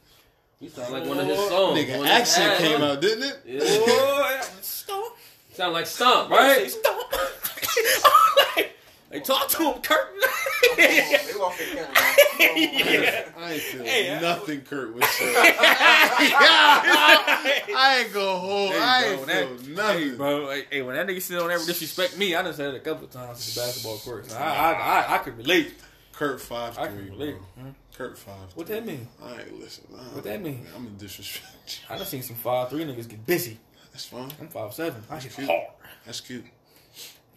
You 0.60 0.68
sound 0.68 0.92
like 0.92 1.04
one 1.06 1.18
of 1.18 1.26
his 1.26 1.38
songs. 1.48 1.78
Nigga, 1.78 1.96
One 1.98 2.06
of 2.06 2.12
his 2.12 2.20
accent 2.20 2.52
ad- 2.52 2.58
came 2.58 2.82
out, 2.82 3.00
didn't 3.00 3.24
it? 3.24 3.40
Yeah. 3.44 3.58
Boy, 3.86 4.40
stop. 4.60 5.16
Sound 5.54 5.72
like 5.74 5.86
Stomp, 5.86 6.30
Right? 6.30 6.58
right? 6.62 6.70
Stop. 6.70 7.12
like, 8.56 8.71
like, 9.12 9.24
talk 9.24 9.48
to 9.50 9.72
him, 9.72 9.80
Kurt. 9.82 10.08
They 10.76 11.34
lost 11.38 11.58
their 11.58 11.74
camera. 11.74 11.94
Yeah. 12.40 13.28
I 13.36 13.52
ain't 13.52 13.62
feel 13.62 13.84
Hey, 13.84 14.14
I- 14.14 14.20
nothing 14.20 14.60
Kurt 14.62 14.94
was 14.94 15.04
saying. 15.10 15.34
I 16.64 18.02
ain't 18.04 18.12
gonna 18.14 18.38
hold. 18.38 18.70
Hey, 18.72 18.78
I 18.80 19.02
bro, 19.02 19.10
ain't 19.18 19.26
that- 19.26 19.60
feel 19.60 19.74
nothing. 19.76 19.98
Hey, 20.10 20.14
bro. 20.16 20.36
Like, 20.46 20.68
hey, 20.70 20.82
when 20.82 20.94
that 20.96 21.06
nigga 21.06 21.20
still 21.22 21.40
don't 21.40 21.50
ever 21.50 21.64
disrespect 21.64 22.16
me, 22.18 22.34
I 22.34 22.42
done 22.42 22.54
said 22.54 22.74
it 22.74 22.76
a 22.76 22.80
couple 22.80 23.04
of 23.04 23.10
times 23.10 23.48
in 23.48 23.54
the 23.54 23.66
basketball 23.66 23.98
court. 23.98 24.30
So 24.30 24.36
I, 24.36 24.42
I, 24.42 24.72
I, 24.72 25.14
I 25.14 25.18
could 25.18 25.36
relate. 25.36 25.74
Kurt 26.12 26.40
five 26.40 26.78
I 26.78 26.88
three, 26.88 26.98
can 26.98 27.08
bro. 27.08 27.16
relate. 27.18 27.36
Hmm? 27.58 27.68
Kurt 27.96 28.18
five. 28.18 28.36
What 28.54 28.66
three. 28.66 28.76
that 28.76 28.86
mean? 28.86 29.08
I 29.22 29.40
ain't 29.40 29.60
listen. 29.60 29.84
I 29.94 29.98
What 30.14 30.24
that 30.24 30.42
mean? 30.42 30.66
I'm 30.76 30.84
gonna 30.84 30.96
disrespect. 30.96 31.80
I 31.88 31.96
done 31.96 32.06
seen 32.06 32.22
some 32.22 32.36
five 32.36 32.68
three 32.70 32.84
niggas 32.84 33.08
get 33.08 33.24
busy. 33.26 33.58
That's 33.92 34.04
fine. 34.06 34.30
I'm 34.40 34.48
five 34.48 34.72
seven. 34.74 35.02
I 35.10 35.18
get 35.18 35.32
cute. 35.34 35.46
hard. 35.48 35.66
That's 36.06 36.20
cute. 36.20 36.44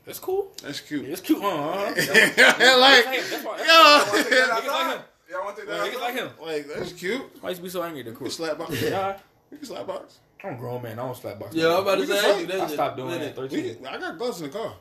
That's 0.05 0.19
cool. 0.19 0.51
That's 0.61 0.81
Yeah, 0.81 0.87
cute. 0.87 1.05
it's 1.09 1.21
cute. 1.21 1.41
Uh, 1.41 1.47
uh, 1.47 1.87
like, 1.89 1.97
that's 1.97 3.43
why. 3.43 3.57
Yo, 3.57 4.23
Take 4.23 4.33
Niggas 4.33 4.67
like 4.67 4.97
him. 4.97 5.03
Y'all 5.29 5.43
want 5.43 5.55
to 5.55 5.61
take 5.61 5.69
that 5.71 5.91
Niggas 5.93 5.99
like 6.01 6.13
him. 6.13 6.29
like 6.41 6.67
that's 6.67 6.91
cute. 6.93 7.21
Why 7.41 7.49
used 7.49 7.59
to 7.59 7.63
be 7.63 7.69
so 7.69 7.81
angry 7.83 8.01
at 8.01 8.05
the 8.05 8.11
You 8.11 8.17
can 8.17 8.29
slap 8.29 8.57
box. 8.59 8.81
Yeah, 8.81 9.17
You 9.51 9.57
can 9.57 9.65
slap 9.65 9.87
box. 9.87 10.19
I'm 10.43 10.53
a 10.53 10.57
grown 10.57 10.83
man. 10.83 10.99
I 10.99 11.03
don't 11.03 11.17
slap 11.17 11.39
box. 11.39 11.55
Yeah, 11.55 11.73
I'm 11.75 11.81
about 11.81 11.95
to 11.97 12.05
say 12.07 12.41
you. 12.45 12.61
I 12.61 12.67
stopped 12.67 12.97
doing 12.97 13.09
that 13.09 13.21
it- 13.21 13.35
13. 13.35 13.85
I 13.87 13.97
got 13.97 14.17
gloves 14.19 14.41
in 14.41 14.51
the 14.51 14.57
car. 14.57 14.73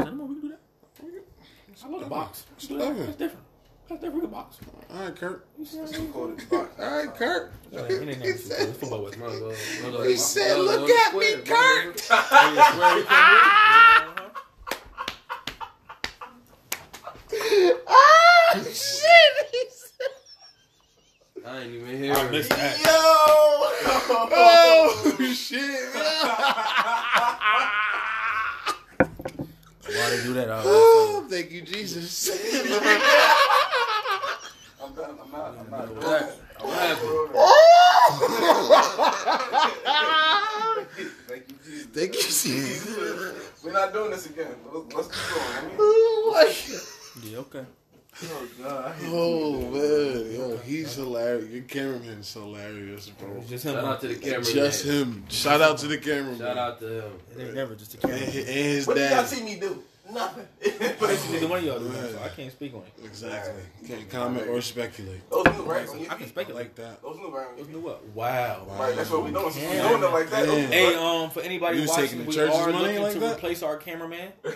Anymore, 0.00 0.26
we 0.26 0.34
can 0.34 0.42
do 0.42 0.48
that. 0.50 0.60
I 1.84 1.88
love 1.88 2.00
the 2.00 2.06
box. 2.06 2.44
It's 2.56 2.66
Do 2.66 2.76
that. 2.76 2.84
lovely. 2.84 3.04
That's 3.06 3.16
different. 3.16 3.44
That's 3.88 4.00
different. 4.02 4.14
We 4.14 4.20
can 4.22 4.30
box. 4.30 4.56
All 4.92 5.00
right, 5.02 5.16
Kurt. 5.16 5.46
You 5.58 5.64
see 5.64 5.78
what 5.78 5.82
I'm 5.82 5.88
It's 5.88 5.96
saying? 5.98 6.12
called. 6.12 6.40
All 6.78 6.96
right, 6.98 7.14
Kurt. 7.14 7.52
It 7.72 7.78
ain't- 7.78 7.90
it 7.90 8.08
ain't 8.08 8.18
never 8.20 8.38
too 8.38 8.48
cool. 8.48 8.68
It's 8.68 8.78
football 8.78 9.02
with 9.04 9.18
Might 9.18 9.30
as 9.32 9.40
well- 9.40 9.50
might 9.50 9.58
as 9.58 9.82
well- 9.94 10.02
He 10.02 10.16
said, 10.16 10.58
might 10.58 10.60
as 10.60 10.66
well 10.66 10.80
"Look 10.80 10.90
at 10.90 11.14
me. 11.16 11.36
Kurt." 11.46 12.10
Ah, 17.86 18.58
shit. 18.72 19.04
I 21.46 21.58
ain't 21.60 21.74
even 21.74 22.02
hear 22.02 22.14
I 22.14 22.30
missed 22.30 22.50
that. 22.50 22.78
Yo. 22.78 22.84
Oh 24.30 25.16
shit. 25.34 25.60
Why 29.86 30.10
they 30.10 30.22
do 30.22 30.32
that? 30.34 30.48
Oh, 30.50 31.26
thank 31.30 31.50
you, 31.50 31.62
Jesus. 31.62 32.28
I'm 34.82 34.92
done. 34.94 35.18
I'm 35.22 35.30
not. 35.32 35.54
I'm 35.58 35.70
not 35.70 35.86
doing 35.88 36.00
What 36.78 37.34
that. 37.34 37.98
happened? 39.84 40.88
Thank 41.26 41.48
you, 41.48 41.54
Jesus. 41.64 41.86
Thank 41.86 42.14
you, 42.14 42.20
Jesus. 42.22 43.62
We're 43.64 43.72
not 43.72 43.92
doing 43.92 44.10
this 44.10 44.26
again. 44.26 44.54
Let's, 44.72 44.94
let's 44.94 45.08
keep 45.08 45.36
going. 45.36 45.56
I 45.56 45.62
mean, 45.66 45.76
Oh, 45.78 46.30
my 46.34 46.54
yeah, 47.28 47.38
okay. 47.38 47.64
oh 48.24 48.48
God. 48.62 48.94
Oh 49.06 49.60
man, 49.70 50.32
yo, 50.32 50.56
he's 50.58 50.94
hilarious. 50.94 51.50
Your 51.50 51.62
cameraman's 51.62 52.32
hilarious, 52.32 53.08
bro. 53.10 53.42
Just 53.48 53.64
him. 53.64 53.74
Shout 53.74 53.84
out 53.84 54.00
to 54.00 54.08
the 54.08 54.14
camera. 54.16 54.44
Just 54.44 54.84
him. 54.84 55.24
Shout 55.28 55.60
out 55.60 55.78
to 55.78 55.86
the 55.88 55.98
cameraman. 55.98 56.38
Shout 56.38 56.56
out 56.58 56.78
to 56.80 57.02
him. 57.06 57.12
It 57.36 57.54
never 57.54 57.74
just 57.74 57.94
a 57.94 57.96
And 58.06 58.12
camera. 58.12 58.18
hi- 58.32 58.38
and 58.38 58.48
his 58.48 58.86
What 58.86 58.96
did 58.96 59.10
y'all 59.10 59.20
dad. 59.22 59.28
see 59.28 59.42
me 59.42 59.56
do? 59.60 59.82
Nothing. 60.10 60.46
Neither 60.64 61.46
one 61.48 61.58
of 61.58 61.64
y'all 61.64 61.78
do 61.78 61.88
that, 61.88 62.12
so 62.12 62.20
I 62.24 62.28
can't 62.28 62.50
speak 62.50 62.72
on 62.74 62.80
it. 62.80 63.04
Exactly. 63.04 63.62
Can't 63.86 64.08
comment 64.08 64.48
or 64.48 64.60
speculate. 64.62 65.28
Those 65.28 65.44
new, 65.44 65.62
right? 65.64 65.86
I 65.88 66.14
can 66.14 66.22
I 66.22 66.26
speculate. 66.26 66.54
like 66.54 66.74
that. 66.76 67.02
Those 67.02 67.18
new, 67.18 67.28
right? 67.28 67.46
You 67.58 67.64
know 67.74 67.80
what? 67.80 68.04
Wow. 68.14 68.66
Right, 68.78 68.96
that's 68.96 69.10
what 69.10 69.24
we 69.24 69.32
doing. 69.32 69.50
So 69.52 69.60
we 69.60 69.66
Damn. 69.66 69.88
doing 70.00 70.02
it 70.02 70.14
like 70.14 70.30
that. 70.30 70.46
Damn. 70.46 70.72
Hey, 70.72 70.94
um, 70.94 71.30
for 71.30 71.40
anybody 71.40 71.80
You 71.80 71.88
watching, 71.88 72.24
we 72.24 72.38
are 72.40 72.72
looking 72.72 73.02
like 73.02 73.12
to 73.12 73.18
that? 73.20 73.36
replace 73.36 73.62
our 73.62 73.76
cameraman. 73.76 74.32
if 74.44 74.54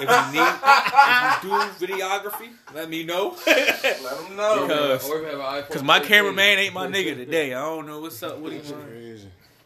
you 0.00 0.32
need, 0.32 0.48
if 0.48 1.44
you 1.44 1.50
do 1.50 1.86
videography, 1.86 2.48
let 2.74 2.88
me 2.88 3.04
know. 3.04 3.36
Let 3.46 3.92
them 3.92 4.36
know. 4.36 4.62
Because- 4.66 5.08
Or 5.10 5.16
if 5.16 5.22
you 5.22 5.38
have 5.38 5.40
an 5.40 5.62
iPhone 5.62 5.70
Cause 5.70 5.82
my 5.82 6.00
cameraman 6.00 6.58
ain't 6.58 6.74
my 6.74 6.86
nigga 6.86 7.16
today. 7.16 7.52
I 7.52 7.60
don't 7.60 7.86
know 7.86 8.00
what's 8.00 8.22
up 8.22 8.38
with 8.38 8.52
him. 8.54 8.58
That's 8.60 8.70
man. 8.72 8.88
You 9.02 9.12
know 9.14 9.20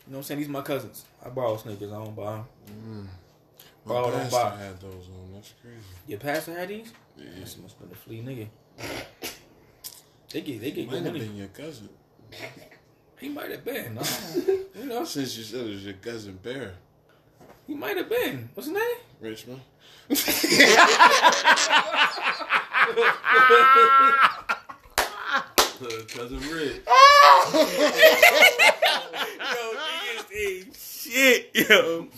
what 0.08 0.16
I'm 0.18 0.22
saying? 0.24 0.40
These 0.40 0.48
my 0.48 0.60
cousins. 0.62 1.04
I 1.24 1.28
borrow 1.28 1.56
sneakers. 1.56 1.92
I 1.92 1.96
don't 2.04 2.16
buy 2.16 2.42
them. 2.66 3.08
My 3.86 3.92
Borrow 3.94 4.10
don't 4.10 4.20
pastor 4.30 4.36
buy. 4.38 4.56
had 4.64 4.80
those 4.80 5.08
on. 5.08 5.32
That's 5.34 5.52
crazy. 5.60 5.76
Your 6.06 6.18
pastor 6.18 6.52
had 6.58 6.68
these? 6.68 6.92
Yeah. 7.16 7.24
This 7.38 7.58
must 7.58 7.76
have 7.78 7.88
been 7.88 7.92
a 7.92 8.00
flea 8.00 8.22
nigga. 8.22 8.48
They 10.32 10.40
get 10.40 10.60
they 10.60 10.70
get 10.70 10.86
Might 10.86 10.92
good 10.92 11.02
have 11.04 11.12
money. 11.12 11.26
been 11.26 11.36
your 11.36 11.48
cousin. 11.48 11.88
He 13.20 13.28
might 13.28 13.50
have 13.50 13.64
been. 13.64 13.98
I 13.98 14.04
you 14.78 14.86
know, 14.86 15.04
Since 15.04 15.36
you 15.36 15.44
said 15.44 15.60
it 15.66 15.70
was 15.70 15.84
your 15.84 15.94
cousin 15.94 16.38
Bear, 16.42 16.74
he 17.66 17.74
might 17.74 17.96
have 17.96 18.08
been. 18.08 18.48
What's 18.54 18.68
his 18.68 18.74
name? 18.76 18.96
Richmond. 19.20 19.60
Cousin 26.08 26.38
Rick. 26.50 26.82
Yo, 26.86 27.60
niggas 29.74 30.32
ain't 30.34 30.76
shit, 30.76 31.50
yo. 31.68 32.08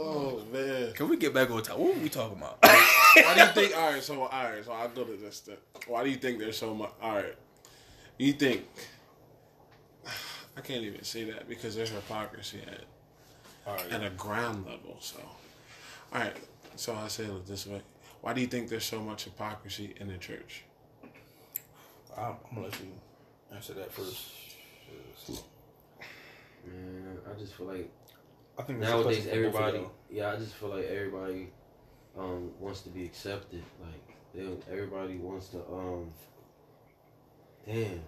Oh 0.00 0.40
man. 0.52 0.92
Can 0.92 1.08
we 1.08 1.16
get 1.16 1.34
back 1.34 1.50
on 1.50 1.60
top? 1.62 1.76
What 1.78 1.96
were 1.96 2.00
we 2.02 2.08
talking 2.08 2.38
about? 2.38 2.58
Why 2.62 3.34
do 3.34 3.40
you 3.40 3.46
think? 3.48 3.76
All 3.76 3.90
right, 3.90 4.02
so 4.02 4.22
all 4.22 4.28
right, 4.28 4.64
so 4.64 4.72
I'll 4.72 4.88
go 4.88 5.04
to 5.04 5.16
this. 5.16 5.40
Then. 5.40 5.56
Why 5.88 6.04
do 6.04 6.10
you 6.10 6.16
think 6.16 6.38
there's 6.38 6.56
so 6.56 6.72
much? 6.72 6.92
All 7.02 7.16
right, 7.16 7.34
you 8.16 8.32
think? 8.32 8.64
I 10.56 10.60
can't 10.60 10.84
even 10.84 11.02
say 11.02 11.24
that 11.24 11.48
because 11.48 11.74
there's 11.74 11.90
hypocrisy 11.90 12.60
at 12.66 12.84
All 13.66 13.74
right. 13.76 13.92
at 13.92 14.04
a 14.04 14.10
ground 14.10 14.66
level. 14.66 14.96
So, 15.00 15.20
all 16.12 16.20
right, 16.20 16.36
so 16.76 16.94
I 16.94 17.08
say 17.08 17.24
it 17.24 17.46
this 17.46 17.66
way: 17.66 17.82
Why 18.20 18.34
do 18.34 18.40
you 18.40 18.46
think 18.46 18.68
there's 18.68 18.84
so 18.84 19.00
much 19.00 19.24
hypocrisy 19.24 19.94
in 19.98 20.08
the 20.08 20.18
church? 20.18 20.62
I'm, 22.16 22.24
I'm 22.50 22.54
gonna 22.54 22.66
let 22.66 22.80
you 22.80 22.86
answer 23.52 23.74
that 23.74 23.92
first. 23.92 24.32
Man, 26.66 27.18
I 27.28 27.38
just 27.38 27.54
feel 27.54 27.66
like 27.66 27.90
I 28.58 28.62
think 28.62 28.78
nowadays 28.80 29.24
question 29.26 29.44
for 29.44 29.50
both 29.50 29.60
of 29.60 29.66
everybody. 29.66 29.90
Yeah, 30.10 30.32
I 30.32 30.36
just 30.36 30.54
feel 30.54 30.70
like 30.70 30.84
everybody 30.86 31.48
um 32.18 32.50
wants 32.58 32.80
to 32.82 32.88
be 32.90 33.04
accepted. 33.04 33.62
Like 33.80 34.16
they, 34.34 34.72
everybody 34.72 35.16
wants 35.16 35.48
to 35.48 35.58
um. 35.72 36.10
Damn, 37.66 38.00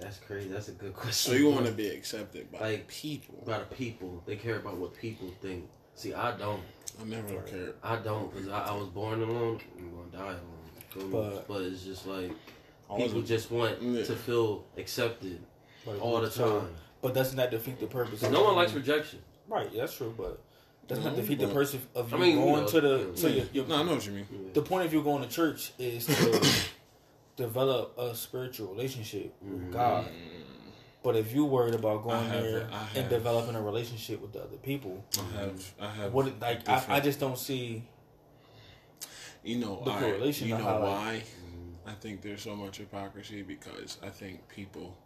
that's 0.00 0.18
crazy. 0.18 0.48
That's 0.48 0.68
a 0.68 0.72
good 0.72 0.94
question. 1.02 1.32
So 1.32 1.36
you 1.38 1.50
want 1.50 1.66
to 1.66 1.72
be 1.72 1.88
accepted 1.88 2.50
by 2.50 2.58
Like, 2.60 2.88
people? 2.88 3.42
by 3.46 3.58
the 3.58 3.64
people? 3.66 4.22
They 4.26 4.36
care 4.36 4.56
about 4.56 4.76
what 4.78 4.94
people 4.98 5.30
think. 5.42 5.68
See, 5.94 6.14
I 6.14 6.36
don't. 6.36 6.62
I 7.00 7.04
never 7.04 7.40
cared. 7.42 7.74
I 7.82 7.96
don't 7.96 8.32
because 8.32 8.48
I, 8.48 8.66
I 8.68 8.74
was 8.76 8.88
born 8.88 9.22
alone. 9.22 9.60
I'm 9.78 9.90
gonna 9.90 10.10
die 10.12 10.38
alone. 10.40 11.10
But- 11.10 11.48
but 11.48 11.62
it's 11.62 11.82
just 11.82 12.06
like 12.06 12.30
people 12.88 12.98
wasn't- 12.98 13.26
just 13.26 13.50
want 13.50 13.82
Yeah. 13.82 14.04
to 14.04 14.14
feel 14.14 14.64
accepted 14.76 15.40
But- 15.84 15.98
all 15.98 16.20
the 16.20 16.30
so- 16.30 16.60
time. 16.60 16.70
But 17.02 17.12
doesn't 17.14 17.36
that 17.36 17.50
defeat 17.50 17.78
the 17.80 17.86
purpose? 17.86 18.22
no 18.22 18.44
one 18.44 18.54
likes 18.56 18.72
rejection. 18.72 19.18
Right, 19.48 19.70
that's 19.74 19.94
true, 19.96 20.14
but 20.16 20.40
doesn't 20.88 21.04
that 21.04 21.12
Mhm, 21.14 21.16
defeat 21.16 21.38
the 21.38 21.46
but- 21.46 21.54
purpose 21.54 21.74
of 21.94 22.10
you 22.10 22.16
I 22.16 22.20
mean, 22.20 22.38
you 22.38 22.44
going 22.44 22.60
know, 22.62 22.68
to 22.68 22.80
the 22.80 22.98
yeah. 22.98 23.14
so 23.14 23.26
your, 23.28 23.44
your, 23.52 23.66
No, 23.66 23.76
I 23.76 23.82
know 23.82 23.94
what 23.94 24.06
you 24.06 24.12
mean. 24.12 24.50
the 24.52 24.62
point 24.62 24.84
of 24.86 24.92
you 24.92 25.02
going 25.02 25.22
to 25.22 25.28
church 25.28 25.72
is 25.78 26.06
to 26.06 26.46
develop 27.36 27.98
a 27.98 28.14
spiritual 28.14 28.68
relationship 28.68 29.34
with 29.42 29.68
Mhm. 29.68 29.72
God. 29.72 30.06
But 31.02 31.16
if 31.16 31.34
you 31.34 31.44
worried 31.44 31.74
about 31.74 32.02
going 32.02 32.16
I 32.16 32.22
have 32.24 32.42
there 32.42 32.70
and 32.94 33.08
developing 33.10 33.54
a 33.54 33.60
relationship 33.62 34.22
with 34.22 34.32
the 34.32 34.42
other 34.42 34.56
people, 34.56 35.04
I 35.18 35.38
have, 35.40 35.74
I 35.80 35.88
have. 35.90 36.12
what 36.14 36.40
like 36.40 36.66
I, 36.68 36.82
I 36.88 37.00
just 37.00 37.20
don't 37.20 37.36
see 37.38 37.84
You 39.42 39.58
know, 39.58 39.82
the 39.84 39.90
all 39.90 39.96
right, 39.96 40.00
correlation 40.00 40.48
you 40.48 40.56
know 40.56 40.62
how, 40.64 40.78
like- 40.78 40.82
why? 40.88 41.22
I 41.86 41.92
think 41.92 42.22
there's 42.22 42.40
so 42.42 42.56
much 42.56 42.78
hypocrisy 42.78 43.42
because 43.42 43.98
I 44.02 44.08
think 44.08 44.48
people, 44.48 44.96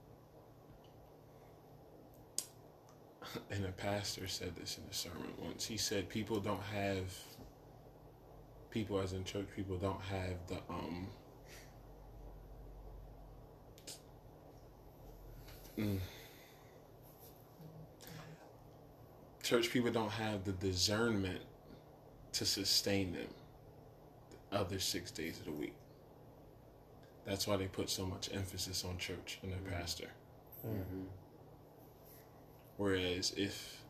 and 3.50 3.64
a 3.64 3.72
pastor 3.72 4.26
said 4.28 4.56
this 4.56 4.78
in 4.78 4.84
a 4.90 4.94
sermon 4.94 5.32
once. 5.38 5.66
He 5.66 5.76
said 5.76 6.08
people 6.08 6.40
don't 6.40 6.62
have 6.74 7.14
people, 8.70 9.00
as 9.00 9.12
in 9.12 9.24
church 9.24 9.46
people, 9.54 9.76
don't 9.76 10.00
have 10.02 10.36
the 10.48 10.56
um. 10.70 11.06
mm. 15.78 15.98
Church 19.42 19.70
people 19.70 19.90
don't 19.90 20.10
have 20.12 20.44
the 20.44 20.52
discernment 20.52 21.40
to 22.32 22.44
sustain 22.44 23.12
them 23.12 23.28
the 24.50 24.58
other 24.58 24.78
six 24.78 25.10
days 25.10 25.38
of 25.38 25.46
the 25.46 25.52
week. 25.52 25.74
That's 27.26 27.46
why 27.46 27.56
they 27.56 27.66
put 27.66 27.90
so 27.90 28.06
much 28.06 28.30
emphasis 28.32 28.84
on 28.84 28.98
church 28.98 29.38
and 29.42 29.52
their 29.52 29.78
pastor. 29.78 30.08
Whereas 32.78 33.34
if, 33.36 33.82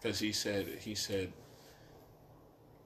because 0.00 0.20
he 0.20 0.30
said 0.30 0.68
he 0.80 0.94
said, 0.94 1.32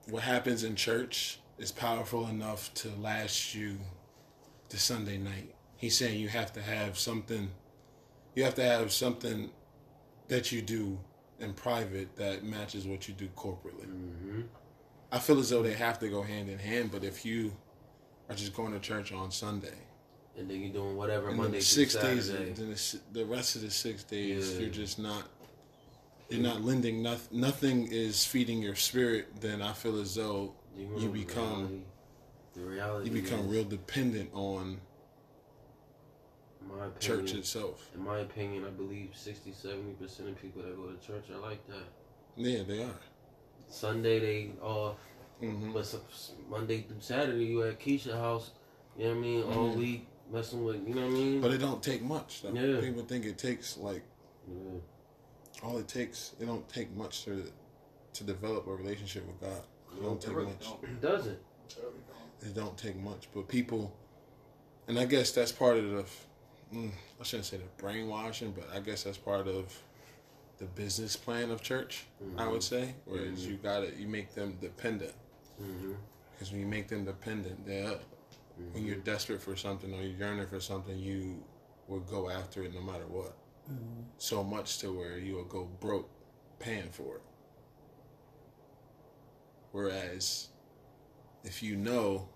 what 0.09 0.23
happens 0.23 0.65
in 0.65 0.77
church 0.77 1.41
is 1.59 1.71
powerful 1.71 2.27
enough 2.29 2.73
to 2.75 2.89
last 3.01 3.55
you 3.55 3.79
to 4.71 4.79
Sunday 4.79 5.19
night. 5.19 5.55
He's 5.77 5.97
saying 5.97 6.21
you 6.21 6.29
have 6.29 6.53
to 6.55 6.63
have 6.63 6.99
something, 6.99 7.51
you 8.35 8.45
have 8.45 8.55
to 8.55 8.65
have 8.65 8.93
something 8.93 9.51
that 10.29 10.53
you 10.53 10.63
do 10.63 10.99
in 11.41 11.53
private 11.53 12.17
that 12.17 12.45
matches 12.45 12.87
what 12.87 13.09
you 13.09 13.15
do 13.15 13.29
corporately. 13.37 13.87
Mm-hmm. 13.87 14.43
I 15.11 15.19
feel 15.19 15.41
as 15.41 15.51
though 15.51 15.63
they 15.63 15.75
have 15.75 15.99
to 15.99 16.09
go 16.09 16.23
hand 16.23 16.49
in 16.49 16.59
hand, 16.59 16.93
but 16.93 17.03
if 17.03 17.27
you 17.27 17.53
are 18.29 18.37
just 18.37 18.55
going 18.55 18.73
to 18.73 18.79
church 18.79 19.13
on 19.13 19.31
Sunday, 19.33 19.75
And 20.39 20.49
then 20.49 20.61
you're 20.61 20.73
doing 20.73 20.97
whatever 20.97 21.29
and 21.29 21.37
Monday 21.37 21.59
through 21.59 21.63
six 21.63 21.95
days, 21.95 22.27
Saturday. 22.27 22.53
then 22.53 22.71
the, 22.71 23.01
the 23.13 23.25
rest 23.27 23.57
of 23.57 23.63
the 23.63 23.71
six 23.71 24.05
days, 24.05 24.55
Yeah. 24.55 24.61
you're 24.61 24.71
just 24.71 24.99
not, 24.99 25.25
you're 26.29 26.41
not 26.41 26.63
lending 26.63 27.03
nothing. 27.03 27.41
Nothing 27.41 27.89
is 27.91 28.25
feeding 28.25 28.63
your 28.63 28.77
spirit. 28.77 29.41
Then 29.41 29.61
I 29.61 29.73
feel 29.73 30.01
as 30.01 30.15
though 30.15 30.55
You, 30.77 30.89
you 30.97 31.09
become 31.11 31.83
the 32.55 32.63
reality. 32.63 33.11
you 33.11 33.23
become 33.23 33.49
real 33.49 33.65
dependent 33.65 34.31
on 34.33 34.81
my 36.67 36.87
opinion, 36.87 37.27
church 37.27 37.35
itself. 37.35 37.91
In 37.95 38.05
my 38.05 38.21
opinion, 38.21 38.65
I 38.65 38.71
believe 38.71 39.11
60, 39.15 39.53
70 39.53 39.93
percent 39.95 40.29
of 40.29 40.41
people 40.41 40.63
that 40.63 40.77
go 40.77 40.87
to 40.93 41.07
church 41.07 41.25
are 41.31 41.39
like 41.39 41.67
that. 41.69 41.89
Yeah, 42.37 42.63
they 42.67 42.83
are. 42.83 43.01
Sunday 43.69 44.19
they 44.21 44.51
off, 44.63 44.97
hmm 45.41 45.73
but 45.73 45.93
Monday 46.49 46.83
through 46.83 47.01
Saturday 47.01 47.45
you 47.47 47.63
at 47.65 47.81
Keisha 47.81 48.13
house. 48.15 48.51
You 48.97 49.05
know 49.05 49.11
what 49.11 49.17
I 49.19 49.21
mean? 49.21 49.43
All 49.45 49.69
Mhm. 49.71 49.77
week 49.77 50.07
messing 50.33 50.65
with. 50.65 50.87
You 50.87 50.95
know 50.95 51.03
what 51.03 51.11
I 51.11 51.15
mean? 51.15 51.41
But 51.41 51.53
it 51.53 51.59
don't 51.59 51.83
take 51.83 52.03
much. 52.03 52.43
Though. 52.43 52.53
Yeah. 52.53 52.81
People 52.81 53.03
think 53.03 53.25
it 53.25 53.39
takes 53.39 53.77
like 53.77 54.03
yeah. 54.49 54.79
all 55.63 55.79
it 55.79 55.89
takes. 55.89 56.33
It 56.41 56.47
don't 56.47 56.69
take 56.69 56.95
much 56.97 57.25
to 57.25 57.45
to 58.15 58.25
develop 58.25 58.67
a 58.67 58.75
relationship 58.75 59.27
with 59.27 59.41
God. 59.41 59.63
It 59.97 60.03
don't 60.03 60.17
It 60.23 60.27
take 60.27 60.37
really 60.37 60.49
much. 60.49 60.65
don't. 60.65 60.85
It 60.85 61.01
doesn't. 61.01 61.39
It 62.43 62.55
don't. 62.55 62.77
Take 62.77 62.97
much, 62.97 63.29
but 63.35 63.49
people, 63.49 63.93
and 64.89 64.99
I 64.99 65.05
guess 65.05 65.31
that's 65.33 65.53
part 65.53 65.77
of 65.77 65.91
the. 65.91 66.05
Mm, 66.75 66.91
I 67.21 67.25
shouldn't 67.25 67.47
say 67.47 67.57
the 67.59 67.65
brainwashing, 67.83 68.53
but 68.53 68.69
I 68.75 68.79
guess 68.81 69.03
that's 69.03 69.19
part 69.19 69.49
of 69.49 69.77
the 70.59 70.65
business 70.67 71.17
plan 71.17 71.51
of 71.51 71.63
church. 71.63 72.05
I 72.39 72.47
would 72.47 72.63
say, 72.63 72.95
whereas 73.07 73.47
you 73.47 73.57
got 73.57 73.81
to 73.81 73.95
you 73.97 74.07
make 74.07 74.35
them 74.35 74.57
dependent, 74.61 75.13
Mm-hmm. 75.61 75.93
because 76.33 76.53
when 76.53 76.61
you 76.61 76.67
make 76.67 76.89
them 76.89 77.05
dependent, 77.05 77.67
they 78.73 78.81
when 78.81 78.87
you're 78.87 78.97
desperate 78.97 79.43
for 79.43 79.57
something 79.57 79.93
or 79.93 80.03
you're 80.03 80.19
yearning 80.19 80.47
for 80.47 80.61
something, 80.61 80.99
you 80.99 81.43
will 81.89 82.01
go 82.01 82.31
after 82.31 82.63
it 82.63 82.75
no 82.75 82.81
matter 82.81 83.07
what. 83.07 83.37
Mm-hmm. 83.71 84.03
So 84.19 84.43
much 84.43 84.79
to 84.79 84.93
where 84.93 85.19
you 85.19 85.35
will 85.35 85.45
go 85.45 85.69
broke 85.81 86.09
paying 86.59 86.91
for 86.91 87.17
it. 87.17 87.23
Whereas, 89.73 90.49
if 91.45 91.63
you 91.63 91.77
know, 91.77 92.29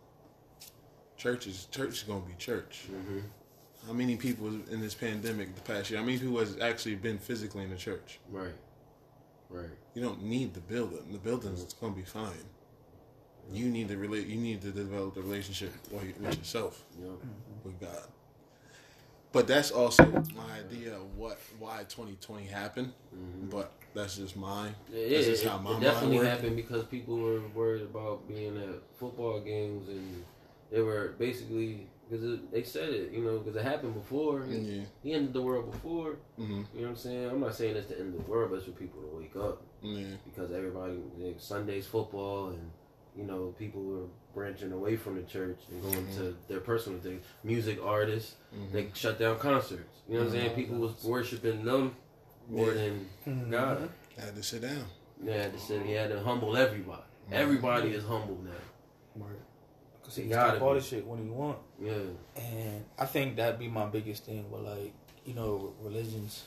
church 1.16 1.46
is 1.46 1.66
church 1.70 1.90
is 1.90 2.02
gonna 2.02 2.20
be 2.20 2.34
church. 2.38 2.84
Mm-hmm. 2.90 3.20
How 3.86 3.92
many 3.92 4.16
people 4.16 4.46
in 4.70 4.80
this 4.80 4.94
pandemic 4.94 5.54
the 5.54 5.60
past 5.60 5.90
year? 5.90 5.98
How 5.98 6.06
many 6.06 6.18
people 6.18 6.38
has 6.38 6.58
actually 6.60 6.94
been 6.94 7.18
physically 7.18 7.64
in 7.64 7.70
the 7.70 7.76
church? 7.76 8.18
Right. 8.30 8.54
Right. 9.50 9.70
You 9.94 10.02
don't 10.02 10.22
need 10.22 10.54
the 10.54 10.60
building. 10.60 11.12
The 11.12 11.18
building's 11.18 11.64
mm-hmm. 11.64 11.86
gonna 11.86 11.96
be 11.96 12.02
fine. 12.02 12.44
You 13.52 13.66
need 13.66 13.88
to 13.88 13.96
relate. 13.96 14.26
You 14.26 14.36
need 14.38 14.62
to 14.62 14.70
develop 14.70 15.14
the 15.14 15.22
relationship 15.22 15.72
with 15.90 16.18
with 16.20 16.38
yourself. 16.38 16.82
Yep. 17.00 17.10
with 17.64 17.80
God. 17.80 18.02
But 19.32 19.48
that's 19.48 19.72
also 19.72 20.04
my 20.36 20.58
idea 20.58 20.94
of 20.94 21.16
what 21.16 21.38
why 21.58 21.78
2020 21.88 22.44
happened. 22.46 22.92
But 23.50 23.72
that's 23.92 24.16
just 24.16 24.36
mine. 24.36 24.74
Yeah, 24.92 25.08
That's 25.08 25.26
it, 25.26 25.30
just 25.30 25.44
it, 25.44 25.48
how 25.48 25.58
my 25.58 25.70
it 25.70 25.72
mind 25.74 25.82
definitely 25.82 26.16
works. 26.18 26.28
happened 26.28 26.56
because 26.56 26.84
people 26.84 27.16
were 27.18 27.40
worried 27.54 27.82
about 27.82 28.26
being 28.28 28.56
at 28.58 28.80
football 28.96 29.40
games 29.40 29.88
and 29.88 30.24
they 30.70 30.80
were 30.80 31.14
basically 31.18 31.86
because 32.08 32.38
they 32.52 32.62
said 32.62 32.90
it, 32.90 33.12
you 33.12 33.22
know, 33.24 33.38
because 33.38 33.56
it 33.56 33.64
happened 33.64 33.94
before. 33.94 34.44
He, 34.44 34.56
Yeah. 34.58 34.82
he 35.02 35.12
ended 35.14 35.32
the 35.32 35.42
world 35.42 35.70
before. 35.72 36.16
hmm 36.36 36.42
You 36.42 36.56
know 36.58 36.64
what 36.82 36.88
I'm 36.90 36.96
saying? 36.96 37.30
I'm 37.30 37.40
not 37.40 37.54
saying 37.54 37.76
it's 37.76 37.88
the 37.88 37.98
end 37.98 38.14
of 38.14 38.24
the 38.24 38.30
world, 38.30 38.50
but 38.50 38.56
it's 38.56 38.66
for 38.66 38.72
people 38.72 39.00
to 39.02 39.16
wake 39.16 39.34
up 39.36 39.62
Yeah. 39.82 40.14
because 40.24 40.52
everybody 40.52 40.98
like, 41.18 41.40
Sunday's 41.40 41.86
football 41.86 42.48
and 42.48 42.70
you 43.16 43.24
know 43.24 43.54
people 43.58 43.82
were 43.82 44.06
branching 44.34 44.72
away 44.72 44.96
from 44.96 45.16
the 45.16 45.22
church 45.22 45.58
and 45.70 45.82
going 45.82 45.94
Mm-hmm. 46.06 46.16
to 46.18 46.36
their 46.48 46.60
personal 46.60 46.98
things. 47.00 47.24
Music 47.44 47.78
artists 47.82 48.34
they 48.72 48.88
shut 48.94 49.18
down 49.18 49.38
concerts. 49.38 49.98
You 50.08 50.14
know 50.14 50.24
what 50.24 50.34
I'm 50.34 50.40
saying? 50.40 50.54
People 50.56 50.78
was 50.78 51.02
worshiping 51.04 51.64
them 51.64 51.94
more 52.48 52.66
Mm-hmm. 52.68 53.30
Yeah. 53.30 53.34
than 53.40 53.50
God. 53.50 53.90
I 54.18 54.24
had 54.26 54.36
to 54.36 54.42
sit 54.42 54.62
down. 54.62 54.84
Yeah, 55.22 55.48
the 55.48 55.58
city 55.58 55.92
had 55.92 56.10
to 56.10 56.20
humble 56.20 56.56
everybody. 56.56 57.02
Everybody 57.32 57.90
is 57.90 58.04
humble 58.04 58.38
now. 58.44 58.50
Right. 59.24 59.30
Cause 60.02 60.16
he 60.16 60.22
You 60.24 60.28
can 60.28 60.36
gotta 60.38 60.56
stop 60.56 60.62
all 60.68 60.74
this 60.74 60.86
shit 60.86 61.06
when 61.06 61.22
he 61.24 61.30
want. 61.30 61.58
Yeah. 61.80 61.92
And 62.36 62.84
I 62.98 63.06
think 63.06 63.36
that'd 63.36 63.58
be 63.58 63.68
my 63.68 63.86
biggest 63.86 64.26
thing 64.26 64.50
with 64.50 64.60
like, 64.62 64.92
you 65.24 65.32
know, 65.34 65.72
religions. 65.80 66.44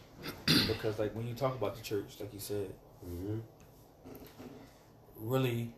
because 0.46 0.98
like 0.98 1.14
when 1.14 1.26
you 1.28 1.34
talk 1.34 1.54
about 1.54 1.76
the 1.76 1.82
church, 1.82 2.16
like 2.18 2.32
you 2.34 2.40
said, 2.40 2.68
hmm 3.04 3.38
really 5.18 5.72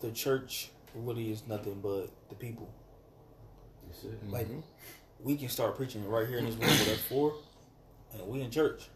the 0.00 0.10
church 0.12 0.70
really 0.94 1.30
is 1.30 1.42
nothing 1.46 1.80
but 1.82 2.10
the 2.28 2.34
people. 2.34 2.68
That's 3.86 4.04
it. 4.04 4.30
Like 4.30 4.48
Mhm. 4.48 4.62
we 5.20 5.36
can 5.36 5.48
start 5.48 5.76
preaching 5.76 6.06
right 6.08 6.26
here 6.28 6.38
in 6.38 6.44
this 6.46 6.54
room 6.54 6.68
with 6.68 6.88
us 6.88 7.00
four 7.08 7.34
and 8.12 8.26
we 8.26 8.40
in 8.42 8.50
church. 8.50 8.88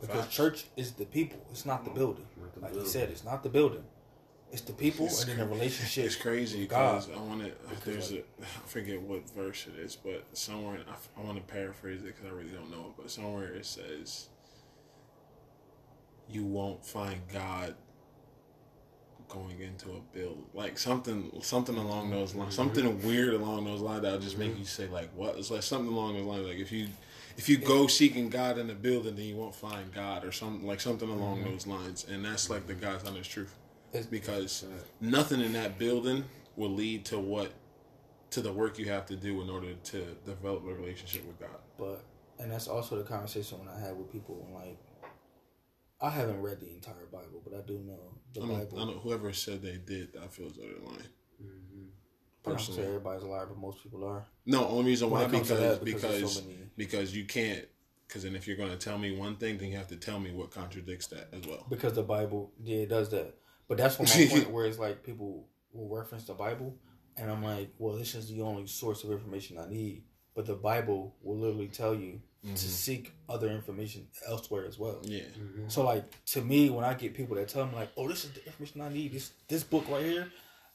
Because 0.00 0.22
Facts. 0.24 0.34
church 0.34 0.64
is 0.76 0.92
the 0.92 1.04
people. 1.04 1.38
It's 1.50 1.66
not 1.66 1.84
the 1.84 1.90
building. 1.90 2.26
Not 2.40 2.54
the 2.54 2.60
Like 2.60 2.70
building. 2.70 2.86
you 2.86 2.90
said, 2.92 3.10
it's 3.10 3.24
not 3.24 3.42
the 3.42 3.50
building. 3.50 3.84
It's 4.50 4.62
the 4.62 4.72
people 4.72 5.06
It's 5.06 5.20
and 5.22 5.30
then 5.30 5.38
the 5.38 5.46
relationship. 5.46 6.06
It's 6.06 6.16
crazy 6.16 6.60
with 6.62 6.70
God. 6.70 7.06
because 7.06 7.20
I 7.20 7.22
want 7.22 7.42
to. 7.44 7.52
There's 7.84 8.10
a. 8.12 8.20
I 8.40 8.44
forget 8.66 9.00
what 9.00 9.28
verse 9.30 9.66
it 9.68 9.78
is, 9.78 9.94
but 9.94 10.24
somewhere 10.32 10.80
I, 10.88 11.20
I 11.20 11.24
want 11.24 11.36
to 11.36 11.52
paraphrase 11.52 12.00
it 12.02 12.06
because 12.06 12.24
I 12.26 12.30
really 12.30 12.50
don't 12.50 12.68
know 12.70 12.86
it. 12.88 12.92
But 12.96 13.10
somewhere 13.12 13.52
it 13.54 13.64
says, 13.66 14.28
"You 16.28 16.44
won't 16.44 16.84
find 16.84 17.20
God 17.32 17.76
going 19.30 19.60
into 19.60 19.90
a 19.90 20.00
build 20.12 20.44
like 20.52 20.76
something 20.76 21.30
something 21.40 21.76
along 21.76 22.10
those 22.10 22.34
lines 22.34 22.54
something 22.54 23.00
weird 23.02 23.32
along 23.32 23.64
those 23.64 23.80
lines 23.80 24.02
that'll 24.02 24.18
just 24.18 24.36
make 24.36 24.50
mm-hmm. 24.50 24.60
you 24.60 24.64
say 24.64 24.88
like 24.88 25.10
what? 25.14 25.36
It's 25.36 25.50
like 25.50 25.62
something 25.62 25.92
along 25.92 26.14
those 26.14 26.26
lines 26.26 26.46
like 26.46 26.58
if 26.58 26.72
you 26.72 26.88
if 27.36 27.48
you 27.48 27.56
go 27.56 27.86
seeking 27.86 28.28
God 28.28 28.58
in 28.58 28.66
the 28.66 28.74
building 28.74 29.16
then 29.16 29.24
you 29.24 29.36
won't 29.36 29.54
find 29.54 29.92
God 29.94 30.24
or 30.24 30.32
something 30.32 30.66
like 30.66 30.80
something 30.80 31.08
along 31.08 31.38
mm-hmm. 31.38 31.52
those 31.52 31.66
lines 31.66 32.04
and 32.10 32.24
that's 32.24 32.50
like 32.50 32.66
the 32.66 32.74
God's 32.74 33.08
honest 33.08 33.30
truth. 33.30 33.54
It's- 33.92 34.06
because 34.06 34.64
uh, 34.64 34.82
nothing 35.00 35.40
in 35.40 35.52
that 35.54 35.78
building 35.78 36.24
will 36.56 36.70
lead 36.70 37.04
to 37.06 37.18
what 37.18 37.52
to 38.30 38.40
the 38.40 38.52
work 38.52 38.78
you 38.78 38.86
have 38.86 39.06
to 39.06 39.16
do 39.16 39.40
in 39.42 39.50
order 39.50 39.74
to 39.74 40.04
develop 40.24 40.64
a 40.64 40.72
relationship 40.72 41.26
with 41.26 41.40
God. 41.40 41.58
But 41.78 42.04
and 42.38 42.50
that's 42.50 42.68
also 42.68 42.96
the 42.96 43.04
conversation 43.04 43.58
when 43.58 43.68
I 43.68 43.78
had 43.78 43.96
with 43.96 44.12
people 44.12 44.46
like 44.54 44.78
I 46.00 46.10
haven't 46.10 46.40
read 46.40 46.60
the 46.60 46.70
entire 46.70 47.06
Bible, 47.12 47.42
but 47.44 47.54
I 47.54 47.60
do 47.66 47.78
know 47.78 48.19
the 48.34 48.42
I 48.42 48.46
don't, 48.46 48.58
Bible. 48.58 48.78
I 48.78 48.84
don't 48.86 48.98
whoever 48.98 49.32
said 49.32 49.62
they 49.62 49.76
did, 49.76 50.16
I 50.22 50.26
feel 50.28 50.46
as 50.46 50.52
though 50.54 50.62
they're. 50.62 50.72
Mm-hmm. 50.72 51.00
I'm 52.46 52.52
not 52.52 52.60
saying 52.60 52.76
personally. 52.76 52.86
everybody's 52.86 53.22
a 53.22 53.26
liar, 53.26 53.46
but 53.46 53.58
most 53.58 53.82
people 53.82 54.04
are. 54.04 54.24
No, 54.46 54.66
only 54.68 54.90
reason 54.90 55.10
why 55.10 55.24
it 55.24 55.30
comes 55.30 55.48
to 55.48 55.54
because 55.54 55.78
that, 55.78 55.84
because 55.84 56.02
because 56.02 56.34
so 56.36 56.42
because 56.76 57.16
you 57.16 57.24
can't 57.24 57.66
because 58.10 58.24
then 58.24 58.34
if 58.34 58.48
you're 58.48 58.56
going 58.56 58.70
to 58.70 58.76
tell 58.76 58.98
me 58.98 59.16
one 59.16 59.36
thing, 59.36 59.56
then 59.58 59.68
you 59.68 59.76
have 59.76 59.86
to 59.86 59.96
tell 59.96 60.18
me 60.18 60.32
what 60.32 60.50
contradicts 60.50 61.06
that 61.08 61.28
as 61.32 61.46
well. 61.46 61.64
Because 61.70 61.92
the 61.92 62.02
Bible, 62.02 62.50
yeah, 62.60 62.78
it 62.78 62.88
does 62.88 63.08
that. 63.10 63.36
But 63.68 63.78
that's 63.78 63.98
what 64.00 64.08
my 64.08 64.26
point 64.30 64.50
where 64.50 64.66
it's 64.66 64.80
like 64.80 65.04
people 65.04 65.46
will 65.72 65.96
reference 65.96 66.24
the 66.24 66.34
Bible, 66.34 66.74
and 67.16 67.30
I'm 67.30 67.42
like, 67.42 67.70
well, 67.78 67.94
this 67.94 68.16
is 68.16 68.28
the 68.28 68.42
only 68.42 68.66
source 68.66 69.04
of 69.04 69.12
information 69.12 69.58
I 69.58 69.68
need. 69.68 70.02
But 70.34 70.46
the 70.46 70.54
Bible 70.54 71.14
will 71.22 71.38
literally 71.38 71.68
tell 71.68 71.94
you 71.94 72.20
to 72.42 72.48
mm-hmm. 72.48 72.56
seek 72.56 73.12
other 73.28 73.50
information 73.50 74.06
elsewhere 74.26 74.64
as 74.66 74.78
well. 74.78 75.00
Yeah, 75.02 75.20
mm-hmm. 75.20 75.68
So 75.68 75.84
like 75.84 76.04
to 76.26 76.40
me, 76.40 76.70
when 76.70 76.84
I 76.84 76.94
get 76.94 77.14
people 77.14 77.36
that 77.36 77.48
tell 77.48 77.66
me 77.66 77.74
like, 77.74 77.90
"Oh, 77.96 78.08
this 78.08 78.24
is 78.24 78.30
the 78.30 78.44
information 78.46 78.80
I 78.80 78.88
need," 78.88 79.12
this 79.12 79.32
this 79.48 79.62
book 79.62 79.84
right 79.90 80.04
here, 80.04 80.26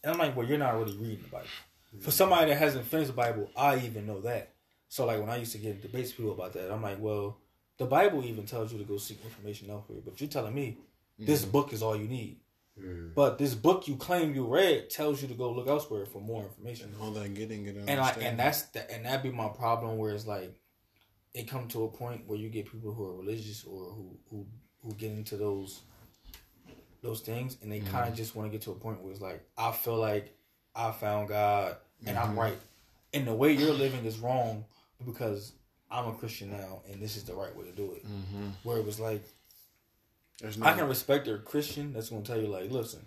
and 0.03 0.13
I'm 0.13 0.19
like, 0.19 0.35
"Well, 0.35 0.45
you're 0.45 0.59
not 0.59 0.77
really 0.77 0.95
reading 0.97 1.23
the 1.23 1.29
Bible." 1.29 1.47
For 1.89 1.97
mm-hmm. 1.97 2.09
somebody 2.11 2.51
that 2.51 2.57
hasn't 2.57 2.85
finished 2.85 3.07
the 3.07 3.15
Bible, 3.15 3.49
I 3.57 3.77
even 3.77 4.05
know 4.05 4.21
that. 4.21 4.53
So 4.89 5.05
like 5.05 5.19
when 5.19 5.29
I 5.29 5.37
used 5.37 5.53
to 5.53 5.57
get 5.57 5.75
in 5.75 5.81
debates 5.81 6.09
with 6.09 6.17
people 6.17 6.33
about 6.33 6.53
that, 6.53 6.71
I'm 6.71 6.83
like, 6.83 6.99
"Well, 6.99 7.37
the 7.77 7.85
Bible 7.85 8.23
even 8.23 8.45
tells 8.45 8.71
you 8.71 8.77
to 8.77 8.85
go 8.85 8.97
seek 8.97 9.23
information 9.25 9.69
elsewhere, 9.71 9.99
but 10.05 10.21
you're 10.21 10.29
telling 10.29 10.53
me 10.53 10.77
this 11.17 11.45
book 11.45 11.73
is 11.73 11.81
all 11.81 11.95
you 11.95 12.07
need." 12.07 12.37
Mm. 12.79 13.13
But 13.15 13.37
this 13.37 13.55
book 13.55 13.87
you 13.87 13.95
claim 13.95 14.35
you 14.35 14.45
read 14.45 14.89
tells 14.89 15.21
you 15.21 15.27
to 15.29 15.33
go 15.33 15.51
look 15.51 15.67
elsewhere 15.67 16.05
for 16.05 16.21
more 16.21 16.43
information. 16.43 16.93
all 17.01 17.11
that 17.11 17.33
getting 17.33 17.65
it. 17.65 17.77
And 17.87 17.99
like, 17.99 18.21
and 18.21 18.37
that's 18.37 18.63
the, 18.63 18.91
and 18.93 19.05
that 19.05 19.23
be 19.23 19.31
my 19.31 19.47
problem. 19.47 19.97
Where 19.97 20.13
it's 20.13 20.27
like, 20.27 20.53
it 21.35 21.49
come 21.49 21.67
to 21.67 21.83
a 21.83 21.87
point 21.89 22.23
where 22.25 22.39
you 22.39 22.49
get 22.49 22.71
people 22.71 22.93
who 22.93 23.03
are 23.05 23.13
religious 23.13 23.65
or 23.65 23.91
who 23.91 24.17
who 24.29 24.47
who 24.81 24.93
get 24.95 25.11
into 25.11 25.35
those 25.35 25.81
those 27.03 27.19
things, 27.19 27.57
and 27.61 27.71
they 27.71 27.81
kind 27.81 28.09
of 28.09 28.15
just 28.15 28.35
want 28.35 28.47
to 28.47 28.51
get 28.51 28.63
to 28.63 28.71
a 28.71 28.75
point 28.75 28.99
where 29.03 29.11
it's 29.11 29.21
like, 29.21 29.45
I 29.55 29.71
feel 29.71 29.97
like 29.97 30.35
I 30.75 30.91
found 30.91 31.27
God 31.29 31.75
and 32.07 32.17
I'm 32.17 32.39
right, 32.39 32.57
and 33.13 33.27
the 33.27 33.33
way 33.33 33.51
you're 33.51 33.73
living 33.73 34.05
is 34.05 34.17
wrong 34.17 34.65
because 35.05 35.51
I'm 35.91 36.07
a 36.07 36.13
Christian 36.13 36.51
now, 36.51 36.81
and 36.89 37.01
this 37.01 37.17
is 37.17 37.25
the 37.25 37.35
right 37.35 37.55
way 37.55 37.65
to 37.65 37.71
do 37.71 37.91
it. 37.93 38.05
Mm-hmm. 38.05 38.47
Where 38.63 38.77
it 38.77 38.85
was 38.85 38.99
like, 38.99 39.23
no, 40.41 40.65
I 40.65 40.73
can 40.73 40.87
respect 40.87 41.27
a 41.27 41.37
Christian 41.37 41.93
that's 41.93 42.09
going 42.09 42.23
to 42.23 42.31
tell 42.31 42.41
you 42.41 42.47
like, 42.47 42.71
listen, 42.71 43.05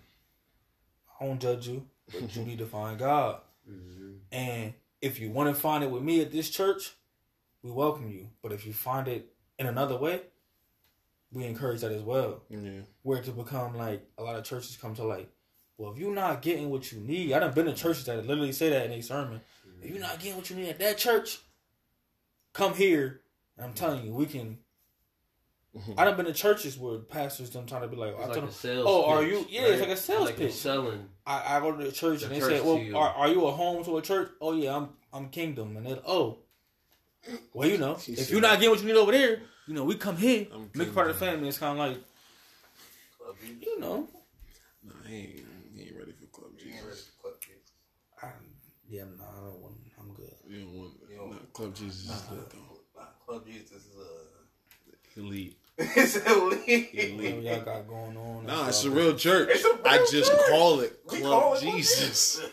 I 1.19 1.25
don't 1.25 1.41
judge 1.41 1.67
you, 1.67 1.85
but 2.11 2.35
you 2.35 2.43
need 2.45 2.59
to 2.59 2.67
find 2.67 2.99
God. 2.99 3.41
Mhm. 3.69 4.19
And 4.31 4.73
if 5.01 5.19
you 5.19 5.29
want 5.31 5.53
to 5.53 5.59
find 5.59 5.83
it 5.83 5.91
with 5.91 6.03
me 6.03 6.21
at 6.21 6.31
this 6.31 6.49
church, 6.49 6.95
we 7.63 7.71
welcome 7.71 8.09
you. 8.09 8.29
But 8.41 8.51
if 8.51 8.65
you 8.65 8.73
find 8.73 9.07
it 9.07 9.31
in 9.57 9.67
another 9.67 9.97
way, 9.97 10.21
we 11.31 11.45
encourage 11.45 11.81
that 11.81 11.91
as 11.91 12.01
well. 12.01 12.43
yeah. 12.49 12.81
Where 13.03 13.21
to 13.21 13.31
become 13.31 13.75
like 13.77 14.07
a 14.17 14.23
lot 14.23 14.35
of 14.35 14.43
churches 14.43 14.77
come 14.81 14.95
to 14.95 15.03
like, 15.03 15.29
well, 15.77 15.91
if 15.91 15.97
you're 15.97 16.13
not 16.13 16.41
getting 16.41 16.69
what 16.69 16.91
you 16.91 16.99
need, 16.99 17.33
I 17.33 17.39
done 17.39 17.53
been 17.53 17.65
to 17.67 17.73
churches 17.73 18.05
that 18.05 18.25
literally 18.25 18.51
say 18.51 18.69
that 18.69 18.85
in 18.85 18.91
a 18.91 19.01
sermon. 19.01 19.41
If 19.81 19.91
you're 19.91 19.99
not 19.99 20.19
getting 20.19 20.35
what 20.35 20.49
you 20.49 20.55
need 20.57 20.69
at 20.69 20.79
that 20.79 20.97
church, 20.97 21.39
come 22.53 22.73
here. 22.73 23.21
And 23.57 23.65
I'm 23.67 23.73
telling 23.73 24.05
you, 24.05 24.13
we 24.13 24.25
can. 24.25 24.57
Mm-hmm. 25.77 25.93
I 25.97 26.05
done 26.05 26.17
been 26.17 26.25
to 26.25 26.33
churches 26.33 26.77
where 26.77 26.97
pastors 26.97 27.51
them 27.51 27.65
trying 27.67 27.83
to 27.83 27.87
be 27.87 27.95
like, 27.95 28.09
I 28.09 28.11
It's 28.11 28.19
told 28.19 28.29
like 28.29 28.39
them, 28.41 28.49
a 28.49 28.51
sales. 28.51 28.85
Oh, 28.89 29.05
are 29.05 29.23
you- 29.23 29.45
yeah, 29.49 29.67
it's 29.67 29.81
like 29.81 29.91
a 29.91 29.95
sales 29.97 30.25
like 30.25 30.37
pitch. 30.37 30.53
Selling. 30.53 31.07
I, 31.25 31.57
I 31.57 31.59
go 31.59 31.71
to 31.71 31.83
the 31.83 31.91
church 31.91 32.21
The 32.21 32.25
and 32.25 32.35
they 32.35 32.39
church 32.39 32.59
say, 32.59 32.61
"Well, 32.61 32.97
are, 32.97 33.09
are 33.09 33.29
you 33.29 33.45
a 33.45 33.51
home 33.51 33.83
to 33.85 33.97
a 33.97 34.01
church?" 34.01 34.31
Oh 34.41 34.53
yeah, 34.53 34.75
I'm 34.75 34.89
I'm 35.13 35.29
Kingdom, 35.29 35.77
and 35.77 35.85
they 35.85 35.93
oh, 36.07 36.39
well 37.53 37.67
you 37.67 37.77
know, 37.77 37.97
She 37.97 38.13
if 38.13 38.29
you're 38.31 38.41
not 38.41 38.59
getting 38.59 38.71
what 38.71 38.79
you 38.81 38.87
need 38.87 38.95
over 38.97 39.11
there, 39.11 39.41
you 39.67 39.73
know 39.73 39.83
we 39.83 39.95
come 39.95 40.17
here, 40.17 40.47
I'm 40.53 40.69
make 40.73 40.93
part 40.93 41.09
of 41.09 41.19
the 41.19 41.25
family. 41.25 41.47
It's 41.47 41.57
kind 41.57 41.79
of 41.79 41.87
like 41.87 41.97
you 43.61 43.79
know, 43.79 44.07
Nah, 44.83 44.93
he 45.07 45.15
ain't, 45.15 45.45
he 45.75 45.81
ain't 45.83 45.95
ready 45.97 46.11
for 46.13 46.25
Club 46.27 46.51
You 46.57 46.71
ain't 46.71 46.83
ready 46.83 46.95
Jesus. 46.95 47.09
for 47.21 47.21
Club 47.21 47.33
Jesus. 47.41 47.71
I, 48.23 48.27
yeah, 48.89 49.03
no, 49.17 49.23
I 49.23 49.45
don't 49.45 49.61
want. 49.61 49.75
I'm 49.99 50.13
good. 50.13 50.31
You 50.47 50.59
don't 50.61 50.73
want 50.73 50.91
You 51.09 51.17
don't- 51.17 51.31
nah, 51.31 51.37
Club 51.53 51.75
Jesus 51.75 52.05
is 52.05 52.21
good 52.21 52.45
though. 52.51 52.79
Nah, 52.95 53.05
Club 53.25 53.45
Jesus 53.45 53.71
is 53.71 53.95
uh, 53.97 55.19
Elite. 55.21 55.57
it's 55.77 56.15
elite. 56.17 56.89
Whatever 56.93 57.31
Elite. 57.31 57.43
y'all 57.43 57.61
got 57.61 57.87
going 57.87 58.17
on. 58.17 58.45
Nah, 58.45 58.67
it's 58.69 58.83
a 58.85 58.89
all 58.89 58.95
real 58.95 59.15
church. 59.15 59.49
It's 59.51 59.63
a 59.65 59.73
real 59.73 59.81
I 59.85 59.97
just 60.09 60.31
church. 60.31 60.41
call 60.49 60.79
it 60.81 61.07
Club 61.07 61.21
call 61.23 61.53
it 61.55 61.61
Jesus. 61.61 61.99
Jesus. 62.35 62.49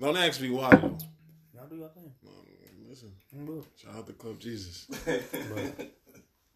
Don't 0.00 0.16
ask 0.16 0.40
me 0.40 0.50
why. 0.50 0.70
Y'all 0.70 1.66
do 1.68 1.76
your 1.76 1.88
thing. 1.90 2.12
Um, 2.26 2.32
Listen, 2.88 3.08
I'm 3.08 3.14
good. 3.14 3.19
Shout 3.76 3.96
out 3.96 4.06
to 4.06 4.12
Club 4.12 4.38
Jesus. 4.38 4.86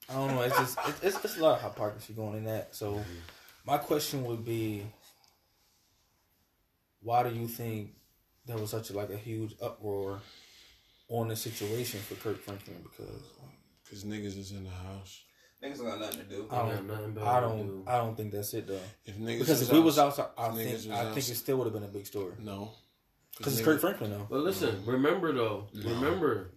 But 0.06 0.16
I 0.16 0.18
don't 0.18 0.34
know. 0.34 0.42
It's 0.42 0.58
just 0.58 0.78
it's, 0.86 1.02
it's, 1.02 1.24
it's 1.24 1.38
a 1.38 1.42
lot 1.42 1.56
of 1.58 1.62
hypocrisy 1.62 2.12
going 2.12 2.36
in 2.36 2.44
that. 2.44 2.74
So 2.74 2.92
mm-hmm. 2.92 3.00
my 3.64 3.78
question 3.78 4.24
would 4.24 4.44
be, 4.44 4.84
why 7.00 7.22
do 7.22 7.34
you 7.34 7.48
think 7.48 7.94
there 8.44 8.58
was 8.58 8.70
such 8.70 8.90
a, 8.90 8.92
like 8.92 9.08
a 9.10 9.16
huge 9.16 9.54
uproar 9.62 10.20
on 11.08 11.28
the 11.28 11.36
situation 11.36 12.00
for 12.00 12.16
Kirk 12.16 12.42
Franklin? 12.42 12.82
Because 12.82 13.22
Cause 13.88 14.04
niggas 14.04 14.38
is 14.38 14.50
in 14.50 14.64
the 14.64 14.70
house. 14.70 15.22
Niggas 15.62 15.82
got 15.82 16.00
nothing 16.00 16.20
to 16.20 16.24
do. 16.24 16.46
I 16.50 16.58
don't, 16.58 16.86
nothing 16.86 17.12
better 17.12 17.26
I 17.26 17.40
don't, 17.40 17.66
do. 17.66 17.84
I 17.86 17.96
don't 17.96 18.16
think 18.16 18.32
that's 18.32 18.52
it 18.52 18.66
though. 18.66 18.80
If 19.06 19.16
niggas 19.16 19.38
Because 19.38 19.62
if 19.62 19.72
we 19.72 19.80
was 19.80 19.98
outs- 19.98 20.18
outside, 20.18 20.32
I 20.36 20.54
think 20.54 20.72
was 20.72 20.90
I 20.90 21.04
think 21.04 21.16
outs- 21.16 21.28
it 21.30 21.34
still 21.36 21.56
would 21.58 21.64
have 21.64 21.72
been 21.72 21.84
a 21.84 21.88
big 21.88 22.04
story. 22.06 22.32
no, 22.40 22.72
Because 23.38 23.54
it's 23.54 23.62
niggas- 23.62 23.64
Kirk 23.64 23.80
Franklin 23.80 24.10
though. 24.10 24.26
But 24.28 24.40
listen, 24.40 24.84
remember 24.84 25.32
though, 25.32 25.68
No. 25.72 25.90
remember, 25.94 26.50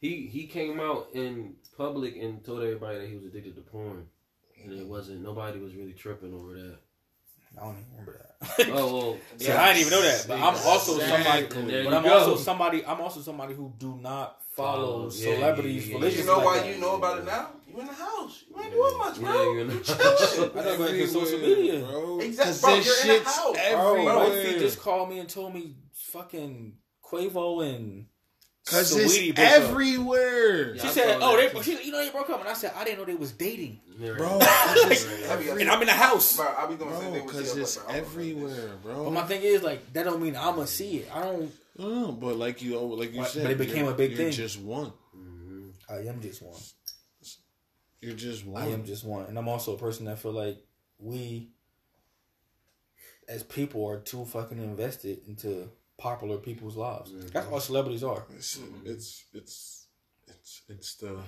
he 0.00 0.26
he 0.26 0.46
came 0.46 0.80
out 0.80 1.08
in 1.14 1.54
public 1.76 2.16
and 2.16 2.44
told 2.44 2.62
everybody 2.62 2.98
that 2.98 3.08
he 3.08 3.14
was 3.16 3.24
addicted 3.26 3.54
to 3.56 3.62
porn, 3.62 4.06
and 4.62 4.72
it 4.72 4.86
wasn't. 4.86 5.22
Nobody 5.22 5.58
was 5.58 5.74
really 5.74 5.92
tripping 5.92 6.34
over 6.34 6.54
that. 6.54 6.78
I 7.56 7.64
don't 7.64 7.72
even 7.78 7.84
remember 7.92 8.18
that. 8.18 8.24
Oh 8.72 8.94
well, 8.96 9.18
Yeah, 9.38 9.60
I 9.62 9.72
didn't 9.72 9.86
even 9.86 9.92
know 9.98 10.02
that. 10.02 10.24
But 10.28 10.38
I'm 10.38 10.54
also 10.66 10.98
somebody. 10.98 11.44
Exactly. 11.44 11.64
There 11.72 11.84
But 11.84 11.94
I'm 11.94 12.02
go. 12.04 12.18
also 12.18 12.36
somebody. 12.36 12.84
I'm 12.84 13.00
also 13.00 13.20
somebody 13.20 13.54
who 13.54 13.72
do 13.78 13.96
not 14.00 14.40
follow 14.54 14.86
Follow, 14.86 15.04
yeah, 15.04 15.34
celebrities 15.34 15.88
yeah, 15.88 15.94
yeah, 15.94 16.00
But 16.00 16.16
you 16.16 16.24
know 16.24 16.36
like 16.38 16.44
why 16.46 16.58
that. 16.58 16.68
you 16.74 16.80
know 16.80 16.96
about 16.96 17.18
it 17.18 17.24
now? 17.24 17.48
You 17.72 17.80
in 17.80 17.86
the 17.86 17.92
house. 17.92 18.44
You 18.50 18.62
ain't 18.62 18.72
doing 18.72 18.98
much, 18.98 19.20
bro. 19.20 19.32
Yeah, 19.32 19.42
you 19.52 19.60
in 19.60 19.66
the 19.68 19.74
you 19.74 19.78
house. 19.80 20.34
chilling. 20.34 20.50
I 20.58 20.62
know, 20.64 20.78
but 20.78 20.94
it's 20.94 21.12
social 21.12 21.38
media. 21.38 21.80
bro. 21.80 22.18
Exactly, 22.20 22.52
'Cause 22.52 22.60
bro, 22.60 22.76
this 22.76 22.86
you're 22.86 22.94
in 23.02 23.06
the 23.08 23.14
shit's 23.24 23.36
house. 23.36 23.54
Bro, 23.54 23.54
everywhere. 23.94 24.16
wifey 24.16 24.58
just 24.58 24.80
called 24.80 25.08
me 25.10 25.18
and 25.20 25.28
told 25.28 25.54
me 25.54 25.74
fucking 25.92 26.76
Quavo 27.04 27.64
and 27.74 28.06
Cause 28.70 28.94
Saweetie 28.94 29.28
it's 29.30 29.36
broke 29.36 29.48
everywhere, 29.48 30.74
Yeah. 30.74 30.82
She 30.82 30.88
I 30.88 30.90
said, 30.92 31.18
"Oh, 31.22 31.36
that 31.36 31.54
they, 31.54 31.62
she, 31.62 31.84
you 31.86 31.92
know, 31.92 32.04
they 32.04 32.10
broke 32.10 32.28
up," 32.30 32.40
and 32.40 32.48
I 32.48 32.52
said, 32.52 32.72
"I 32.76 32.84
didn't 32.84 32.98
know 32.98 33.04
they 33.06 33.14
was 33.14 33.32
dating." 33.32 33.80
bro. 33.98 34.38
And 35.58 35.70
I'm 35.70 35.80
in 35.80 35.86
the 35.86 35.92
house. 35.92 36.36
Bro, 36.36 36.54
I 36.56 36.66
be 36.66 36.74
doing 36.76 36.90
the 36.90 36.96
same 37.00 37.10
Bro, 37.10 37.18
thing 37.20 37.28
cause 37.28 37.56
it's 37.56 37.76
bro. 37.76 37.84
I 37.88 37.92
don't 37.92 38.02
know 38.02 38.08
this. 38.08 38.08
everywhere, 38.12 38.70
bro. 38.82 39.04
But 39.04 39.10
my 39.12 39.22
thing 39.22 39.42
is, 39.42 39.62
like, 39.62 39.92
that 39.94 40.04
don't 40.04 40.22
mean 40.22 40.36
I'ma 40.36 40.64
see 40.66 40.98
it. 40.98 41.08
I 41.14 41.22
don't. 41.22 41.50
No, 41.78 42.12
but 42.12 42.36
like 42.36 42.60
you, 42.62 42.78
like 42.78 43.12
you 43.12 43.20
But- 43.22 43.30
said, 43.30 43.42
but 43.44 43.52
it 43.52 43.58
became 43.58 43.86
a 43.88 43.94
big 43.94 44.10
you're 44.12 44.18
thing. 44.18 44.32
Just 44.32 44.60
one. 44.60 44.92
Mhm. 45.16 45.72
I 45.88 46.06
am 46.08 46.20
just 46.20 46.42
one. 46.42 46.60
You're 48.00 48.14
just 48.14 48.44
one. 48.46 48.62
I 48.62 48.66
am 48.68 48.84
just 48.84 49.04
one, 49.04 49.26
and 49.26 49.38
I'm 49.38 49.48
also 49.48 49.74
a 49.74 49.78
person 49.78 50.04
that 50.06 50.18
feel 50.18 50.32
like 50.32 50.58
we, 50.98 51.48
as 53.28 53.42
people, 53.42 53.86
are 53.86 53.98
too 54.00 54.24
fucking 54.24 54.58
invested 54.58 55.20
into 55.26 55.70
popular 55.98 56.38
people's 56.38 56.76
lives. 56.76 57.12
That's 57.32 57.46
all 57.48 57.60
celebrities 57.60 58.02
are. 58.04 58.24
It's, 58.34 58.58
it's 58.84 59.24
it's 59.34 59.86
it's 60.26 60.62
it's 60.68 60.94
the 60.96 61.18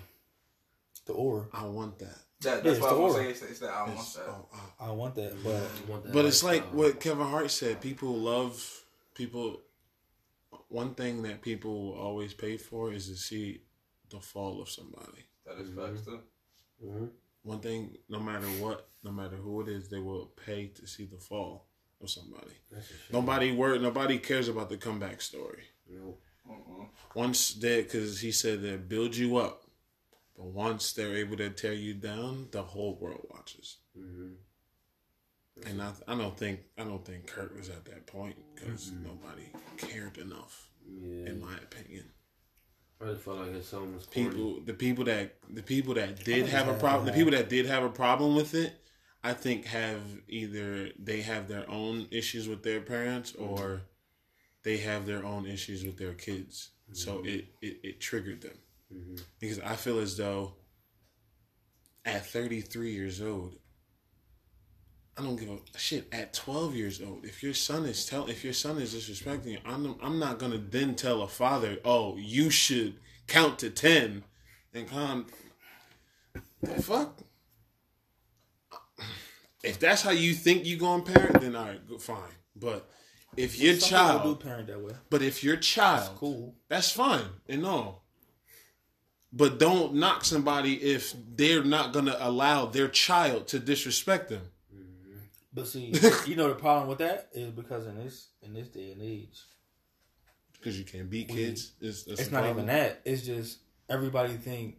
The 1.06 1.12
aura. 1.12 1.46
I 1.52 1.64
want 1.66 1.98
that. 1.98 2.18
That, 2.42 2.62
that's 2.64 2.78
it's 2.78 2.80
what 2.80 2.92
I 2.92 2.94
the 2.94 3.00
was 3.00 3.12
aura. 3.14 3.22
gonna 3.24 3.34
say. 3.34 3.42
It's, 3.46 3.50
it's 3.50 3.60
that 3.60 3.70
I 3.70 3.80
want 3.82 3.90
It's- 3.92 4.14
that. 4.14 4.24
oh. 4.28 4.48
I 4.80 4.90
want 4.92 5.14
that, 5.16 5.32
but 5.44 5.50
You 5.86 5.92
want 5.92 6.04
that 6.04 6.12
But 6.12 6.24
it's 6.24 6.42
like 6.42 6.62
lifestyle. 6.62 6.78
what 6.78 7.00
Kevin 7.00 7.26
Hart 7.26 7.50
said. 7.50 7.80
People 7.80 8.14
love 8.14 8.82
people. 9.14 9.60
One 10.68 10.94
thing 10.94 11.22
that 11.22 11.42
people 11.42 11.72
will 11.86 11.98
always 11.98 12.32
pay 12.32 12.56
for 12.56 12.92
is 12.92 13.08
to 13.08 13.16
see 13.16 13.62
the 14.08 14.20
fall 14.20 14.60
of 14.62 14.68
somebody. 14.68 15.24
That 15.46 15.58
is 15.58 15.70
facts 15.74 16.04
too. 16.06 16.20
Mhm. 16.84 17.10
One 17.42 17.60
thing, 17.60 17.96
no 18.08 18.20
matter 18.20 18.46
what, 18.62 18.88
no 19.02 19.10
matter 19.10 19.36
who 19.36 19.60
it 19.62 19.68
is, 19.68 19.88
they 19.88 19.98
will 19.98 20.26
pay 20.46 20.68
to 20.68 20.86
see 20.86 21.06
the 21.06 21.16
fall 21.18 21.66
of 22.02 22.10
somebody. 22.10 22.52
That's 22.70 22.86
a 22.86 22.88
shame. 22.88 22.98
Nobody 23.12 23.52
word. 23.52 23.82
Nobody 23.82 24.18
cares 24.18 24.48
about 24.48 24.68
the 24.70 24.76
comeback 24.76 25.20
story. 25.20 25.64
Nope. 25.90 26.20
Mm-mm. 26.50 26.86
Once 27.14 27.54
they, 27.54 27.82
because 27.82 28.20
he 28.20 28.32
said 28.32 28.62
they 28.62 28.76
build 28.76 29.14
you 29.16 29.36
up, 29.36 29.64
but 30.36 30.46
once 30.46 30.92
they're 30.92 31.16
able 31.16 31.36
to 31.36 31.50
tear 31.50 31.72
you 31.72 31.94
down, 31.94 32.48
the 32.50 32.62
whole 32.62 32.96
world 33.00 33.26
watches. 33.30 33.78
Mhm. 33.98 34.34
And 35.66 35.82
I, 35.82 35.92
I 36.08 36.14
don't 36.16 36.36
think, 36.36 36.60
I 36.78 36.84
don't 36.84 37.04
think 37.04 37.26
Kurt 37.26 37.54
was 37.56 37.68
at 37.68 37.84
that 37.84 38.06
point 38.06 38.36
because 38.54 38.90
nobody 38.92 39.50
cared 39.76 40.16
enough, 40.16 40.70
Yeah. 40.88 41.26
in 41.30 41.40
my 41.40 41.54
opinion. 41.58 42.04
I 43.02 43.06
just 43.12 43.22
felt 43.22 43.38
like 43.38 43.52
his 43.52 43.66
song 43.66 43.94
was 43.94 44.06
corny. 44.06 44.28
People, 44.30 44.60
the 44.64 44.72
people 44.74 45.04
that, 45.04 45.36
the 45.50 45.62
people 45.62 45.94
that 45.94 46.24
did 46.24 46.46
have 46.46 46.68
a 46.68 46.74
problem, 46.74 47.06
the 47.06 47.12
people 47.12 47.32
that 47.32 47.48
did 47.50 47.66
have 47.66 47.82
a 47.82 47.88
problem 47.90 48.36
with 48.36 48.54
it, 48.54 48.72
I 49.22 49.34
think 49.34 49.66
have 49.66 50.00
either 50.28 50.90
they 50.98 51.20
have 51.22 51.46
their 51.48 51.68
own 51.70 52.06
issues 52.10 52.48
with 52.48 52.62
their 52.62 52.80
parents 52.80 53.34
or 53.34 53.82
they 54.62 54.78
have 54.78 55.06
their 55.06 55.24
own 55.24 55.46
issues 55.46 55.84
with 55.84 55.98
their 55.98 56.14
kids. 56.14 56.70
So 56.92 57.22
it, 57.24 57.46
it, 57.62 57.80
it 57.82 58.00
triggered 58.00 58.40
them. 58.42 58.58
Mhm. 58.92 59.22
because 59.38 59.60
I 59.60 59.76
feel 59.76 60.00
as 60.00 60.16
though 60.16 60.54
at 62.04 62.26
33 62.26 62.92
years 62.92 63.22
old, 63.22 63.54
I 65.16 65.22
don't 65.22 65.36
give 65.36 65.48
a 65.50 65.78
shit. 65.78 66.08
At 66.12 66.32
12 66.32 66.74
years 66.74 67.00
old, 67.00 67.24
if 67.24 67.40
your 67.42 67.54
son 67.54 67.84
is 67.84 68.04
tell, 68.06 68.26
if 68.28 68.42
your 68.42 68.52
son 68.52 68.78
is 68.78 68.92
disrespecting 68.94 69.52
you, 69.52 69.58
I'm, 69.64 69.94
I'm 70.02 70.18
not 70.18 70.38
gonna 70.40 70.58
then 70.58 70.96
tell 70.96 71.22
a 71.22 71.28
father, 71.28 71.78
oh, 71.84 72.16
you 72.16 72.50
should 72.50 72.96
count 73.28 73.60
to 73.60 73.70
10 73.70 74.24
and 74.74 74.88
con. 74.88 75.26
The 76.62 76.82
fuck. 76.82 77.18
If 79.62 79.78
that's 79.78 80.02
how 80.02 80.10
you 80.10 80.32
think 80.34 80.64
you 80.64 80.76
gonna 80.78 81.02
parent, 81.02 81.40
then 81.40 81.54
all 81.56 81.66
right, 81.66 81.80
fine. 82.00 82.18
But 82.56 82.88
if 83.36 83.58
your 83.60 83.74
some 83.76 83.88
child, 83.90 84.22
do 84.22 84.34
parent 84.48 84.66
that 84.68 84.80
way. 84.82 84.92
but 85.10 85.22
if 85.22 85.44
your 85.44 85.56
child, 85.56 86.16
Cool. 86.16 86.54
that's 86.68 86.90
fine 86.90 87.24
and 87.48 87.66
all. 87.66 88.04
But 89.32 89.58
don't 89.60 89.94
knock 89.94 90.24
somebody 90.24 90.74
if 90.82 91.14
they're 91.36 91.62
not 91.62 91.92
gonna 91.92 92.16
allow 92.18 92.66
their 92.66 92.88
child 92.88 93.46
to 93.48 93.58
disrespect 93.60 94.28
them. 94.30 94.42
Mm-hmm. 94.74 95.18
But 95.54 95.68
see, 95.68 95.92
you 96.26 96.36
know 96.36 96.48
the 96.48 96.54
problem 96.56 96.88
with 96.88 96.98
that 96.98 97.28
is 97.32 97.50
because 97.50 97.86
in 97.86 97.96
this 97.96 98.28
in 98.42 98.54
this 98.54 98.68
day 98.68 98.90
and 98.92 99.02
age, 99.02 99.38
Because 100.54 100.78
you 100.78 100.84
can't 100.84 101.08
beat 101.08 101.28
kids. 101.28 101.72
It's, 101.80 102.02
that's 102.04 102.22
it's 102.22 102.30
not 102.32 102.46
even 102.48 102.66
that. 102.66 103.02
It's 103.04 103.22
just 103.22 103.58
everybody 103.88 104.34
think 104.34 104.78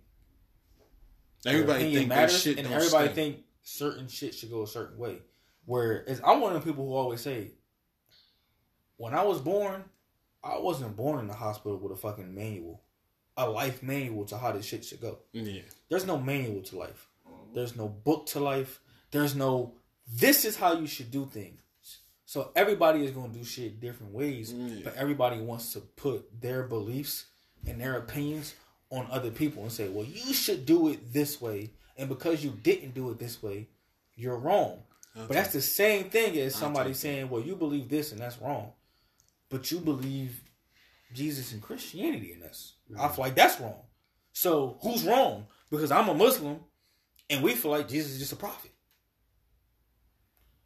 Everybody 1.45 1.93
think 1.95 2.09
that 2.09 2.15
matters, 2.15 2.41
shit 2.41 2.57
and 2.59 2.67
everybody 2.67 3.09
stink. 3.09 3.15
think 3.15 3.45
certain 3.61 4.07
shit 4.07 4.33
should 4.35 4.49
go 4.51 4.63
a 4.63 4.67
certain 4.67 4.97
way. 4.97 5.19
Where 5.65 6.01
is 6.03 6.21
I'm 6.25 6.41
one 6.41 6.55
of 6.55 6.63
the 6.63 6.69
people 6.71 6.87
who 6.87 6.93
always 6.95 7.21
say, 7.21 7.51
when 8.97 9.13
I 9.13 9.23
was 9.23 9.39
born, 9.39 9.83
I 10.43 10.57
wasn't 10.59 10.95
born 10.95 11.19
in 11.19 11.27
the 11.27 11.33
hospital 11.33 11.77
with 11.77 11.91
a 11.91 11.95
fucking 11.95 12.33
manual, 12.33 12.81
a 13.37 13.49
life 13.49 13.83
manual 13.83 14.25
to 14.25 14.37
how 14.37 14.51
this 14.51 14.65
shit 14.65 14.85
should 14.85 15.01
go. 15.01 15.19
Yeah. 15.31 15.61
There's 15.89 16.05
no 16.05 16.17
manual 16.17 16.61
to 16.63 16.77
life. 16.77 17.07
Mm-hmm. 17.27 17.55
There's 17.55 17.75
no 17.75 17.87
book 17.87 18.25
to 18.27 18.39
life. 18.39 18.79
There's 19.11 19.35
no 19.35 19.73
this 20.13 20.43
is 20.45 20.55
how 20.57 20.73
you 20.73 20.87
should 20.87 21.11
do 21.11 21.25
things. 21.25 21.61
So 22.25 22.51
everybody 22.55 23.03
is 23.03 23.11
going 23.11 23.31
to 23.31 23.37
do 23.37 23.43
shit 23.43 23.79
different 23.79 24.13
ways, 24.13 24.53
Yeah. 24.53 24.81
but 24.85 24.95
everybody 24.95 25.39
wants 25.39 25.73
to 25.73 25.79
put 25.81 26.41
their 26.41 26.63
beliefs 26.63 27.25
and 27.67 27.79
their 27.79 27.97
opinions 27.97 28.55
on 28.89 29.07
other 29.11 29.31
people 29.31 29.63
and 29.63 29.71
say, 29.71 29.89
"Well, 29.89 30.05
you 30.05 30.33
should 30.33 30.65
do 30.65 30.89
it 30.89 31.13
this 31.13 31.39
way." 31.41 31.71
And 32.01 32.09
because 32.09 32.43
you 32.43 32.49
didn't 32.49 32.95
do 32.95 33.11
it 33.11 33.19
this 33.19 33.43
way, 33.43 33.67
you're 34.15 34.35
wrong. 34.35 34.81
But 35.15 35.29
that's 35.29 35.53
the 35.53 35.61
same 35.61 36.09
thing 36.09 36.35
as 36.39 36.55
somebody 36.55 36.95
saying, 36.95 37.29
"Well, 37.29 37.43
you 37.43 37.55
believe 37.55 37.89
this 37.89 38.11
and 38.11 38.19
that's 38.19 38.41
wrong." 38.41 38.73
But 39.49 39.69
you 39.69 39.79
believe 39.79 40.41
Jesus 41.13 41.51
and 41.51 41.61
Christianity 41.61 42.31
in 42.33 42.39
this. 42.39 42.73
I 42.97 43.07
mhm. 43.07 43.15
feel 43.15 43.25
like 43.25 43.35
that's 43.35 43.59
wrong. 43.59 43.83
So 44.33 44.79
who's 44.81 45.03
wrong? 45.03 45.45
Because 45.69 45.91
I'm 45.91 46.09
a 46.09 46.15
Muslim 46.15 46.61
and 47.29 47.43
we 47.43 47.53
feel 47.53 47.69
like 47.69 47.87
Jesus 47.87 48.13
is 48.13 48.19
just 48.19 48.31
a 48.33 48.37
prophet. 48.37 48.71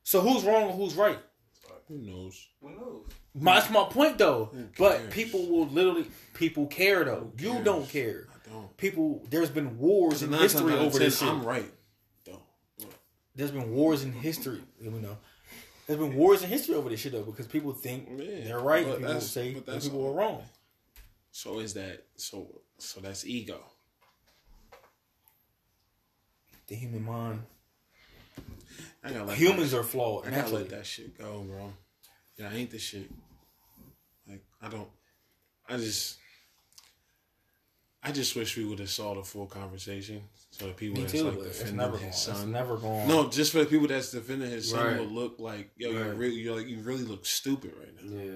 So 0.03 0.21
who's 0.21 0.45
wrong 0.45 0.69
and 0.69 0.79
who's 0.79 0.95
right? 0.95 1.19
Who 1.87 1.97
knows? 1.97 2.47
Who 2.61 2.69
knows? 2.69 3.05
My- 3.33 3.55
That's 3.55 3.69
my 3.71 3.83
point 3.83 4.17
though. 4.17 4.51
But 4.77 5.11
people 5.11 5.45
will 5.47 5.67
literally 5.67 6.05
people 6.33 6.67
care 6.67 7.03
though. 7.03 7.33
You 7.37 7.61
don't 7.61 7.89
care. 7.89 8.27
People 8.77 9.25
there's 9.29 9.49
been 9.49 9.77
wars 9.77 10.23
in 10.23 10.31
history 10.31 10.73
over 10.73 10.97
this 10.97 11.19
shit. 11.19 11.27
I'm 11.27 11.43
right, 11.43 11.71
though. 12.25 12.41
There's 13.35 13.51
been 13.51 13.71
wars 13.71 14.03
in 14.03 14.11
history, 14.11 14.61
you 14.79 14.91
know. 14.91 15.17
There's 15.87 15.99
been 15.99 16.15
wars 16.15 16.41
in 16.41 16.49
history 16.49 16.75
over 16.75 16.89
this 16.89 16.99
shit 16.99 17.11
though 17.11 17.23
because 17.23 17.47
people 17.47 17.71
think 17.73 18.07
Yeah, 18.17 18.45
they're 18.45 18.59
right 18.59 18.85
but 18.87 18.99
people 18.99 19.21
say 19.21 19.53
but 19.53 19.81
people 19.81 20.07
are 20.07 20.13
wrong. 20.13 20.43
So 21.31 21.59
is 21.59 21.73
that 21.75 22.05
so? 22.15 22.61
So 22.77 23.01
that's 23.01 23.25
ego. 23.25 23.59
The 26.67 26.75
human 26.75 27.05
mind 27.05 27.43
I 29.05 29.11
gotta 29.11 29.25
let 29.25 29.37
humans 29.37 29.73
are 29.73 29.83
flawed 29.83 30.25
That, 30.25 30.33
I 30.33 30.37
gotta 30.37 30.55
let 30.55 30.69
that 30.69 30.85
shit 30.85 31.17
go, 31.17 31.45
bro. 31.47 31.71
Yeah, 32.37 32.49
I 32.51 32.55
ain't 32.55 32.71
the 32.71 32.79
shit. 32.79 33.09
Like 34.27 34.43
I 34.61 34.69
don't. 34.69 34.89
I 35.69 35.77
just. 35.77 36.17
I 38.07 38.11
just 38.11 38.35
wish 38.35 38.55
we 38.55 38.65
would 38.65 38.77
have 38.79 38.89
saw 38.89 39.15
the 39.15 39.23
full 39.23 39.47
conversation, 39.47 40.21
so 40.51 40.67
the 40.67 40.73
people 40.73 40.97
Me 40.97 41.01
that's 41.01 41.13
too, 41.13 41.23
like 41.23 41.37
but 41.37 41.47
it's 41.47 41.57
defending 41.57 41.77
never 41.77 41.91
going. 41.93 42.03
his 42.03 42.15
It's 42.27 42.39
son. 42.39 42.51
never 42.51 42.77
going. 42.77 43.07
No, 43.07 43.29
just 43.29 43.51
for 43.51 43.59
the 43.59 43.65
people 43.65 43.87
that's 43.87 44.11
defending 44.11 44.51
his 44.51 44.69
son 44.69 44.85
Right. 44.85 44.99
will 44.99 45.07
look 45.07 45.35
like 45.39 45.71
yo, 45.75 45.89
you 45.89 45.99
Right. 46.03 46.15
really, 46.15 46.35
you're 46.35 46.55
like 46.55 46.67
you 46.67 46.77
really 46.81 47.03
look 47.03 47.25
stupid 47.25 47.73
right 47.79 47.93
now 48.03 48.21
Yeah. 48.23 48.31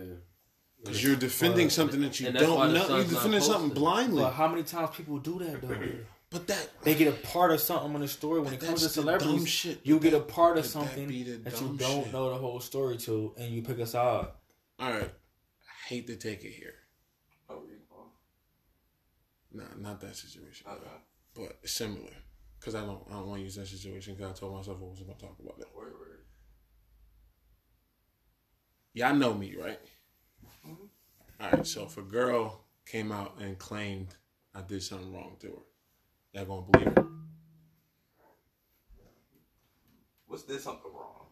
because 0.83 1.03
you're 1.03 1.15
defending 1.15 1.67
But- 1.67 1.73
something 1.73 2.01
that 2.01 2.19
you 2.19 2.27
and 2.27 2.35
that's 2.35 2.47
why 2.47 2.65
don't 2.65 2.73
know. 2.73 2.95
You're 2.97 3.05
defending 3.05 3.41
something 3.41 3.69
blindly. 3.69 4.23
But 4.23 4.31
how 4.33 4.47
many 4.47 4.63
times 4.63 4.89
people 4.95 5.19
do 5.19 5.37
that 5.39 5.61
though? 5.61 5.75
But 6.31 6.45
that 6.47 6.69
They 6.83 6.93
get 6.93 7.07
a 7.07 7.17
part 7.27 7.51
of 7.51 7.59
something 7.59 7.93
in 7.95 8.01
the 8.01 8.07
story. 8.07 8.39
When 8.41 8.53
it 8.53 8.59
comes 8.59 8.81
to 8.81 8.87
the 8.87 8.93
celebrities, 8.93 9.35
dumb 9.35 9.45
shit. 9.45 9.79
you 9.83 9.99
get 9.99 10.13
a 10.13 10.19
part 10.19 10.57
of 10.59 10.63
that- 10.63 10.69
that 10.73 10.79
something 10.87 11.07
that 11.07 11.13
you 11.13 11.75
don't 11.77 12.03
shit. 12.03 12.13
know 12.13 12.29
the 12.29 12.37
whole 12.37 12.59
story 12.59 12.97
to, 12.97 13.33
and 13.37 13.51
you 13.51 13.61
pick 13.63 13.79
a 13.79 13.85
side. 13.87 14.27
all 14.79 14.91
right. 14.91 15.09
I 15.09 15.87
hate 15.87 16.05
to 16.07 16.15
take 16.15 16.43
it 16.43 16.51
here. 16.53 16.75
Nah, 19.51 19.63
not 19.77 20.01
that 20.01 20.15
situation. 20.15 20.67
Okay. 20.71 20.89
but 21.35 21.67
similar. 21.67 22.11
Because 22.59 22.75
I 22.75 22.81
don't, 22.81 23.01
I 23.09 23.13
don't 23.13 23.27
want 23.27 23.39
to 23.39 23.43
use 23.43 23.55
that 23.55 23.67
situation. 23.67 24.15
Because 24.15 24.31
I 24.31 24.33
told 24.33 24.55
myself 24.55 24.77
I 24.81 24.85
wasn't 24.85 25.07
going 25.07 25.19
to 25.19 25.25
talk 25.25 25.35
about 25.39 25.57
that. 25.59 25.75
Word, 25.75 25.93
word. 25.99 26.19
Y'all 28.93 29.15
know 29.15 29.33
me, 29.33 29.55
right? 29.55 29.79
Mm-hmm. 30.67 30.85
All 31.41 31.51
right. 31.51 31.65
So 31.65 31.83
if 31.83 31.97
a 31.97 32.01
girl 32.01 32.65
came 32.85 33.11
out 33.11 33.35
and 33.39 33.57
claimed 33.57 34.15
I 34.53 34.61
did 34.61 34.83
something 34.83 35.13
wrong 35.13 35.37
to 35.39 35.47
her, 35.47 35.53
y'all 36.33 36.45
gonna 36.45 36.65
believe 36.71 36.97
her? 36.97 37.07
What's 40.27 40.43
this 40.43 40.63
something 40.63 40.91
wrong? 40.93 41.27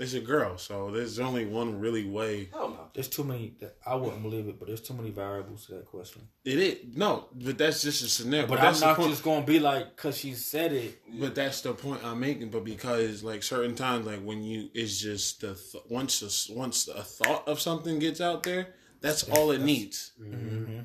It's 0.00 0.14
a 0.14 0.20
girl, 0.20 0.56
so 0.58 0.92
there's 0.92 1.18
only 1.18 1.44
one 1.44 1.80
really 1.80 2.04
way. 2.04 2.50
Hell 2.52 2.68
no. 2.68 2.88
There's 2.94 3.08
too 3.08 3.24
many. 3.24 3.54
I 3.84 3.96
wouldn't 3.96 4.22
believe 4.22 4.46
it, 4.46 4.56
but 4.56 4.68
there's 4.68 4.80
too 4.80 4.94
many 4.94 5.10
variables 5.10 5.66
to 5.66 5.72
that 5.72 5.86
question. 5.86 6.28
It 6.44 6.58
is 6.58 6.76
no, 6.96 7.26
but 7.34 7.58
that's 7.58 7.82
just 7.82 8.02
a 8.04 8.08
scenario. 8.08 8.46
But, 8.46 8.56
But, 8.56 8.58
I'm 8.60 8.64
that's 8.66 8.80
not 8.80 8.96
point. 8.96 9.10
just 9.10 9.24
gonna 9.24 9.44
be 9.44 9.58
like, 9.58 9.96
cause 9.96 10.16
she 10.18 10.34
said 10.34 10.72
it. 10.72 11.00
But 11.18 11.34
that's 11.34 11.62
the 11.62 11.72
point 11.74 12.04
I'm 12.04 12.20
making. 12.20 12.50
But 12.50 12.62
because 12.64 13.24
like 13.24 13.42
certain 13.42 13.74
times, 13.74 14.06
like 14.06 14.20
when 14.22 14.44
you, 14.44 14.68
it's 14.72 14.98
just 15.00 15.40
the 15.40 15.54
th- 15.54 15.82
once 15.88 16.22
a, 16.22 16.52
once 16.54 16.86
a 16.86 17.02
thought 17.02 17.48
of 17.48 17.60
something 17.60 17.98
gets 17.98 18.20
out 18.20 18.44
there, 18.44 18.74
that's 19.00 19.24
all 19.30 19.50
it 19.50 19.62
needs. 19.62 20.12
Mm-hmm. 20.20 20.80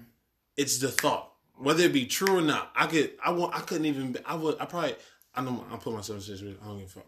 It's 0.58 0.80
the 0.80 0.90
thought, 0.90 1.34
whether 1.56 1.84
it 1.84 1.94
be 1.94 2.08
true 2.08 2.40
or 2.40 2.42
not. 2.42 2.72
I 2.76 2.88
could, 2.88 3.12
I 3.24 3.30
want, 3.32 3.56
I 3.56 3.60
couldn't 3.62 3.86
even. 3.86 4.18
I 4.26 4.34
would, 4.36 4.58
I 4.60 4.66
probably, 4.66 4.96
I 5.36 5.44
don't. 5.44 5.64
I 5.72 5.78
put 5.78 5.94
myself 5.94 6.18
in 6.18 6.34
a 6.34 6.36
situation. 6.36 6.58
I 6.64 6.68
don't 6.68 6.80
give 6.80 6.88
a 6.88 6.90
fuck. 6.90 7.06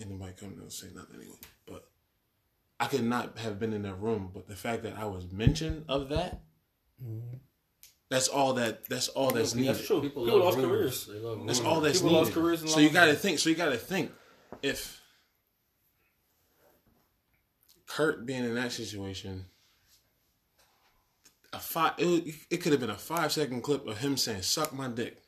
Anybody 0.00 0.32
come 0.38 0.54
and 0.60 0.72
say 0.72 0.88
nothing 0.94 1.16
anyway. 1.16 1.36
But 1.66 1.88
I 2.78 2.86
could 2.86 3.04
not 3.04 3.38
have 3.38 3.58
been 3.58 3.72
in 3.72 3.82
that 3.82 4.00
room. 4.00 4.30
But 4.32 4.46
the 4.46 4.56
fact 4.56 4.82
that 4.82 4.96
I 4.98 5.06
was 5.06 5.30
mentioned 5.32 5.84
of 5.88 6.10
that, 6.10 6.42
mm-hmm. 7.02 7.36
that's 8.10 8.28
all 8.28 8.52
that. 8.54 8.88
That's 8.88 9.08
all 9.08 9.30
that's 9.30 9.54
needed. 9.54 9.76
That's 9.76 9.86
true. 9.86 10.02
People, 10.02 10.24
People, 10.24 10.40
lost 10.40 10.58
rumors. 10.58 11.04
careers. 11.06 11.22
Love 11.24 11.46
That's 11.46 11.60
rumors. 11.60 11.74
all 11.74 11.80
that's 11.80 11.98
People 11.98 12.10
needed. 12.10 12.24
lost 12.24 12.32
careers 12.34 12.72
so 12.74 12.80
you 12.80 12.90
got 12.90 13.06
to 13.06 13.14
think. 13.14 13.38
So 13.38 13.48
you 13.48 13.56
got 13.56 13.70
to 13.70 13.78
think 13.78 14.12
if 14.62 15.00
Kirk 17.86 18.26
being 18.26 18.44
in 18.44 18.54
that 18.54 18.72
situation, 18.72 19.46
a 21.52 21.58
five, 21.58 21.94
it, 21.98 22.34
it 22.50 22.56
could 22.58 22.72
have 22.72 22.80
been 22.80 22.90
a 22.90 22.98
five 22.98 23.32
second 23.32 23.62
clip 23.62 23.86
of 23.86 23.98
him 23.98 24.16
saying 24.18 24.42
"suck 24.42 24.74
my 24.74 24.88
dick." 24.88 25.22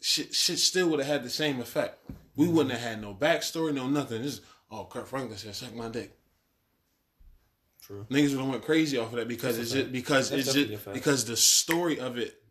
Shit, 0.00 0.34
shit 0.34 0.58
still 0.58 0.88
would 0.88 1.00
have 1.00 1.08
had 1.08 1.22
the 1.24 1.30
same 1.30 1.60
effect. 1.60 1.98
We 2.36 2.46
Mm-hmm. 2.46 2.54
wouldn't 2.56 2.72
have 2.74 2.88
had 2.90 3.00
no 3.02 3.14
backstory, 3.14 3.74
no 3.74 3.86
nothing. 3.88 4.22
Just 4.22 4.42
oh, 4.70 4.84
Kirk 4.86 5.06
Franklin 5.06 5.36
said 5.38 5.54
"suck 5.54 5.74
my 5.74 5.88
dick." 5.88 6.16
True. 7.82 8.06
Niggas 8.10 8.30
would 8.30 8.40
have 8.40 8.48
went 8.48 8.64
crazy 8.64 8.98
off 8.98 9.08
of 9.12 9.18
that 9.18 9.28
because 9.28 9.56
That's 9.56 9.72
it's 9.72 9.80
just 9.80 9.92
because 9.92 10.30
That's 10.30 10.54
it's 10.54 10.70
just 10.70 10.92
because 10.92 11.24
the 11.24 11.36
story 11.36 11.98
of 11.98 12.18
it 12.18 12.42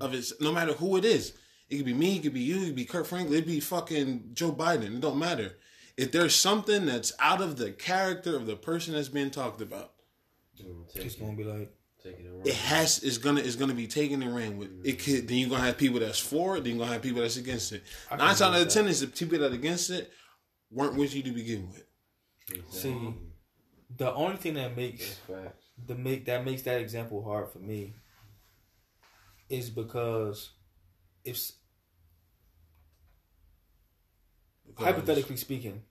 of 0.00 0.14
it 0.14 0.30
no 0.40 0.52
matter 0.52 0.72
who 0.72 0.96
it 0.96 1.04
is. 1.04 1.32
It 1.70 1.76
could 1.78 1.86
be 1.86 1.94
me, 1.94 2.16
it 2.16 2.22
could 2.22 2.34
be 2.34 2.40
you, 2.40 2.62
it 2.62 2.66
could 2.66 2.74
be 2.76 2.84
Kirk 2.84 3.06
Franklin, 3.06 3.38
it 3.38 3.42
could 3.42 3.50
be 3.50 3.60
fucking 3.60 4.30
Joe 4.34 4.52
Biden. 4.52 4.96
It 4.96 5.00
don't 5.00 5.18
matter. 5.18 5.56
If 5.96 6.12
there's 6.12 6.34
something 6.34 6.84
that's 6.86 7.12
out 7.18 7.40
of 7.40 7.56
the 7.56 7.72
character 7.72 8.36
of 8.36 8.46
the 8.46 8.56
person 8.56 8.94
that's 8.94 9.08
being 9.08 9.30
talked 9.30 9.60
about, 9.62 9.92
It's 10.94 11.14
gonna 11.16 11.36
be 11.36 11.44
like, 11.44 11.72
it 12.04 12.26
it 12.44 12.54
has 12.54 13.02
It's 13.02 13.18
gonna 13.18 13.40
is 13.40 13.56
gonna 13.56 13.74
be 13.74 13.86
taken 13.86 14.22
and 14.22 14.34
ran 14.34 14.58
with. 14.58 14.70
It 14.84 14.98
could 14.98 15.26
then 15.28 15.38
you're 15.38 15.48
gonna 15.48 15.62
have 15.64 15.78
people 15.78 16.00
that's 16.00 16.18
for 16.18 16.56
it, 16.56 16.64
then 16.64 16.72
you're 16.76 16.80
gonna 16.80 16.92
have 16.92 17.02
people 17.02 17.22
that's 17.22 17.36
against 17.36 17.72
it. 17.72 17.82
I 18.10 18.16
Nine 18.16 18.28
can 18.28 18.36
times 18.38 18.42
out 18.56 18.66
of 18.66 18.68
ten 18.72 18.86
is 18.86 19.00
the 19.00 19.06
people 19.06 19.38
that 19.38 19.50
are 19.52 19.54
against 19.54 19.90
it 19.90 20.12
weren't 20.70 20.96
with 20.96 21.14
you 21.14 21.22
to 21.22 21.30
begin 21.32 21.70
with. 21.70 21.84
see, 22.70 23.14
the 23.96 24.12
only 24.12 24.36
thing 24.36 24.54
that 24.54 24.76
makes 24.76 25.16
That's 25.26 25.42
facts. 25.44 25.64
the 25.86 25.94
make 25.94 26.26
that 26.26 26.44
makes 26.44 26.62
that 26.62 26.80
example 26.80 27.22
hard 27.24 27.50
for 27.50 27.58
me 27.58 27.94
is 29.48 29.70
because 29.70 30.50
if 31.24 31.52
Because- 34.66 34.84
hypothetically 34.86 35.36
speaking, 35.36 35.84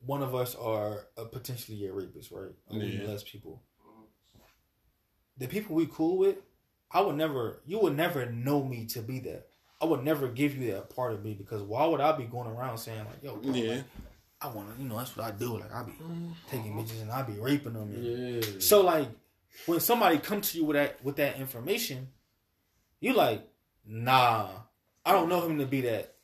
one 0.00 0.22
of 0.22 0.34
us 0.34 0.54
are 0.54 1.08
a 1.16 1.24
potentially 1.26 1.84
a 1.86 1.92
rapist, 1.92 2.30
right? 2.30 2.52
Or 2.68 2.78
we 2.78 2.86
Yeah. 2.86 3.02
molest 3.02 3.26
people. 3.26 3.62
The 5.38 5.46
people 5.46 5.76
we 5.76 5.86
cool 5.86 6.18
with, 6.18 6.36
I 6.90 7.00
would 7.00 7.16
never. 7.16 7.60
You 7.66 7.78
would 7.80 7.96
never 7.96 8.26
know 8.26 8.62
me 8.64 8.86
to 8.86 9.00
be 9.02 9.20
that. 9.20 9.46
I 9.80 9.84
would 9.84 10.02
never 10.04 10.26
give 10.28 10.56
you 10.56 10.72
that 10.72 10.90
part 10.94 11.12
of 11.12 11.24
me 11.24 11.34
because 11.34 11.62
why 11.62 11.86
would 11.86 12.00
I 12.00 12.12
be 12.12 12.24
going 12.24 12.48
around 12.48 12.78
saying 12.78 12.98
like, 13.04 13.22
"Yo, 13.22 13.36
bro, 13.36 13.52
Yeah. 13.52 13.74
like, 13.76 13.84
I 14.40 14.48
want 14.48 14.74
to," 14.76 14.82
you 14.82 14.88
know, 14.88 14.96
that's 14.98 15.16
what 15.16 15.26
I 15.26 15.30
do. 15.30 15.58
Like 15.58 15.72
I 15.72 15.82
be 15.84 15.92
taking 16.50 16.74
bitches 16.74 17.00
and 17.02 17.10
I 17.12 17.22
be 17.22 17.34
raping 17.34 17.74
them. 17.74 17.92
Yeah. 17.96 18.40
so 18.58 18.80
like 18.82 19.08
when 19.66 19.78
somebody 19.80 20.18
comes 20.18 20.52
to 20.52 20.58
you 20.58 20.64
with 20.64 20.74
that 20.76 21.04
with 21.04 21.16
that 21.16 21.36
information, 21.38 22.08
you 23.00 23.12
like, 23.14 23.42
nah, 23.86 24.48
I 25.04 25.12
don't 25.12 25.28
know 25.28 25.40
him 25.46 25.58
to 25.58 25.66
be 25.66 25.82
that. 25.82 26.14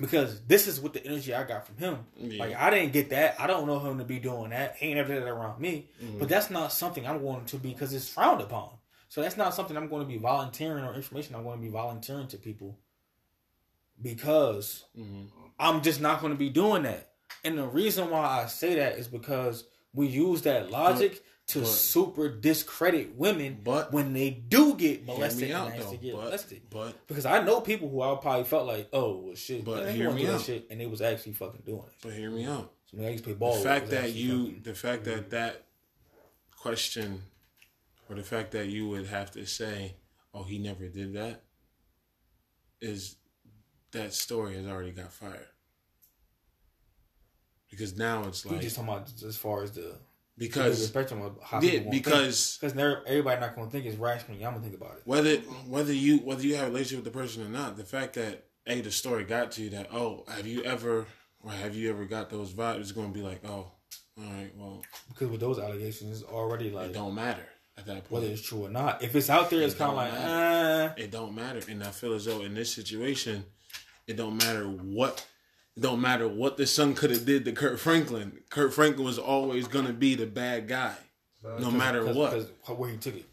Because 0.00 0.42
this 0.46 0.66
is 0.66 0.80
what 0.80 0.92
the 0.94 1.04
energy 1.06 1.32
I 1.34 1.44
got 1.44 1.66
from 1.66 1.76
him. 1.76 1.98
Yeah. 2.16 2.42
Like 2.42 2.56
I 2.56 2.70
didn't 2.70 2.92
get 2.92 3.10
that. 3.10 3.36
I 3.38 3.46
don't 3.46 3.66
know 3.66 3.78
him 3.78 3.98
to 3.98 4.04
be 4.04 4.18
doing 4.18 4.50
that. 4.50 4.76
He 4.76 4.86
ain't 4.88 4.98
ever 4.98 5.14
did 5.14 5.22
that 5.22 5.28
around 5.28 5.60
me. 5.60 5.88
Mm-hmm. 6.02 6.18
But 6.18 6.28
that's 6.28 6.50
not 6.50 6.72
something 6.72 7.06
I'm 7.06 7.20
going 7.22 7.44
to 7.46 7.56
be 7.56 7.70
because 7.72 7.92
it's 7.92 8.08
frowned 8.08 8.40
upon. 8.40 8.70
So 9.08 9.22
that's 9.22 9.36
not 9.36 9.54
something 9.54 9.76
I'm 9.76 9.88
going 9.88 10.02
to 10.02 10.08
be 10.08 10.18
volunteering 10.18 10.84
or 10.84 10.94
information 10.94 11.34
I'm 11.34 11.44
going 11.44 11.58
to 11.58 11.62
be 11.62 11.68
volunteering 11.70 12.28
to 12.28 12.36
people 12.36 12.78
because 14.00 14.84
Mhm. 14.98 15.26
I'm 15.58 15.82
just 15.82 16.00
not 16.00 16.20
going 16.20 16.32
to 16.32 16.38
be 16.38 16.48
doing 16.48 16.84
that. 16.84 17.10
And 17.44 17.58
the 17.58 17.66
reason 17.66 18.10
why 18.10 18.42
I 18.42 18.46
say 18.46 18.76
that 18.76 18.98
is 18.98 19.08
because 19.08 19.64
we 19.92 20.06
use 20.06 20.42
that 20.42 20.70
logic 20.70 21.22
to 21.50 21.60
but- 21.60 21.66
super 21.68 22.28
discredit 22.28 23.14
women 23.16 23.60
But- 23.62 23.92
when 23.92 24.12
they 24.12 24.30
do 24.30 24.74
get 24.74 25.04
molested 25.04 25.44
and 25.44 25.52
out 25.52 25.76
though. 25.76 25.92
get 25.96 26.12
But, 26.14 26.24
molested. 26.24 26.62
but 26.70 27.06
Because 27.06 27.26
I 27.26 27.42
know 27.42 27.60
people 27.60 27.88
who 27.88 28.00
I 28.02 28.16
probably 28.16 28.44
felt 28.44 28.66
like, 28.66 28.88
oh 28.92 29.16
well, 29.18 29.34
shit, 29.34 29.64
But 29.64 29.92
hear 29.94 30.10
me 30.10 30.26
out. 30.26 30.40
shit, 30.42 30.66
and 30.70 30.80
they 30.80 30.86
was 30.86 31.00
actually 31.02 31.32
fucking 31.32 31.62
doing 31.64 31.82
it. 31.86 31.94
but 32.02 32.12
hear 32.12 32.30
me 32.30 32.44
out. 32.44 32.72
So 32.86 32.96
when 32.96 33.06
they 33.06 33.12
used 33.12 33.24
to 33.24 33.30
play 33.30 33.38
ball. 33.38 33.56
the 33.56 33.62
fact 33.64 33.90
that 33.90 34.12
you 34.12 34.46
fucking- 34.46 34.62
the 34.62 34.74
fact 34.74 35.04
that 35.04 35.30
that 35.30 35.66
question 36.56 37.22
or 38.08 38.16
the 38.16 38.22
fact 38.24 38.50
that 38.52 38.66
you 38.68 38.88
would 38.88 39.06
have 39.06 39.30
to 39.32 39.46
say 39.46 39.94
oh 40.34 40.42
he 40.42 40.58
never 40.58 40.88
did 40.88 41.12
that 41.14 41.42
is 42.80 43.16
that 43.92 44.12
story 44.14 44.54
has 44.56 44.66
already 44.66 44.90
got 44.92 45.12
fired 45.12 45.46
because 47.70 47.96
now 47.96 48.24
it's 48.24 48.44
like 48.44 48.60
just 48.60 48.76
talking 48.76 48.92
about 48.92 49.10
as 49.22 49.36
far 49.36 49.62
as 49.62 49.72
the 49.72 49.96
the 50.40 50.46
because 50.46 50.86
spectrum 50.86 51.20
of 51.20 51.38
how 51.42 51.60
yeah 51.60 51.78
gonna 51.80 51.90
because 51.90 52.56
because 52.58 52.76
everybody 53.06 53.40
not 53.40 53.54
gonna 53.54 53.70
think 53.70 53.84
it's 53.84 53.96
rationally. 53.96 54.44
I'm 54.44 54.54
gonna 54.54 54.64
think 54.64 54.74
about 54.74 54.96
it. 54.96 55.02
whether 55.04 55.36
whether 55.68 55.92
you 55.92 56.18
whether 56.18 56.42
you 56.42 56.56
have 56.56 56.68
a 56.68 56.70
relationship 56.70 57.04
with 57.04 57.12
the 57.12 57.18
person 57.18 57.44
or 57.44 57.48
not, 57.48 57.76
the 57.76 57.84
fact 57.84 58.14
that 58.14 58.46
a 58.66 58.80
the 58.80 58.90
story 58.90 59.24
got 59.24 59.52
to 59.52 59.62
you 59.62 59.70
that 59.70 59.92
oh 59.92 60.24
have 60.28 60.46
you 60.46 60.62
ever 60.62 61.06
or 61.42 61.52
have 61.52 61.74
you 61.74 61.90
ever 61.90 62.06
got 62.06 62.30
those 62.30 62.52
vibes? 62.52 62.80
It's 62.80 62.92
going 62.92 63.12
to 63.12 63.18
be 63.18 63.22
like 63.24 63.44
oh 63.44 63.70
all 64.18 64.24
right 64.24 64.50
well 64.56 64.82
Because 65.08 65.28
with 65.28 65.40
those 65.40 65.58
allegations, 65.58 66.22
it's 66.22 66.30
already 66.30 66.70
like 66.70 66.90
it 66.90 66.94
don't 66.94 67.14
matter 67.14 67.46
at 67.76 67.84
that 67.86 68.08
point. 68.08 68.22
whether 68.22 68.26
it's 68.26 68.42
true 68.42 68.64
or 68.64 68.70
not. 68.70 69.02
If 69.02 69.14
it's 69.14 69.28
out 69.28 69.50
there, 69.50 69.60
it's 69.60 69.74
It 69.74 69.78
kind 69.78 69.90
of 69.90 69.96
like, 69.96 70.12
ah. 70.14 70.94
it 70.96 71.10
don't 71.10 71.34
matter, 71.34 71.60
and 71.68 71.82
I 71.84 71.90
feel 71.90 72.14
as 72.14 72.24
though 72.24 72.40
in 72.42 72.54
this 72.54 72.72
situation, 72.72 73.44
it 74.06 74.16
don't 74.16 74.36
matter 74.36 74.64
what. 74.64 75.26
Don't 75.80 76.00
matter 76.00 76.28
what 76.28 76.58
the 76.58 76.66
son 76.66 76.94
could 76.94 77.10
have 77.10 77.24
did 77.24 77.46
to 77.46 77.52
Kirk 77.52 77.78
Franklin. 77.78 78.40
Kirk 78.50 78.72
Franklin 78.72 79.06
was 79.06 79.18
always 79.18 79.66
gonna 79.66 79.94
be 79.94 80.14
the 80.14 80.26
bad 80.26 80.68
guy, 80.68 80.94
uh, 81.44 81.58
no 81.58 81.70
matter 81.70 82.04
Cause, 82.04 82.16
what. 82.16 82.30
Cause 82.32 82.78
where 82.78 82.90
he 82.90 82.98
took 82.98 83.16
it. 83.16 83.24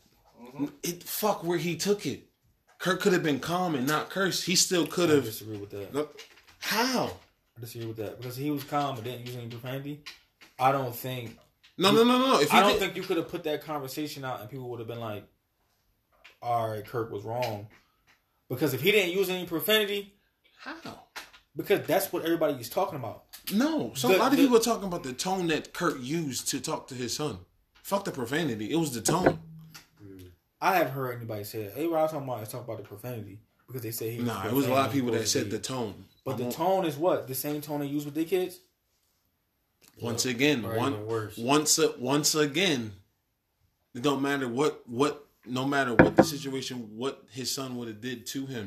Mm-hmm. 0.42 0.66
It 0.82 1.04
fuck 1.04 1.44
where 1.44 1.58
he 1.58 1.76
took 1.76 2.06
it. 2.06 2.24
Kirk 2.80 3.02
could 3.02 3.12
have 3.14 3.24
been 3.24 3.40
calm 3.40 3.76
and 3.76 3.86
not 3.86 4.10
cursed. 4.10 4.46
He 4.46 4.56
still 4.56 4.88
could 4.88 5.10
have. 5.10 5.26
disagree 5.26 5.58
with 5.58 5.72
that. 5.72 6.08
How? 6.60 7.12
I 7.58 7.62
disagree 7.62 7.88
with 7.88 7.98
that 7.98 8.18
because 8.18 8.38
he 8.38 8.50
was 8.50 8.64
calm 8.64 8.96
and 8.96 9.04
didn't 9.04 9.26
use 9.26 9.36
any 9.36 9.48
profanity. 9.48 10.04
I 10.60 10.72
don't 10.72 10.96
think. 10.96 11.38
No, 11.78 11.92
no, 11.92 12.04
no, 12.04 12.18
no, 12.18 12.28
no. 12.28 12.40
If 12.40 12.54
you 12.54 12.60
I 12.60 12.62
don't 12.62 12.72
did, 12.74 12.80
think 12.80 12.96
you 12.96 13.04
could 13.04 13.18
have 13.18 13.28
put 13.28 13.44
that 13.44 13.64
conversation 13.64 14.24
out 14.24 14.42
and 14.42 14.50
people 14.50 14.70
would 14.70 14.80
have 14.80 14.88
been 14.88 15.00
like, 15.00 15.26
"All 16.42 16.70
right, 16.70 16.86
Kirk 16.86 17.12
was 17.12 17.24
wrong," 17.24 17.68
because 18.48 18.74
if 18.74 18.82
he 18.82 18.92
didn't 18.92 19.12
use 19.12 19.30
any 19.30 19.46
profanity, 19.46 20.16
how? 20.60 21.07
Because 21.58 21.86
that's 21.88 22.14
what 22.14 22.24
everybody 22.24 22.54
is 22.54 22.70
talking 22.70 22.98
about. 23.00 23.24
No. 23.52 23.92
So 23.96 24.08
The- 24.10 24.18
a 24.18 24.20
lot 24.20 24.32
of 24.32 24.38
the- 24.38 24.44
people 24.44 24.58
are 24.58 24.62
talking 24.62 24.86
about 24.88 25.04
the 25.04 25.12
tone 25.14 25.48
that 25.48 25.74
Kirk 25.74 25.98
used 26.00 26.48
to 26.50 26.62
talk 26.62 26.88
to 26.90 26.96
his 26.96 27.16
son. 27.16 27.40
Fuck 27.84 28.06
the 28.06 28.12
profanity. 28.12 28.72
It 28.72 28.76
was 28.76 28.94
the 28.94 29.02
tone. 29.02 29.40
I 30.62 30.76
haven't 30.78 30.94
heard 30.94 31.16
anybody 31.18 31.44
say 31.44 31.64
that. 31.64 31.72
Everybody 31.72 32.02
was 32.04 32.12
talking 32.12 32.28
about 32.28 32.44
is 32.44 32.50
talking 32.50 32.66
about 32.66 32.78
the 32.78 32.88
profanity 32.88 33.40
because 33.68 33.82
they 33.82 33.92
say 33.92 34.12
he. 34.16 34.22
Nah, 34.22 34.48
it 34.48 34.54
was 34.54 34.66
a 34.68 34.70
lot 34.72 34.88
of 34.88 34.94
people 34.94 35.12
that 35.12 35.28
said 35.28 35.46
be. 35.46 35.50
the 35.52 35.60
tone. 35.60 36.06
But 36.24 36.36
I 36.36 36.38
the 36.38 36.44
won't- 36.44 36.56
tone 36.56 36.86
is 36.86 36.96
what 36.96 37.28
the 37.28 37.36
same 37.36 37.62
tone 37.62 37.80
they 37.82 37.88
use 37.88 38.06
with 38.06 38.14
their 38.16 38.26
kids. 38.26 38.60
once 40.02 40.26
again, 40.26 40.64
Or 40.64 40.76
one 40.78 41.08
once 41.38 41.80
once 41.98 42.36
again, 42.36 42.94
it 43.96 44.02
don't 44.04 44.22
matter 44.22 44.48
what 44.48 44.88
what 44.88 45.26
no 45.46 45.66
matter 45.66 45.94
what 45.96 46.16
the 46.16 46.24
situation, 46.24 46.98
what 46.98 47.24
his 47.32 47.50
son 47.50 47.78
would 47.78 47.88
have 47.88 48.02
did 48.02 48.26
to 48.28 48.46
him. 48.46 48.66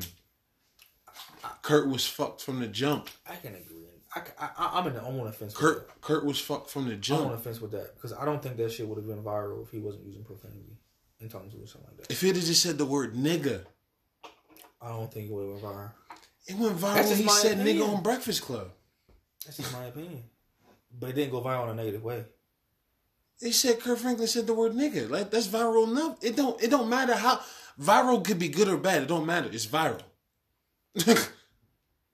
Kirk 1.61 1.87
was 1.87 2.05
fucked 2.07 2.41
from 2.41 2.59
the 2.59 2.67
jump. 2.67 3.09
I 3.27 3.35
can 3.35 3.55
agree. 3.55 3.77
I, 4.13 4.21
I, 4.39 4.79
I'm 4.79 4.87
in 4.87 4.93
the 4.93 5.01
I'm 5.01 5.19
on 5.19 5.25
the 5.25 5.31
fence. 5.31 5.53
With 5.53 5.61
Kirk 5.61 6.01
Kirk 6.01 6.23
was 6.25 6.39
fucked 6.39 6.69
from 6.69 6.87
the 6.89 6.95
jump. 6.95 7.21
I'm 7.21 7.25
on 7.27 7.31
the 7.33 7.37
fence 7.37 7.61
with 7.61 7.71
that 7.71 7.95
because 7.95 8.11
I 8.13 8.25
don't 8.25 8.41
think 8.43 8.57
that 8.57 8.71
shit 8.71 8.87
would 8.87 8.97
have 8.97 9.07
been 9.07 9.23
viral 9.23 9.63
if 9.63 9.69
he 9.71 9.79
wasn't 9.79 10.05
using 10.05 10.23
profanity 10.23 10.77
and 11.21 11.31
talking 11.31 11.49
to 11.51 11.57
or 11.63 11.67
something 11.67 11.89
like 11.91 12.07
that. 12.07 12.11
If 12.11 12.19
he'd 12.21 12.35
have 12.35 12.43
just 12.45 12.61
said 12.61 12.77
the 12.77 12.85
word 12.85 13.13
nigga, 13.15 13.61
I 14.81 14.89
don't 14.89 15.11
think 15.11 15.29
it 15.29 15.33
would 15.33 15.49
have 15.49 15.61
been 15.61 15.69
viral. 15.69 15.91
it 16.47 16.55
went 16.57 16.77
viral. 16.77 17.07
When 17.07 17.17
He 17.17 17.27
said 17.29 17.59
opinion. 17.59 17.77
nigga 17.77 17.93
on 17.95 18.03
Breakfast 18.03 18.41
Club. 18.41 18.71
That's 19.45 19.57
just 19.57 19.71
my 19.73 19.85
opinion. 19.85 20.23
But 20.99 21.11
it 21.11 21.13
didn't 21.13 21.31
go 21.31 21.41
viral 21.41 21.63
in 21.65 21.69
a 21.69 21.75
negative 21.75 22.03
way. 22.03 22.25
They 23.41 23.51
said 23.51 23.79
Kirk 23.79 23.97
Franklin 23.97 24.27
said 24.27 24.45
the 24.45 24.53
word 24.53 24.73
nigga. 24.73 25.09
Like 25.09 25.31
that's 25.31 25.47
viral 25.47 25.87
enough. 25.89 26.17
It 26.21 26.35
don't 26.35 26.61
it 26.61 26.69
don't 26.69 26.89
matter 26.89 27.15
how 27.15 27.39
viral 27.79 28.23
could 28.23 28.37
be 28.39 28.49
good 28.49 28.67
or 28.67 28.77
bad. 28.77 29.03
It 29.03 29.07
don't 29.07 29.25
matter. 29.25 29.49
It's 29.51 29.65
viral. 29.65 30.01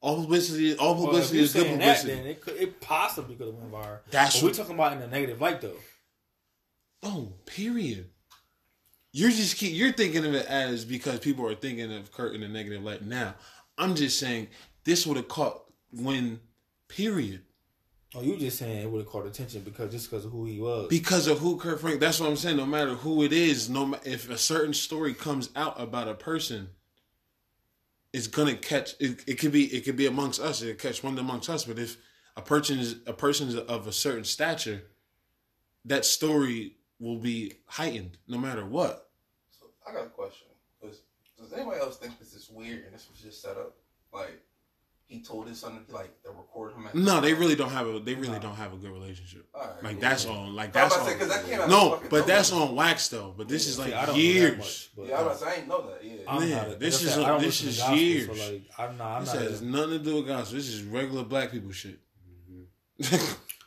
all 0.01 0.21
publicity 0.21 0.75
all 0.77 0.95
Well, 0.95 1.05
publicity 1.05 1.37
you're 1.37 1.45
is 1.45 1.53
good 1.53 1.63
saying 1.63 1.79
that, 1.79 1.97
publicity. 1.97 2.13
then 2.15 2.25
it 2.27 2.41
could, 2.41 2.55
it 2.55 2.81
possibly 2.81 3.35
could 3.35 3.47
have 3.47 3.55
went 3.55 3.71
viral. 3.71 3.99
That's 4.11 4.35
but 4.39 4.43
we're 4.47 4.53
talking 4.53 4.75
about 4.75 4.93
in 4.93 5.01
a 5.01 5.07
negative 5.07 5.41
light 5.41 5.61
though. 5.61 5.77
Oh, 7.03 7.33
period. 7.45 8.09
You're 9.11 9.31
just 9.31 9.57
keep 9.57 9.73
you're 9.73 9.93
thinking 9.93 10.25
of 10.25 10.33
it 10.33 10.45
as 10.45 10.85
because 10.85 11.19
people 11.19 11.47
are 11.47 11.55
thinking 11.55 11.91
of 11.93 12.11
Kirk 12.11 12.35
in 12.35 12.43
a 12.43 12.47
negative 12.47 12.83
light 12.83 13.03
now. 13.03 13.35
I'm 13.77 13.95
just 13.95 14.19
saying 14.19 14.47
this 14.83 15.07
would 15.07 15.17
have 15.17 15.27
caught 15.27 15.63
when 15.91 16.39
period. 16.87 17.41
Oh, 18.15 18.21
you 18.21 18.37
just 18.37 18.57
saying 18.57 18.83
it 18.83 18.89
would 18.89 18.99
have 18.99 19.07
caught 19.07 19.25
attention 19.25 19.61
because 19.61 19.91
just 19.91 20.09
because 20.09 20.25
of 20.25 20.31
who 20.31 20.45
he 20.45 20.59
was. 20.59 20.87
Because 20.87 21.27
of 21.27 21.39
who 21.39 21.57
Kirk 21.57 21.79
Frank 21.79 21.99
that's 21.99 22.19
what 22.19 22.29
I'm 22.29 22.35
saying. 22.35 22.57
No 22.57 22.65
matter 22.65 22.93
who 22.95 23.23
it 23.23 23.33
is, 23.33 23.69
no 23.69 23.95
if 24.05 24.29
a 24.29 24.37
certain 24.37 24.73
story 24.73 25.13
comes 25.13 25.49
out 25.55 25.79
about 25.79 26.07
a 26.07 26.13
person, 26.13 26.69
it's 28.17 28.27
gonna 28.27 28.55
catch 28.55 28.95
it, 28.99 29.23
it 29.27 29.35
could 29.35 29.51
be 29.51 29.65
it 29.65 29.85
could 29.85 29.95
be 29.95 30.07
amongst 30.07 30.41
us, 30.41 30.61
it 30.61 30.79
catch 30.79 31.03
one 31.03 31.17
amongst 31.19 31.49
us. 31.49 31.65
But 31.65 31.77
if 31.77 31.97
a 32.35 32.41
person 32.41 32.79
is 32.79 32.95
a 33.05 33.13
person 33.13 33.47
is 33.47 33.55
of 33.55 33.85
a 33.87 33.91
certain 33.91 34.23
stature, 34.23 34.81
that 35.85 36.03
story 36.03 36.77
will 36.99 37.19
be 37.19 37.53
heightened 37.67 38.17
no 38.27 38.39
matter 38.39 38.65
what. 38.65 39.09
So 39.51 39.67
I 39.87 39.93
got 39.93 40.05
a 40.05 40.09
question. 40.09 40.47
Does, 40.81 41.01
does 41.39 41.53
anybody 41.53 41.79
else 41.79 41.97
think 41.97 42.17
this 42.17 42.33
is 42.33 42.49
weird 42.49 42.85
and 42.85 42.93
this 42.93 43.07
was 43.11 43.21
just 43.21 43.41
set 43.41 43.55
up? 43.55 43.75
Like 44.11 44.41
he 45.07 45.21
told 45.23 45.47
his 45.47 45.57
son 45.59 45.83
to 45.87 45.93
like 45.95 46.21
to 46.23 46.29
record 46.31 46.73
him. 46.73 46.85
At 46.87 46.93
No, 46.95 47.21
they 47.21 47.33
really 47.33 47.55
don't 47.55 47.71
have 47.71 47.87
a 47.87 47.99
they 47.99 48.13
really 48.15 48.39
don't 48.39 48.55
have 48.55 48.73
a 48.73 48.75
good 48.77 48.91
relationship. 48.91 49.47
Alright, 49.55 49.81
Like 49.83 49.93
cool. 49.93 50.01
that's 50.01 50.25
on 50.25 50.53
like 50.55 50.73
that's 50.73 50.95
about 50.95 51.09
to 51.19 51.25
that 51.25 51.61
on, 51.61 51.69
no, 51.69 52.01
but 52.09 52.27
that's 52.27 52.51
nowhere. 52.51 52.67
on 52.69 52.75
wax 52.75 53.07
though. 53.07 53.33
But 53.37 53.47
this 53.47 53.67
is 53.67 53.75
See, 53.77 53.83
like 53.83 53.93
I 53.93 54.05
don't 54.05 54.15
know 54.15 54.21
years. 54.21 54.57
much, 54.57 54.89
but, 54.97 55.07
Yeah, 55.07 55.19
I 55.19 55.23
was 55.23 55.41
about 55.41 55.53
I 55.53 55.55
ain't 55.57 55.67
know 55.67 55.89
that. 55.89 56.03
Yeah. 56.03 56.15
I'm 56.27 56.49
not 56.49 56.67
a- 56.71 56.75
this 56.75 57.01
is 57.01 57.13
said, 57.13 57.23
a- 57.23 57.25
I 57.25 57.27
don't 57.29 57.41
this 57.41 57.63
is 57.63 57.77
gospel, 57.77 57.97
years. 57.97 58.25
So 58.25 58.51
like, 58.51 58.61
I'm 58.77 58.97
not. 58.97 59.11
I'm 59.17 59.23
This 59.25 59.33
not. 59.33 59.43
has 59.43 59.61
a- 59.61 59.65
nothing 59.65 59.89
to 59.91 59.99
do 59.99 60.15
with 60.17 60.27
gospel. 60.27 60.57
This 60.57 60.67
is 60.69 60.83
regular 60.83 61.23
black 61.23 61.51
people 61.51 61.71
shit. 61.71 61.99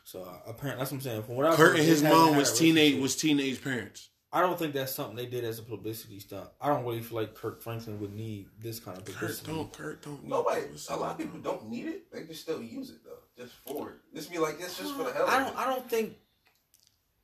so 0.03 0.21
uh, 0.23 0.49
apparently, 0.49 0.79
that's 0.81 0.91
what 0.91 0.97
I'm 0.97 1.01
saying. 1.01 1.23
From 1.23 1.35
what 1.35 1.45
I 1.47 1.55
Kirk 1.55 1.77
and 1.77 1.83
his 1.85 2.03
mom 2.03 2.35
was 2.35 2.57
teenage 2.57 2.89
teenage. 2.91 3.01
was 3.01 3.15
teenage 3.15 3.63
parents. 3.63 4.09
I 4.33 4.39
don't 4.39 4.57
think 4.57 4.73
that's 4.73 4.93
something 4.93 5.15
they 5.15 5.25
did 5.25 5.43
as 5.43 5.59
a 5.59 5.63
publicity 5.63 6.19
stunt. 6.19 6.49
I 6.61 6.69
don't 6.69 6.85
really 6.85 7.01
feel 7.01 7.17
like 7.17 7.35
Kirk 7.35 7.61
Franklin 7.61 7.99
would 7.99 8.13
need 8.13 8.47
this 8.61 8.79
kind 8.79 8.97
of 8.97 9.03
Kirk 9.03 9.15
publicity. 9.15 9.51
don't 9.51 9.73
Kirk 9.73 10.01
don't. 10.03 10.25
Nobody, 10.25 10.61
a 10.89 10.95
lot 10.95 11.11
of 11.11 11.17
people 11.17 11.39
don't 11.39 11.69
need 11.69 11.87
it. 11.87 12.11
They 12.11 12.23
just 12.23 12.41
still 12.41 12.61
use 12.61 12.91
it 12.91 13.03
though, 13.03 13.43
just 13.43 13.53
for 13.67 13.89
it. 13.89 13.95
This 14.13 14.27
be 14.27 14.37
like 14.37 14.55
it's 14.59 14.77
just 14.77 14.95
for 14.95 15.03
the 15.03 15.11
hell 15.11 15.23
of 15.27 15.29
I 15.29 15.39
don't. 15.39 15.57
I 15.57 15.65
don't 15.65 15.89
think. 15.89 16.15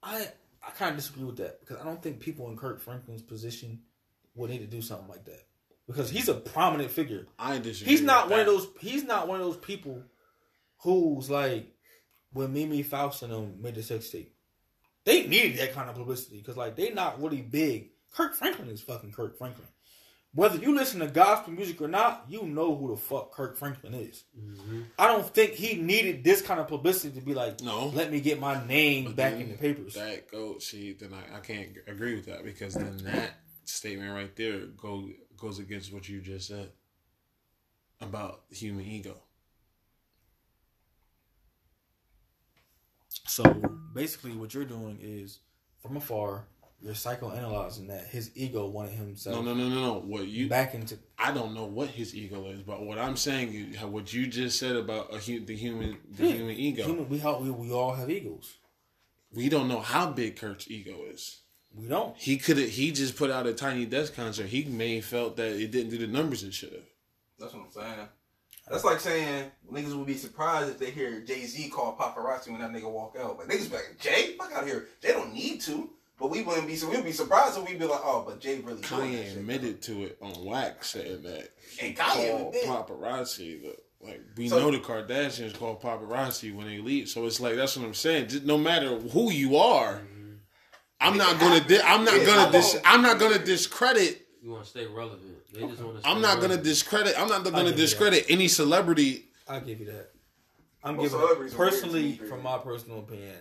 I 0.04 0.28
I 0.66 0.72
kind 0.72 0.92
of 0.92 0.98
disagree 0.98 1.24
with 1.24 1.38
that 1.38 1.62
because 1.62 1.78
I 1.78 1.86
don't 1.86 2.02
think 2.02 2.20
people 2.20 2.50
in 2.50 2.58
Kirk 2.58 2.82
Franklin's 2.82 3.22
position 3.22 3.82
would 4.36 4.50
need 4.50 4.60
to 4.60 4.68
do 4.68 4.82
something 4.82 5.08
like 5.08 5.24
that 5.26 5.46
because 5.88 6.10
he's 6.10 6.28
a 6.28 6.34
prominent 6.34 6.92
figure. 6.92 7.26
I 7.40 7.58
disagree. 7.58 7.94
He's 7.94 8.02
not 8.02 8.26
with 8.26 8.32
one 8.32 8.40
of 8.42 8.46
those. 8.48 8.68
He's 8.82 9.06
not 9.06 9.30
one 9.30 9.40
of 9.40 9.46
those 9.46 9.58
people 9.58 10.04
who's 10.80 11.30
like 11.30 11.74
when 12.34 12.54
Mimi 12.54 12.84
Faust 12.84 13.24
and 13.24 13.32
them 13.32 13.62
made 13.62 13.76
the 13.76 13.84
sex 13.84 14.10
tape. 14.10 14.34
They 15.08 15.26
needed 15.26 15.58
that 15.60 15.74
kind 15.74 15.90
of 15.90 15.96
publicity 15.96 16.40
because 16.40 16.58
like 16.58 16.76
they 16.76 16.90
not 16.90 17.22
really 17.22 17.42
big. 17.42 17.92
Kirk 18.14 18.36
Franklin 18.36 18.68
is 18.68 18.82
fucking 18.82 19.14
Kirk 19.14 19.38
Franklin. 19.38 19.70
Whether 20.34 20.58
you 20.58 20.76
listen 20.76 21.00
to 21.00 21.08
gospel 21.08 21.54
music 21.54 21.82
or 21.82 21.88
not, 21.88 22.26
you 22.28 22.44
know 22.44 22.76
who 22.76 22.90
the 22.90 22.98
fuck 22.98 23.32
Kirk 23.32 23.56
Franklin 23.56 23.94
is. 23.94 24.26
Mm-hmm. 24.38 24.82
I 25.00 25.08
don't 25.08 25.26
think 25.26 25.52
he 25.52 25.76
needed 25.82 26.26
this 26.26 26.42
kind 26.42 26.60
of 26.60 26.68
publicity 26.68 27.18
to 27.18 27.26
be 27.26 27.34
like, 27.34 27.62
No. 27.62 27.88
let 27.88 28.12
me 28.12 28.20
get 28.20 28.38
my 28.38 28.68
name 28.68 29.06
But 29.06 29.16
back 29.16 29.34
in 29.36 29.50
the 29.50 29.56
papers. 29.56 29.94
That 29.94 30.30
go 30.30 30.60
see 30.60 30.92
then 30.92 31.14
I, 31.14 31.38
I 31.38 31.40
can't 31.40 31.70
agree 31.88 32.16
with 32.16 32.26
that 32.26 32.44
because 32.44 32.74
then 32.74 32.98
that 33.06 33.32
statement 33.64 34.14
right 34.14 34.36
there 34.36 34.66
go 34.76 35.08
goes 35.38 35.60
against 35.60 35.94
what 35.94 36.10
you 36.10 36.20
just 36.20 36.50
said 36.50 36.74
about 38.02 38.42
human 38.52 38.86
ego. 38.86 39.16
So 43.28 43.44
basically, 43.94 44.32
what 44.32 44.54
you're 44.54 44.66
doing 44.66 44.98
is 45.02 45.40
from 45.82 45.98
afar, 45.98 46.46
you're 46.82 46.94
psychoanalyzing 46.94 47.88
that 47.88 48.06
his 48.08 48.32
ego 48.36 48.68
wanted 48.68 48.94
himself 48.94 49.36
No, 49.36 49.42
no, 49.42 49.54
no, 49.54 49.68
no, 49.70 49.82
no. 49.82 50.00
What 50.00 50.28
you 50.28 50.48
back 50.48 50.74
into 50.76 50.98
I 51.18 51.32
don't 51.32 51.54
know 51.56 51.66
what 51.66 51.90
his 51.90 52.16
ego 52.16 52.48
is, 52.48 52.62
but 52.62 52.84
what 52.84 53.00
I'm 53.00 53.18
saying 53.18 53.74
what 53.92 54.14
you 54.14 54.28
just 54.28 54.60
said 54.60 54.76
about 54.76 55.14
a 55.14 55.40
the 55.40 55.56
human 55.56 55.98
the 56.10 56.28
Yeah. 56.28 56.34
human 56.34 56.56
ego. 56.56 56.84
Human, 56.86 57.10
we, 57.10 57.22
all, 57.22 57.42
we 57.42 57.50
we 57.52 57.72
all 57.72 57.94
have 57.94 58.10
egos. 58.10 58.58
We 59.34 59.50
don't 59.50 59.68
know 59.68 59.82
how 59.82 60.12
big 60.12 60.38
Kirk's 60.38 60.70
ego 60.70 60.96
is. 61.12 61.42
We 61.76 61.88
don't. 61.88 62.16
He 62.18 62.38
could 62.38 62.58
have. 62.58 62.70
He 62.70 62.92
just 62.92 63.16
put 63.18 63.30
out 63.30 63.46
a 63.46 63.54
tiny 63.54 63.86
desk 63.86 64.16
concert. 64.16 64.48
He 64.48 64.64
may 64.64 64.96
have 64.96 65.06
felt 65.06 65.36
that 65.38 65.52
it 65.60 65.70
didn't 65.72 65.90
do 65.92 65.98
the 65.98 66.08
numbers 66.08 66.44
it 66.44 66.54
should 66.54 66.72
have. 66.72 66.88
That's 67.40 67.54
what 67.54 67.66
I'm 67.66 67.72
saying. 67.72 68.08
That's 68.70 68.84
like 68.84 69.00
saying 69.00 69.52
niggas 69.72 69.96
would 69.98 70.08
be 70.08 70.16
surprised 70.18 70.70
if 70.70 70.78
they 70.80 70.92
hear 70.92 71.22
Jay 71.22 71.46
Z 71.46 71.70
call 71.70 71.96
paparazzi 71.96 72.50
when 72.52 72.60
that 72.62 72.72
nigga 72.72 72.92
walk 72.92 73.16
out. 73.20 73.38
Like 73.38 73.48
niggas 73.48 73.70
be 73.70 73.76
like, 73.78 73.96
Jay, 74.00 74.36
fuck 74.38 74.52
out 74.54 74.66
here. 74.66 74.88
Jay 75.02 75.14
don't 75.14 75.34
need 75.34 75.62
to. 75.62 75.90
But 76.20 76.32
we 76.32 76.42
wouldn't 76.42 76.66
be 76.68 76.76
so 76.76 76.90
we'd 76.90 77.04
be 77.04 77.12
surprised 77.12 77.58
if 77.58 77.68
we'd 77.70 77.78
be 77.80 77.86
like, 77.86 78.02
oh, 78.04 78.24
but 78.28 78.40
Jay 78.40 78.60
really 78.60 78.82
doing 78.82 78.82
that 78.82 78.90
Kanye 79.22 79.24
shit. 79.28 79.38
admitted 79.38 79.82
to 79.84 80.04
it 80.06 80.18
on 80.22 80.44
wax, 80.46 80.90
saying 80.90 81.22
that 81.24 81.50
And 81.80 81.90
he 81.90 81.94
Kanye 81.94 82.66
called 82.66 82.88
paparazzi. 82.90 83.62
the- 83.62 83.78
Like 84.02 84.22
we 84.36 84.50
So- 84.50 84.60
know 84.60 84.72
the 84.72 84.80
Kardashians 84.80 85.58
call 85.58 85.76
paparazzi 85.80 86.54
when 86.56 86.68
they 86.68 86.80
leave, 86.80 87.08
so 87.08 87.26
it's 87.26 87.40
like 87.40 87.56
that's 87.56 87.78
what 87.78 87.86
I'm 87.86 87.94
saying. 87.94 88.28
Just 88.30 88.44
no 88.46 88.58
matter 88.58 88.98
who 89.00 89.32
you 89.32 89.58
are, 89.58 90.00
mm-hmm. 90.00 90.34
I'm 91.00 91.18
not 91.18 91.40
gonna. 91.40 91.60
Di- 91.62 91.82
I'm 91.82 92.04
not 92.04 92.18
Yeah, 92.20 92.26
gonna. 92.26 92.52
Dis- 92.52 92.78
I'm 92.84 93.02
not 93.04 93.20
gonna 93.20 93.40
discredit. 93.40 94.26
You 94.42 94.52
want 94.52 94.64
to 94.64 94.70
stay 94.70 94.86
relevant. 94.88 95.37
They 95.58 95.68
just 95.68 95.82
want 95.82 96.04
to. 96.04 96.08
I'm 96.08 96.22
not 96.22 96.40
gonna 96.40 96.58
discredit. 96.58 97.20
I'm 97.20 97.28
not 97.28 97.44
gonna 97.44 97.72
discredit 97.72 98.26
any 98.30 98.48
celebrity. 98.48 99.26
I'll 99.48 99.62
give 99.62 99.80
you 99.80 99.88
that. 99.88 100.12
I'm 100.84 100.96
Most 100.96 101.06
giving 101.06 101.20
celebrities 101.20 101.56
are 101.56 101.60
weird 101.60 101.72
to 101.74 101.78
personally, 101.78 102.16
from 102.16 102.44
my 102.44 102.58
personal 102.60 103.00
opinion, 103.00 103.36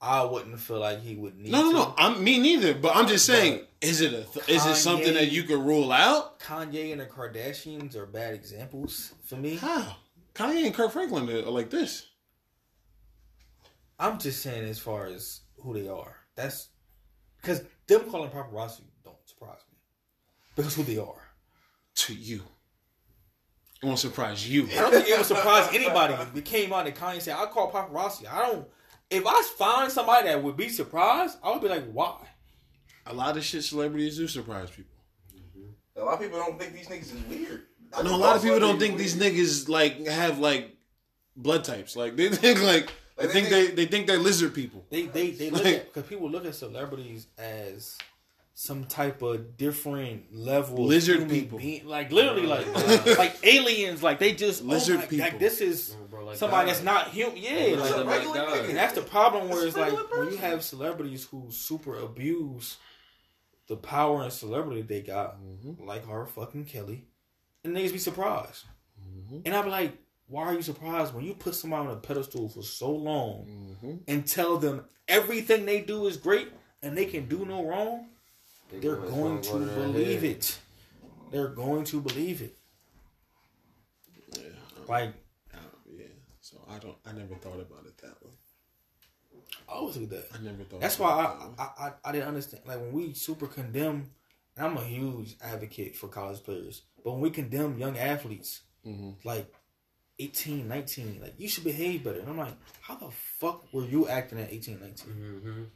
I 0.00 0.22
wouldn't 0.24 0.60
feel 0.60 0.78
like 0.78 1.00
he 1.00 1.16
would 1.16 1.36
need. 1.36 1.50
No, 1.50 1.62
no, 1.62 1.70
to. 1.70 1.74
no. 1.76 1.94
I'm 1.98 2.22
me 2.22 2.38
neither. 2.38 2.74
But 2.74 2.94
I'm 2.96 3.08
just 3.08 3.26
saying, 3.26 3.62
is 3.80 4.00
it 4.00 4.12
a? 4.12 4.22
Th- 4.22 4.48
is 4.48 4.64
it 4.64 4.76
something 4.76 5.14
that 5.14 5.32
you 5.32 5.42
could 5.42 5.58
rule 5.58 5.90
out? 5.90 6.38
Kanye 6.38 6.92
and 6.92 7.00
the 7.00 7.06
Kardashians 7.06 7.96
are 7.96 8.06
bad 8.06 8.34
examples 8.34 9.14
for 9.24 9.36
me. 9.36 9.56
How? 9.56 9.96
Kanye 10.34 10.66
and 10.66 10.74
Kirk 10.74 10.92
Franklin 10.92 11.28
are 11.28 11.50
like 11.50 11.70
this. 11.70 12.06
I'm 13.98 14.18
just 14.18 14.42
saying 14.42 14.64
as 14.64 14.78
far 14.78 15.06
as 15.06 15.40
who 15.56 15.74
they 15.74 15.88
are. 15.88 16.14
That's 16.36 16.68
because 17.40 17.64
them 17.88 18.08
calling 18.08 18.30
paparazzi 18.30 18.82
don't 19.02 19.16
surprise 19.24 19.58
me 19.70 19.78
because 20.54 20.74
who 20.76 20.84
they 20.84 20.98
are. 20.98 21.27
To 22.06 22.14
you, 22.14 22.42
it 23.82 23.86
won't 23.86 23.98
surprise 23.98 24.48
you. 24.48 24.68
I 24.70 24.74
don't 24.76 24.92
think 24.92 25.08
it 25.08 25.16
would 25.16 25.26
surprise 25.26 25.68
anybody 25.72 26.14
if 26.14 26.36
it 26.36 26.44
came 26.44 26.72
out 26.72 26.86
and 26.86 26.94
Kanye 26.94 27.20
said, 27.20 27.36
"I 27.36 27.46
call 27.46 27.72
paparazzi." 27.72 28.26
I 28.30 28.46
don't. 28.46 28.68
If 29.10 29.24
I 29.26 29.42
find 29.56 29.90
somebody 29.90 30.28
that 30.28 30.42
would 30.42 30.56
be 30.56 30.68
surprised, 30.68 31.38
I 31.42 31.50
would 31.50 31.62
be 31.62 31.68
like, 31.68 31.90
"Why?" 31.90 32.16
A 33.06 33.12
lot 33.14 33.36
of 33.36 33.44
shit 33.44 33.64
celebrities 33.64 34.16
do 34.16 34.28
surprise 34.28 34.70
people. 34.70 34.94
A 35.96 36.04
lot 36.04 36.14
of 36.14 36.20
people 36.20 36.38
don't 36.38 36.58
think 36.58 36.72
these 36.74 36.86
niggas 36.88 37.14
is 37.14 37.22
weird. 37.28 37.62
I 37.92 38.02
No, 38.02 38.14
a 38.14 38.16
lot 38.16 38.36
of 38.36 38.42
people 38.42 38.60
don't 38.60 38.78
celebrities 38.78 39.14
think 39.14 39.32
these 39.34 39.66
niggas 39.66 39.68
like 39.68 40.06
have 40.06 40.38
like 40.38 40.76
blood 41.34 41.64
types. 41.64 41.96
Like 41.96 42.16
they 42.16 42.28
think 42.28 42.62
like 42.62 42.92
they 43.16 43.24
Like, 43.24 43.32
think 43.32 43.48
they 43.48 43.66
they 43.68 43.74
they 43.74 43.86
think 43.86 44.06
they're 44.06 44.18
lizard 44.18 44.54
people. 44.54 44.86
They 44.90 45.06
they 45.06 45.30
they 45.30 45.50
look 45.50 45.64
Like- 45.64 45.86
because 45.92 46.08
people 46.08 46.30
look 46.30 46.44
at 46.46 46.54
celebrities 46.54 47.26
as 47.38 47.96
some 48.60 48.82
type 48.86 49.22
of 49.22 49.56
different 49.56 50.34
level 50.34 50.84
Lizard 50.84 51.28
people. 51.28 51.58
being. 51.58 51.86
like 51.86 52.10
literally 52.10 52.44
like 52.44 52.66
like 53.16 53.36
aliens 53.44 54.02
like 54.02 54.18
they 54.18 54.32
just 54.32 54.64
oh 54.64 54.66
Lizard 54.66 54.96
oh 54.96 54.98
my, 54.98 55.06
people. 55.06 55.26
like 55.26 55.38
this 55.38 55.60
is 55.60 55.94
Bro, 56.10 56.24
like 56.24 56.36
somebody 56.36 56.66
God. 56.66 56.74
that's 56.74 56.84
not 56.84 57.06
human 57.06 57.36
yeah 57.36 57.76
Like 57.76 57.78
like, 57.78 57.90
a 57.90 57.98
them 57.98 58.08
regular 58.08 58.34
like 58.34 58.54
God. 58.54 58.64
and 58.64 58.76
that's 58.76 58.94
the 58.94 59.02
problem 59.02 59.48
where 59.48 59.64
It's 59.64 59.68
it's 59.68 59.76
like 59.76 59.92
regular 59.92 60.24
when 60.24 60.32
you 60.32 60.38
have 60.38 60.64
celebrities 60.64 61.24
who 61.30 61.46
super 61.52 61.94
abuse 62.00 62.78
the 63.68 63.76
power 63.76 64.24
and 64.24 64.32
celebrity 64.32 64.82
they 64.82 65.02
got 65.02 65.40
mm-hmm. 65.40 65.86
like 65.86 66.08
R. 66.08 66.26
fucking 66.26 66.64
Kelly 66.64 67.06
and 67.62 67.76
niggas 67.76 67.92
be 67.92 67.98
surprised 67.98 68.64
mm-hmm. 69.00 69.38
and 69.44 69.54
I'm 69.54 69.68
like 69.68 69.96
why 70.26 70.42
are 70.42 70.54
you 70.54 70.62
surprised 70.62 71.14
when 71.14 71.24
you 71.24 71.34
put 71.34 71.54
somebody 71.54 71.86
on 71.86 71.92
a 71.92 72.00
pedestal 72.00 72.48
for 72.48 72.62
so 72.62 72.90
long 72.90 73.46
mm-hmm. 73.48 73.96
and 74.08 74.26
tell 74.26 74.56
them 74.58 74.84
everything 75.06 75.64
they 75.64 75.80
do 75.80 76.08
is 76.08 76.16
great 76.16 76.48
and 76.82 76.96
they 76.96 77.06
can 77.06 77.26
do 77.26 77.44
no 77.44 77.64
wrong, 77.64 78.08
They 78.70 78.78
they're 78.78 78.96
going 78.96 79.40
go 79.40 79.58
believe 79.58 80.24
it. 80.24 80.58
They're 81.30 81.48
going 81.48 81.84
to 81.84 82.00
believe 82.00 82.42
it. 82.42 82.56
Yeah, 84.36 84.42
Like 84.88 85.14
um, 85.54 85.60
yeah. 85.90 86.04
So 86.40 86.58
I 86.68 86.78
don't. 86.78 86.96
I 87.06 87.12
never 87.12 87.34
thought 87.36 87.60
about 87.60 87.86
it 87.86 87.96
that 87.98 88.22
way. 88.22 88.30
I 89.68 89.72
always 89.72 89.96
at 89.96 90.10
that. 90.10 90.26
I 90.34 90.42
never 90.42 90.64
thought. 90.64 90.80
That's 90.80 90.98
why 90.98 91.16
that. 91.22 91.60
I, 91.60 91.62
I, 91.62 91.88
I 91.88 91.92
I 92.04 92.12
didn't 92.12 92.28
understand. 92.28 92.62
Like 92.66 92.78
when 92.80 92.92
we 92.92 93.12
super 93.14 93.46
condemn, 93.46 94.10
and 94.56 94.66
I'm 94.66 94.76
a 94.76 94.84
huge 94.84 95.36
advocate 95.42 95.96
for 95.96 96.08
college 96.08 96.42
players, 96.42 96.82
but 97.04 97.12
when 97.12 97.20
we 97.20 97.30
condemn 97.30 97.78
young 97.78 97.98
athletes, 97.98 98.62
Mhm. 98.86 99.16
like 99.24 99.52
18, 100.18 100.66
19, 100.68 101.20
like 101.20 101.34
you 101.38 101.48
should 101.48 101.64
behave 101.64 102.04
better. 102.04 102.20
And 102.20 102.28
I'm 102.28 102.38
like, 102.38 102.54
how 102.80 102.94
the 102.96 103.10
fuck 103.10 103.72
were 103.72 103.84
you 103.84 104.08
acting 104.08 104.38
at 104.40 104.52
18, 104.52 104.80
19? 104.80 105.12
Mhm. 105.14 105.66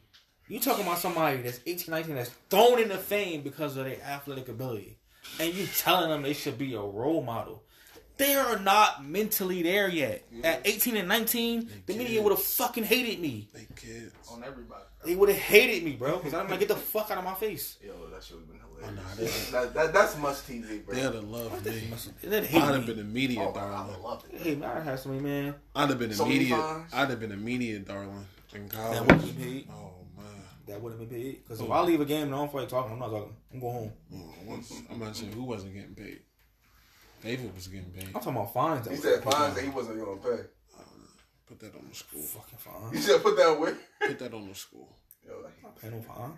You 0.47 0.59
talking 0.59 0.85
about 0.85 0.99
somebody 0.99 1.37
that's 1.41 1.59
18, 1.65 1.91
19 1.91 2.15
that's 2.15 2.29
thrown 2.49 2.79
into 2.79 2.97
fame 2.97 3.41
because 3.41 3.77
of 3.77 3.85
their 3.85 4.01
athletic 4.03 4.49
ability, 4.49 4.97
and 5.39 5.53
you 5.53 5.67
telling 5.77 6.09
them 6.09 6.21
they 6.21 6.33
should 6.33 6.57
be 6.57 6.73
a 6.75 6.81
role 6.81 7.23
model. 7.23 7.63
They 8.17 8.35
are 8.35 8.59
not 8.59 9.03
mentally 9.05 9.63
there 9.63 9.89
yet. 9.89 10.23
At 10.43 10.61
18 10.65 10.97
and 10.97 11.07
19, 11.07 11.83
the 11.87 11.95
media 11.97 12.21
would 12.21 12.31
have 12.31 12.41
fucking 12.43 12.83
hated 12.83 13.19
me. 13.19 13.47
They 13.53 13.67
kids. 13.75 14.13
on 14.31 14.43
everybody. 14.43 14.83
They 15.03 15.15
would 15.15 15.29
have 15.29 15.37
hated 15.37 15.83
me, 15.83 15.93
bro. 15.93 16.17
Because 16.17 16.33
I'm 16.33 16.47
like, 16.47 16.59
get 16.59 16.67
the 16.67 16.75
fuck 16.75 17.09
out 17.09 17.17
of 17.17 17.23
my 17.23 17.33
face. 17.33 17.77
Yo, 17.83 17.91
that 18.13 18.23
should 18.23 18.37
have 18.37 18.47
been 18.47 18.59
Oh, 18.63 18.85
hilarious. 18.87 19.51
nah, 19.51 19.61
that, 19.61 19.73
that, 19.73 19.93
that's 19.93 20.17
must 20.17 20.47
TV, 20.47 20.85
bro. 20.85 20.95
They'd 20.95 21.01
have 21.01 21.23
loved 21.23 21.65
me. 21.65 21.83
They 22.21 22.37
I'd 22.37 22.43
hate 22.45 22.61
have 22.61 22.85
been 22.85 22.99
a 22.99 23.03
media 23.03 23.41
Oh, 23.41 23.45
my 23.47 23.51
God, 23.53 23.71
darling. 23.71 23.95
I 23.95 24.07
love 24.07 24.23
it. 24.31 24.41
Hey, 24.41 24.55
man, 24.55 24.77
I 24.77 24.81
had 24.81 24.99
somebody, 24.99 25.23
man. 25.23 25.55
I'd 25.75 25.89
have 25.89 25.99
been 25.99 26.11
a 26.11 26.13
So 26.13 26.25
media. 26.25 26.85
I'd 26.93 27.09
have 27.09 27.19
been 27.19 27.31
a 27.31 27.37
media 27.37 27.79
darling 27.79 28.25
in 28.53 28.69
college. 28.69 28.93
That 28.99 29.01
wouldn't 29.07 29.37
be 29.37 29.43
paid. 29.43 29.67
Oh 29.71 29.91
man. 30.67 30.75
That 30.75 30.81
wouldn't 30.81 31.09
be 31.09 31.15
paid. 31.15 31.43
Because 31.43 31.61
if 31.61 31.69
oh. 31.69 31.73
I 31.73 31.81
leave 31.81 32.01
a 32.01 32.05
game 32.05 32.23
and 32.23 32.35
I 32.35 32.37
don't 32.37 32.51
feel 32.51 32.61
like 32.61 32.69
talking, 32.69 32.93
I'm 32.93 32.99
not 32.99 33.09
talking. 33.09 33.35
I'm 33.53 33.59
going 33.59 33.73
home. 33.73 33.91
Oh, 34.15 34.33
once, 34.45 34.73
I'm 34.91 34.99
not 34.99 35.15
saying 35.15 35.31
who 35.31 35.43
wasn't 35.43 35.73
getting 35.73 35.95
paid. 35.95 36.19
David 37.21 37.55
was 37.55 37.67
getting 37.67 37.91
paid. 37.91 38.07
I'm 38.07 38.13
talking 38.13 38.31
about 38.31 38.53
fines. 38.53 38.85
That 38.85 38.91
He 38.91 38.97
said 38.97 39.23
paid. 39.23 39.33
fines 39.33 39.55
that 39.55 39.63
he 39.63 39.69
wasn't 39.69 39.99
going 39.99 40.19
to 40.19 40.27
pay. 40.27 40.43
Put 41.47 41.59
that 41.59 41.75
on 41.75 41.87
the 41.89 41.95
school. 41.95 42.21
Fucking 42.21 42.59
You 42.63 42.91
fines. 42.91 43.05
should 43.05 43.21
put 43.21 43.37
that 43.37 43.49
away. 43.49 43.73
Put 43.99 44.19
that 44.19 44.33
on 44.33 44.47
the 44.47 44.55
school. 44.55 44.89
Yo, 45.25 45.35
like, 45.43 45.53
I'm 45.57 45.63
not 45.63 45.81
paying 45.81 45.93
no 45.93 46.01
fines. 46.01 46.37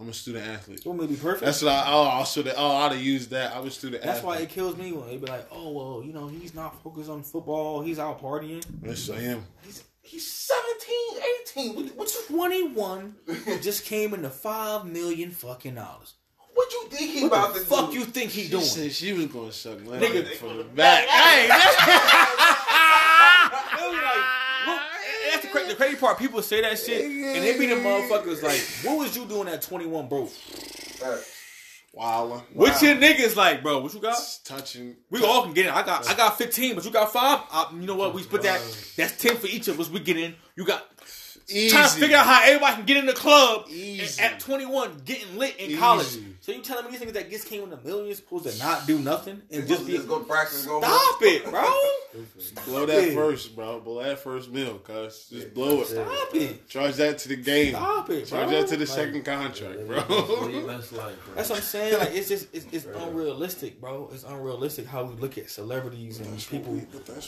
I'm 0.00 0.08
a 0.08 0.12
student 0.12 0.46
athlete. 0.46 0.84
You 0.84 0.90
want 0.90 1.02
me 1.02 1.06
to 1.08 1.12
be 1.14 1.20
perfect? 1.20 1.44
That's 1.44 1.62
what 1.62 1.72
I. 1.72 1.84
Oh, 1.86 2.02
I 2.04 2.24
should 2.24 2.46
have. 2.46 2.56
Oh, 2.58 2.76
I'd 2.76 2.92
have 2.92 3.00
used 3.02 3.30
that. 3.30 3.54
I 3.54 3.60
was 3.60 3.74
student. 3.74 4.02
That's 4.02 4.22
why 4.22 4.38
it 4.38 4.48
kills 4.48 4.76
me 4.76 4.92
when 4.92 5.06
they 5.06 5.16
be 5.16 5.26
like, 5.26 5.46
oh, 5.52 5.70
well, 5.70 6.02
you 6.04 6.12
know, 6.12 6.26
he's 6.26 6.54
not 6.54 6.82
focused 6.82 7.08
on 7.08 7.22
football. 7.22 7.80
He's 7.80 7.98
out 7.98 8.20
partying. 8.20 8.64
Yes, 8.82 9.08
I 9.08 9.20
am. 9.20 9.46
he's, 9.64 9.84
he's 10.04 10.30
17, 10.30 11.74
18. 11.74 11.74
What, 11.76 11.96
what, 11.96 12.14
you, 12.14 12.36
21 12.36 13.14
just 13.62 13.84
came 13.84 14.14
into 14.14 14.30
5 14.30 14.84
million 14.86 15.30
fucking 15.32 15.74
dollars. 15.74 16.14
what 16.54 16.70
you 16.72 16.86
think 16.88 17.10
he 17.10 17.22
What 17.22 17.28
about 17.32 17.54
the 17.54 17.60
to 17.60 17.66
fuck 17.66 17.90
do? 17.90 17.98
you 17.98 18.04
think 18.04 18.30
he 18.30 18.44
She 18.44 18.50
doing? 18.50 18.62
said 18.64 18.92
she 18.92 19.12
was 19.12 19.26
going 19.26 19.48
to 19.48 19.52
suck 19.54 19.78
Nigga, 19.78 20.00
Nigga, 20.24 20.34
from 20.36 20.58
the 20.58 20.64
back. 20.64 21.06
Hey, 21.08 21.48
It 23.76 23.90
was 23.90 24.02
like, 24.02 24.24
look, 24.66 24.80
that's 25.30 25.42
the, 25.42 25.48
cra- 25.48 25.66
the 25.66 25.74
crazy 25.74 25.96
part. 25.96 26.18
People 26.18 26.42
say 26.42 26.60
that 26.62 26.78
shit, 26.78 27.04
and 27.04 27.44
they 27.44 27.58
be 27.58 27.66
the 27.66 27.74
motherfuckers 27.76 28.42
like, 28.42 28.60
"What 28.84 28.98
was 28.98 29.16
you 29.16 29.24
doing 29.26 29.48
at 29.48 29.62
21, 29.62 30.08
bro?" 30.08 30.28
Wildin'. 31.96 32.42
What 32.54 32.82
your 32.82 32.96
niggas 32.96 33.36
like, 33.36 33.62
bro? 33.62 33.80
What 33.80 33.94
you 33.94 34.00
got? 34.00 34.18
Touching. 34.44 34.96
We 35.10 35.24
all 35.24 35.44
can 35.44 35.54
get 35.54 35.66
in. 35.66 35.72
I 35.72 35.84
got, 35.84 36.08
I 36.08 36.14
got 36.14 36.36
15, 36.36 36.74
but 36.74 36.84
you 36.84 36.90
got 36.90 37.12
five. 37.12 37.40
I, 37.50 37.68
you 37.72 37.86
know 37.86 37.94
what? 37.94 38.14
We 38.14 38.24
put 38.24 38.42
that. 38.42 38.60
That's 38.96 39.16
10 39.20 39.36
for 39.36 39.46
each 39.46 39.68
of 39.68 39.78
us. 39.78 39.88
We 39.88 40.00
get 40.00 40.16
in. 40.16 40.34
You 40.56 40.64
got 40.64 40.93
Easy. 41.48 41.68
trying 41.70 41.88
to 41.88 41.94
figure 42.00 42.16
out 42.16 42.26
how 42.26 42.42
everybody 42.44 42.74
can 42.76 42.84
get 42.86 42.96
in 42.96 43.06
the 43.06 43.12
club 43.12 43.66
Easy. 43.68 44.22
at 44.22 44.40
21, 44.40 45.02
getting 45.04 45.38
lit 45.38 45.56
in 45.56 45.70
Easy. 45.70 45.78
college. 45.78 46.18
So 46.40 46.52
you 46.52 46.60
telling 46.62 46.84
me 46.84 46.90
these 46.90 47.00
niggas 47.00 47.12
that 47.14 47.30
just 47.30 47.48
came 47.48 47.62
in 47.62 47.70
the 47.70 47.78
millions 47.78 48.18
supposed 48.18 48.46
to 48.46 48.58
not 48.58 48.86
do 48.86 48.98
nothing 48.98 49.40
and 49.50 49.66
just 49.66 49.68
just, 49.68 49.86
be 49.86 49.92
just 49.94 50.08
go 50.08 50.20
practice, 50.20 50.66
go 50.66 50.80
stop 50.80 51.16
it, 51.22 51.44
bro? 51.44 51.62
Blow 52.66 52.86
that 52.86 53.04
it. 53.04 53.14
first, 53.14 53.56
bro. 53.56 53.80
Blow 53.80 54.02
that 54.02 54.18
first 54.20 54.50
meal, 54.50 54.78
cuz. 54.78 55.26
Just 55.30 55.52
blow 55.54 55.80
it. 55.80 55.86
Stop 55.86 56.34
it. 56.34 56.68
Charge 56.68 56.94
that 56.96 57.18
to 57.18 57.28
the 57.28 57.36
game. 57.36 57.72
Stop 57.74 58.10
it, 58.10 58.28
bro. 58.30 58.38
Charge 58.40 58.50
that 58.50 58.68
to 58.68 58.76
the 58.76 58.84
Like, 58.84 58.88
second 58.88 59.24
contract, 59.24 59.78
Live 59.78 60.06
bro. 60.06 60.48
your 60.48 60.66
best 60.66 60.90
bro. 60.94 61.10
That's 61.34 61.48
what 61.50 61.58
I'm 61.58 61.64
saying. 61.64 61.98
Like 61.98 62.14
it's 62.14 62.28
just 62.28 62.48
it's, 62.54 62.66
it's 62.70 62.84
unrealistic, 62.94 63.80
bro. 63.80 64.10
It's 64.12 64.22
unrealistic 64.24 64.86
how 64.86 65.04
we 65.04 65.14
look 65.20 65.38
at 65.38 65.50
celebrities 65.50 66.20
and 66.20 66.38
people, 66.38 66.80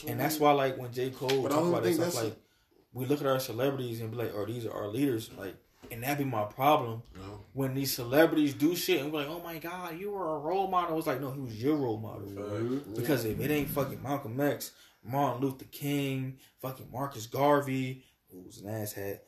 and 0.07 0.21
that's 0.21 0.39
why 0.39 0.53
like 0.53 0.77
when 0.79 0.93
J 0.93 1.11
Cole 1.11 1.29
talk 1.29 1.51
don't 1.51 1.69
about 1.69 1.83
that 1.83 1.89
think 1.89 1.95
stuff, 2.03 2.13
that's 2.15 2.25
like 2.27 2.37
we 2.97 3.05
look 3.05 3.21
at 3.21 3.27
our 3.27 3.39
celebrities 3.39 4.01
and 4.01 4.11
be 4.11 4.17
like, 4.17 4.33
"Oh, 4.35 4.47
these 4.47 4.65
are 4.65 4.73
our 4.73 4.89
leaders," 4.89 5.31
like, 5.37 5.55
and 5.91 6.03
that 6.03 6.17
be 6.17 6.25
my 6.25 6.45
problem 6.45 7.03
No. 7.15 7.41
when 7.53 7.75
these 7.75 7.93
celebrities 7.95 8.55
do 8.55 8.75
shit 8.75 9.03
and 9.03 9.13
we're 9.13 9.21
like, 9.21 9.29
"Oh 9.29 9.41
my 9.45 9.59
god, 9.59 9.99
you 10.01 10.11
were 10.11 10.35
a 10.35 10.39
role 10.39 10.67
model." 10.67 10.97
It's 10.97 11.07
like, 11.07 11.21
no, 11.21 11.31
he 11.31 11.41
was 11.41 11.63
your 11.63 11.77
role 11.77 11.99
model. 11.99 12.81
Because 12.97 13.27
if 13.27 13.39
it 13.39 13.51
ain't 13.51 13.69
fucking 13.69 14.03
Malcolm 14.03 14.41
X, 14.41 14.73
Martin 15.05 15.43
Luther 15.43 15.67
King, 15.67 16.39
fucking 16.63 16.89
Marcus 16.91 17.27
Garvey, 17.27 18.03
who 18.31 18.41
was 18.41 18.59
an 18.63 18.69
asshat, 18.69 19.21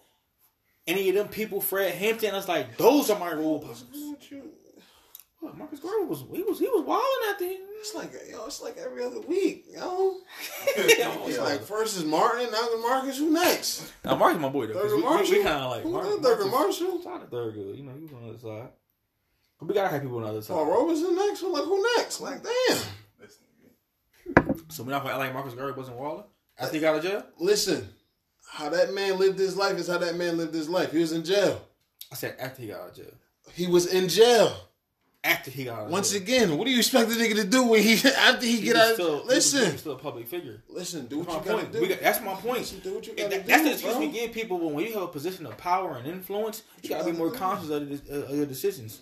any 0.87 1.11
of 1.11 1.15
them 1.15 1.29
people, 1.29 1.61
Fred 1.61 1.95
Hampton, 1.95 2.33
I 2.33 2.37
was 2.39 2.49
like, 2.49 2.79
those 2.79 3.11
are 3.11 3.19
my 3.19 3.35
role 3.35 3.61
models. 3.61 3.85
Marcus 5.57 5.81
Garvey 5.81 6.07
was 6.07 6.25
he 6.33 6.43
was 6.43 6.59
he 6.59 6.67
was 6.67 6.85
wilding 6.85 7.31
at 7.31 7.39
the 7.39 7.45
end. 7.47 7.59
It's 7.81 7.95
like 7.95 8.13
yo, 8.31 8.47
it's 8.47 8.61
like 8.61 8.77
every 8.77 9.05
other 9.05 9.21
week, 9.21 9.67
yo. 9.71 10.17
It's 10.77 11.39
like 11.39 11.63
first 11.63 11.97
is 11.97 12.05
Martin, 12.05 12.51
now 12.51 12.69
the 12.71 12.79
Marcus. 12.79 13.19
Who 13.19 13.31
next? 13.31 13.93
Now 14.05 14.17
Marcus 14.17 14.41
my 14.41 14.49
boy 14.49 14.67
though. 14.67 14.75
Thurgood 14.75 14.97
We, 14.97 15.03
Marshall. 15.03 15.37
we, 15.37 15.43
kind 15.43 15.63
of 15.65 15.71
like 15.71 15.83
Who 15.83 15.91
Mar- 15.93 16.05
Thurgood 16.05 16.51
Marshall? 16.51 17.03
Shout 17.03 17.13
out 17.23 17.31
to 17.31 17.37
Thurgood. 17.37 17.77
You 17.77 17.85
know 17.85 17.93
he 17.95 18.03
was 18.03 18.13
on 18.13 18.23
the 18.25 18.29
other 18.31 18.39
side. 18.39 18.69
But 19.59 19.69
we 19.69 19.75
gotta 19.75 19.89
have 19.89 20.03
people 20.03 20.17
on 20.19 20.23
the 20.25 20.29
other 20.31 20.43
side. 20.43 20.55
Paul 20.55 20.67
Robeson 20.67 21.17
next. 21.17 21.43
I'm 21.43 21.53
like, 21.53 21.65
who 21.65 21.85
next? 21.97 22.21
Like, 22.21 22.43
damn. 22.43 22.79
So 24.69 24.83
we're 24.83 24.91
not 24.91 25.03
gonna 25.03 25.15
act 25.15 25.19
like 25.21 25.35
Marcus 25.35 25.55
Garvey 25.55 25.73
wasn't 25.79 25.97
Waller 25.99 26.25
after 26.59 26.75
he 26.75 26.81
got 26.81 26.95
out 26.97 27.05
of 27.05 27.11
jail. 27.11 27.23
Listen, 27.39 27.89
how 28.51 28.69
that 28.69 28.93
man 28.93 29.19
lived 29.19 29.39
his 29.39 29.57
life 29.57 29.77
is 29.79 29.89
how 29.89 29.99
that 29.99 30.17
man 30.17 30.37
lived 30.37 30.55
his 30.55 30.69
life. 30.69 30.93
He 30.93 30.99
was 30.99 31.13
in 31.13 31.25
jail. 31.25 31.61
I 32.13 32.15
said 32.15 32.37
after 32.39 32.63
he 32.63 32.69
got 32.69 32.81
out 32.81 32.89
of 32.91 32.97
jail. 32.97 33.13
He 33.53 33.67
was 33.67 33.87
in 33.93 34.09
jail. 34.09 34.55
After 35.25 35.51
he 35.51 35.65
got 35.65 35.79
out 35.81 35.85
of 35.87 35.91
Once 35.91 36.13
jail. 36.13 36.23
again, 36.23 36.57
what 36.57 36.65
do 36.67 36.71
you 36.71 36.79
expect 36.79 37.09
the 37.09 37.17
nigga 37.17 37.35
to 37.37 37.45
do 37.45 37.65
when 37.65 37.83
he 37.83 37.95
after 38.09 38.47
he, 38.47 38.57
He 38.57 38.63
get 38.63 38.77
out? 38.77 38.95
still, 38.95 39.25
listen, 39.27 39.65
he 39.67 39.73
was 39.73 39.81
still 39.81 39.93
a 39.93 39.99
public 39.99 40.29
figure. 40.29 40.63
listen, 40.69 41.07
do 41.07 41.19
what 41.19 41.27
That's 41.29 41.35
you 41.35 41.41
my 41.41 41.59
gotta 41.59 41.71
point. 41.71 41.73
do. 41.83 41.89
Got- 41.89 42.01
that's 42.01 42.21
my 42.25 42.35
point. 42.35 42.59
Listen, 42.61 42.79
do 42.81 42.95
what 42.95 43.07
you 43.07 43.15
And 43.19 43.31
gotta 43.31 43.37
that- 43.39 43.47
that's 43.47 43.63
the 43.65 43.73
excuse 43.73 43.93
bro. 43.95 44.01
we 44.01 44.13
give 44.13 44.33
people 44.33 44.59
when, 44.61 44.75
when 44.75 44.87
you 44.87 44.93
have 44.95 45.03
a 45.03 45.09
position 45.09 45.45
of 45.47 45.57
power 45.59 45.97
and 45.97 46.07
influence. 46.07 46.63
You 46.83 46.91
gotta 46.91 47.05
be 47.05 47.13
more 47.13 47.33
conscious 47.33 47.69
of, 47.71 47.89
the, 47.89 48.01
uh, 48.27 48.31
of 48.31 48.37
your 48.37 48.47
decisions. 48.47 49.01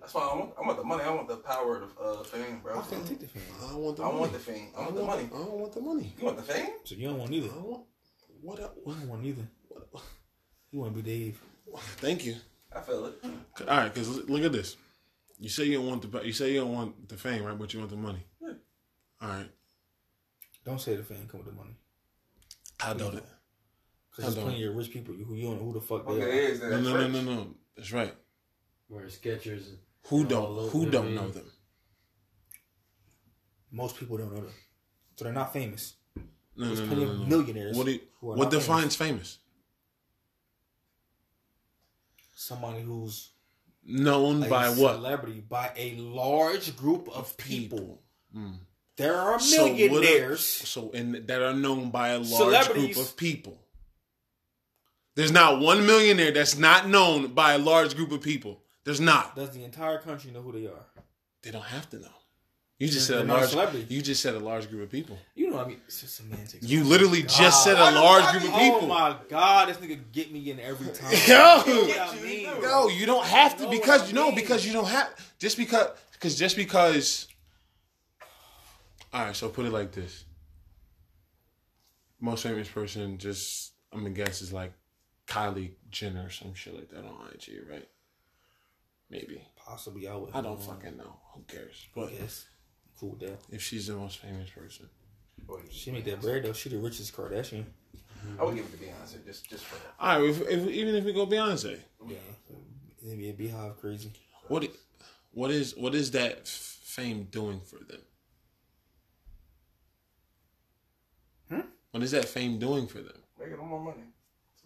That's 0.00 0.12
why 0.14 0.22
I 0.22 0.36
want, 0.36 0.52
I 0.58 0.66
want 0.66 0.78
the 0.78 0.84
money. 0.84 1.02
I 1.02 1.10
want 1.10 1.28
the 1.28 1.36
power 1.36 1.82
of 1.82 1.90
uh, 2.20 2.22
fame, 2.24 2.60
bro. 2.62 2.78
I 2.78 2.82
can't 2.82 3.06
take 3.06 3.20
the 3.20 3.26
fame. 3.26 3.42
I 3.62 3.68
don't 3.72 3.82
want 3.82 3.96
the 3.98 4.02
I 4.02 4.06
money. 4.06 4.18
want 4.20 4.32
the 4.32 4.38
fame. 4.38 4.68
I 4.76 4.80
I 4.80 4.82
want 4.84 4.96
the 4.96 5.02
money. 5.02 5.22
I 5.34 5.38
don't 5.38 5.50
want 5.52 5.72
the 5.74 5.80
money. 5.80 6.12
You 6.18 6.24
want 6.24 6.36
the 6.38 6.42
fame? 6.42 6.66
So 6.84 6.94
you 6.94 7.08
don't 7.08 7.18
want 7.18 7.30
neither. 7.30 7.48
I 7.48 7.54
don't 7.54 7.66
want 7.66 7.82
what? 8.42 8.60
up- 8.60 8.76
You 8.86 8.92
don't 8.94 9.08
want 9.08 9.22
neither. 9.22 9.42
You 10.72 10.80
want 10.80 10.96
to 10.96 11.02
be 11.02 11.10
Dave. 11.10 11.40
Thank 11.98 12.24
you. 12.24 12.36
I 12.74 12.80
feel 12.80 13.06
it. 13.06 13.14
All 13.60 13.66
right, 13.66 13.92
because 13.94 14.08
look 14.28 14.42
at 14.42 14.52
this. 14.52 14.76
You 15.38 15.48
say 15.48 15.64
you 15.64 15.78
don't 15.78 15.86
want 15.88 16.10
the 16.10 16.20
you 16.26 16.32
say 16.32 16.52
you 16.52 16.60
don't 16.60 16.72
want 16.72 17.08
the 17.08 17.16
fame, 17.16 17.44
right? 17.44 17.58
But 17.58 17.72
you 17.72 17.80
want 17.80 17.90
the 17.90 17.96
money. 17.96 18.24
All 19.20 19.28
right. 19.28 19.50
Don't 20.64 20.80
say 20.80 20.96
the 20.96 21.02
fame 21.02 21.26
come 21.30 21.40
with 21.40 21.48
the 21.48 21.54
money. 21.54 21.76
I 22.80 22.92
about 22.92 23.14
it? 23.14 23.24
Because 24.10 24.24
there's 24.24 24.34
Hold 24.34 24.38
on. 24.38 24.44
plenty 24.52 24.64
of 24.66 24.76
rich 24.76 24.90
people 24.90 25.14
who 25.14 25.34
you 25.34 25.42
don't 25.48 25.58
know 25.58 25.64
who 25.64 25.72
the 25.72 25.80
fuck 25.80 26.06
they 26.06 26.12
Okay, 26.12 26.22
are. 26.22 26.28
it 26.28 26.34
is. 26.34 26.60
No, 26.60 26.70
That's 26.70 26.82
no, 26.84 26.96
no, 26.96 27.08
no, 27.08 27.34
no. 27.34 27.54
That's 27.76 27.92
right. 27.92 28.14
Where 28.88 29.04
Skechers. 29.06 29.68
and- 29.68 29.78
Who 30.08 30.24
don't 30.24 30.46
over 30.58 30.68
who 30.70 30.90
don't 30.90 31.14
know 31.14 31.28
them? 31.28 31.50
Most 33.72 33.96
people 33.96 34.16
don't 34.18 34.32
know 34.32 34.40
them. 34.42 34.52
So 35.16 35.24
they're 35.24 35.32
not 35.32 35.52
famous. 35.52 35.94
No, 36.56 36.66
There's 36.66 36.80
no, 36.80 36.86
no, 36.86 36.92
plenty 36.94 37.04
no, 37.06 37.22
of 37.22 37.28
millionaires 37.28 37.76
What 37.76 37.86
do 37.86 37.92
you, 37.92 38.00
who 38.20 38.30
are 38.32 38.36
what 38.36 38.44
not 38.44 38.52
defines 38.52 38.94
famous? 38.94 39.38
Somebody 42.36 42.82
who's 42.82 43.30
Known 43.86 44.42
a 44.44 44.48
by 44.48 44.68
what? 44.70 44.94
celebrity 44.96 45.40
by 45.40 45.70
a 45.76 45.94
large 45.96 46.74
group 46.76 47.08
of 47.14 47.36
people. 47.36 48.00
Mm. 48.34 48.58
There 48.96 49.16
are 49.16 49.38
So 49.38 49.64
what 49.64 49.72
are- 49.72 49.74
millionaires. 49.74 50.44
So 50.46 50.90
and 50.92 51.14
that 51.26 51.42
are 51.42 51.52
known 51.54 51.90
by 51.90 52.08
a 52.10 52.18
large 52.18 52.68
group 52.70 52.96
of 52.96 53.16
people. 53.16 53.58
There's 55.16 55.32
not 55.32 55.60
one 55.60 55.86
millionaire 55.86 56.32
that's 56.32 56.56
not 56.56 56.88
known 56.88 57.34
by 57.34 57.52
a 57.54 57.58
large 57.58 57.94
group 57.94 58.10
of 58.10 58.20
people. 58.22 58.62
There's 58.84 59.00
not. 59.00 59.36
Does 59.36 59.50
the 59.50 59.64
entire 59.64 59.98
country 59.98 60.30
know 60.30 60.42
who 60.42 60.52
they 60.52 60.66
are? 60.66 60.86
They 61.42 61.50
don't 61.50 61.62
have 61.64 61.88
to 61.90 61.98
know. 61.98 62.08
You 62.78 62.88
just 62.88 63.06
said 63.06 63.20
a 63.20 63.24
large. 63.24 63.50
celebrities. 63.50 63.88
You 63.88 64.02
just 64.02 64.20
said 64.20 64.34
a 64.34 64.40
large 64.40 64.68
group 64.68 64.82
of 64.82 64.90
people. 64.90 65.16
You 65.36 65.48
know 65.48 65.56
what 65.56 65.66
I 65.66 65.68
mean? 65.68 65.80
It's 65.86 66.00
just 66.00 66.16
semantics. 66.16 66.66
You 66.66 66.82
literally 66.82 67.20
oh 67.20 67.22
God. 67.22 67.28
just 67.28 67.64
said 67.64 67.76
a 67.76 68.00
large 68.00 68.30
group 68.32 68.44
of 68.44 68.54
oh 68.54 68.58
people. 68.58 68.82
Oh 68.82 68.86
my 68.86 69.16
god, 69.28 69.68
this 69.68 69.76
nigga 69.76 70.00
get 70.12 70.32
me 70.32 70.50
in 70.50 70.58
every 70.58 70.92
time. 70.92 71.12
Yo. 71.26 71.62
You 71.66 71.86
know 71.88 72.06
what 72.06 72.22
mean? 72.22 72.48
No, 72.60 72.88
you 72.88 73.06
don't 73.06 73.24
have 73.24 73.56
to 73.58 73.70
because 73.70 74.08
you 74.08 74.14
know 74.14 74.26
mean. 74.26 74.34
because 74.34 74.66
you 74.66 74.72
don't 74.72 74.88
have 74.88 75.14
just 75.38 75.56
because 75.56 75.88
because 76.12 76.36
just 76.36 76.56
because. 76.56 77.28
All 79.12 79.26
right, 79.26 79.36
so 79.36 79.48
put 79.48 79.66
it 79.66 79.72
like 79.72 79.92
this: 79.92 80.24
most 82.20 82.42
famous 82.42 82.68
person, 82.68 83.18
just 83.18 83.72
I'm 83.92 84.00
gonna 84.00 84.10
guess 84.10 84.42
is 84.42 84.52
like 84.52 84.72
Kylie 85.28 85.74
Jenner 85.90 86.26
or 86.26 86.30
some 86.30 86.54
shit 86.54 86.74
like 86.74 86.88
that 86.90 87.04
on 87.04 87.28
IG, 87.32 87.60
right? 87.70 87.88
Maybe 89.10 89.46
Possibly 89.56 90.08
I 90.08 90.16
would. 90.16 90.34
I 90.34 90.40
don't 90.40 90.60
fucking 90.60 90.96
know. 90.96 91.16
Who 91.34 91.42
cares? 91.42 91.86
But 91.94 92.12
Yes. 92.12 92.46
Cool 92.98 93.10
with 93.10 93.20
that. 93.20 93.38
if 93.50 93.62
she's 93.62 93.86
the 93.88 93.94
most 93.96 94.18
famous 94.18 94.50
person, 94.50 94.88
Boy, 95.46 95.60
She 95.70 95.90
make 95.90 96.04
that 96.04 96.20
bread 96.22 96.44
though. 96.44 96.52
She 96.52 96.68
the 96.70 96.78
richest 96.78 97.14
Kardashian. 97.14 97.64
I 98.38 98.44
would 98.44 98.54
give 98.54 98.64
it 98.64 98.72
to 98.72 98.78
Beyonce 98.78 99.24
just 99.26 99.48
just 99.50 99.64
for 99.64 99.74
that. 99.76 99.94
all 100.00 100.20
right. 100.20 100.30
If, 100.30 100.40
if, 100.48 100.68
even 100.68 100.94
if 100.94 101.04
we 101.04 101.12
go 101.12 101.26
Beyonce, 101.26 101.78
Yeah. 102.08 102.16
NBA 103.04 103.36
BeyHive 103.36 103.76
crazy. 103.78 104.10
what 104.48 104.64
i- 104.64 104.68
what 105.32 105.50
is 105.50 105.76
what 105.76 105.94
is 105.94 106.12
that 106.12 106.46
fame 106.48 107.24
doing 107.30 107.60
for 107.60 107.78
them? 107.84 108.00
Hmm? 111.50 111.60
What 111.90 112.02
is 112.02 112.12
that 112.12 112.24
fame 112.26 112.58
doing 112.58 112.86
for 112.86 112.98
them? 112.98 113.18
Making 113.38 113.56
them 113.56 113.68
more 113.68 113.82
money. 113.84 114.04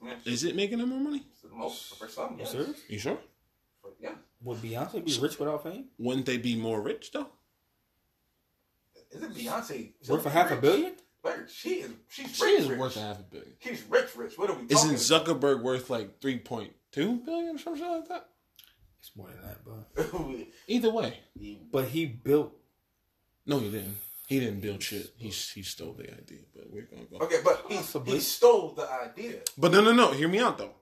Man, 0.01 0.17
Is 0.25 0.45
it 0.45 0.55
making 0.55 0.79
them 0.79 0.91
more 0.91 1.01
money? 1.01 1.25
the 1.43 1.49
most 1.49 1.97
for 1.99 2.07
some. 2.09 2.35
You 2.35 2.41
Yes. 2.41 2.53
serious? 2.53 2.77
You 2.89 2.99
sure? 2.99 3.19
For- 3.83 3.95
Yeah. 4.01 4.15
Would 4.43 4.59
Beyonce 4.59 5.05
be 5.05 5.19
rich 5.19 5.39
without 5.39 5.63
fame? 5.65 5.87
Wouldn't 5.99 6.27
they 6.27 6.37
be 6.39 6.55
more 6.55 6.81
rich 6.81 7.11
though? 7.11 7.31
Is 9.11 9.23
it 9.23 9.35
Beyonce? 9.35 9.93
Worth 10.09 10.27
a 10.27 10.31
half 10.31 10.51
a 10.51 10.57
billion? 10.57 10.93
Like 11.25 11.49
she 11.49 11.71
is. 11.81 11.91
She's 12.09 12.37
She 12.37 12.45
rich. 12.45 12.61
is 12.61 12.69
rich. 12.69 12.79
worth 12.79 12.97
a 12.97 13.01
half 13.01 13.19
a 13.19 13.23
billion. 13.23 13.53
She's 13.61 13.83
rich. 13.89 14.15
Rich. 14.17 14.39
What 14.39 14.51
are 14.51 14.55
we 14.55 14.67
Isn't 14.69 14.77
talking? 14.77 15.37
Zuckerberg 15.41 15.63
worth 15.63 15.91
like 15.91 16.21
three 16.21 16.39
point 16.39 16.73
two 16.93 17.17
billion 17.25 17.57
or 17.57 17.59
something 17.59 17.85
like 17.87 18.09
that? 18.09 18.29
It's 19.01 19.11
more 19.17 19.29
than 19.29 19.43
that, 19.43 19.65
but? 19.65 20.47
Either 20.69 20.91
way, 20.91 21.19
but 21.73 21.87
he 21.87 22.07
built. 22.07 22.53
no, 23.47 23.59
he 23.59 23.71
didn't. 23.71 23.97
He 24.27 24.41
didn't 24.41 24.61
build 24.61 24.83
shit. 24.83 25.13
He 25.17 25.29
he 25.29 25.63
stole 25.63 25.95
the 25.95 26.05
idea. 26.13 26.41
But 26.55 26.71
we're 26.71 26.83
gonna 26.83 27.05
go. 27.05 27.19
okay, 27.25 27.39
but 27.45 27.65
he, 27.69 27.77
he 28.13 28.21
stole 28.21 28.73
the 28.75 28.87
idea 28.91 29.41
But 29.57 29.73
no, 29.73 29.81
no, 29.81 29.93
no. 29.93 30.13
Hear 30.13 30.29
me 30.29 30.39
out 30.41 30.59
though. 30.59 30.75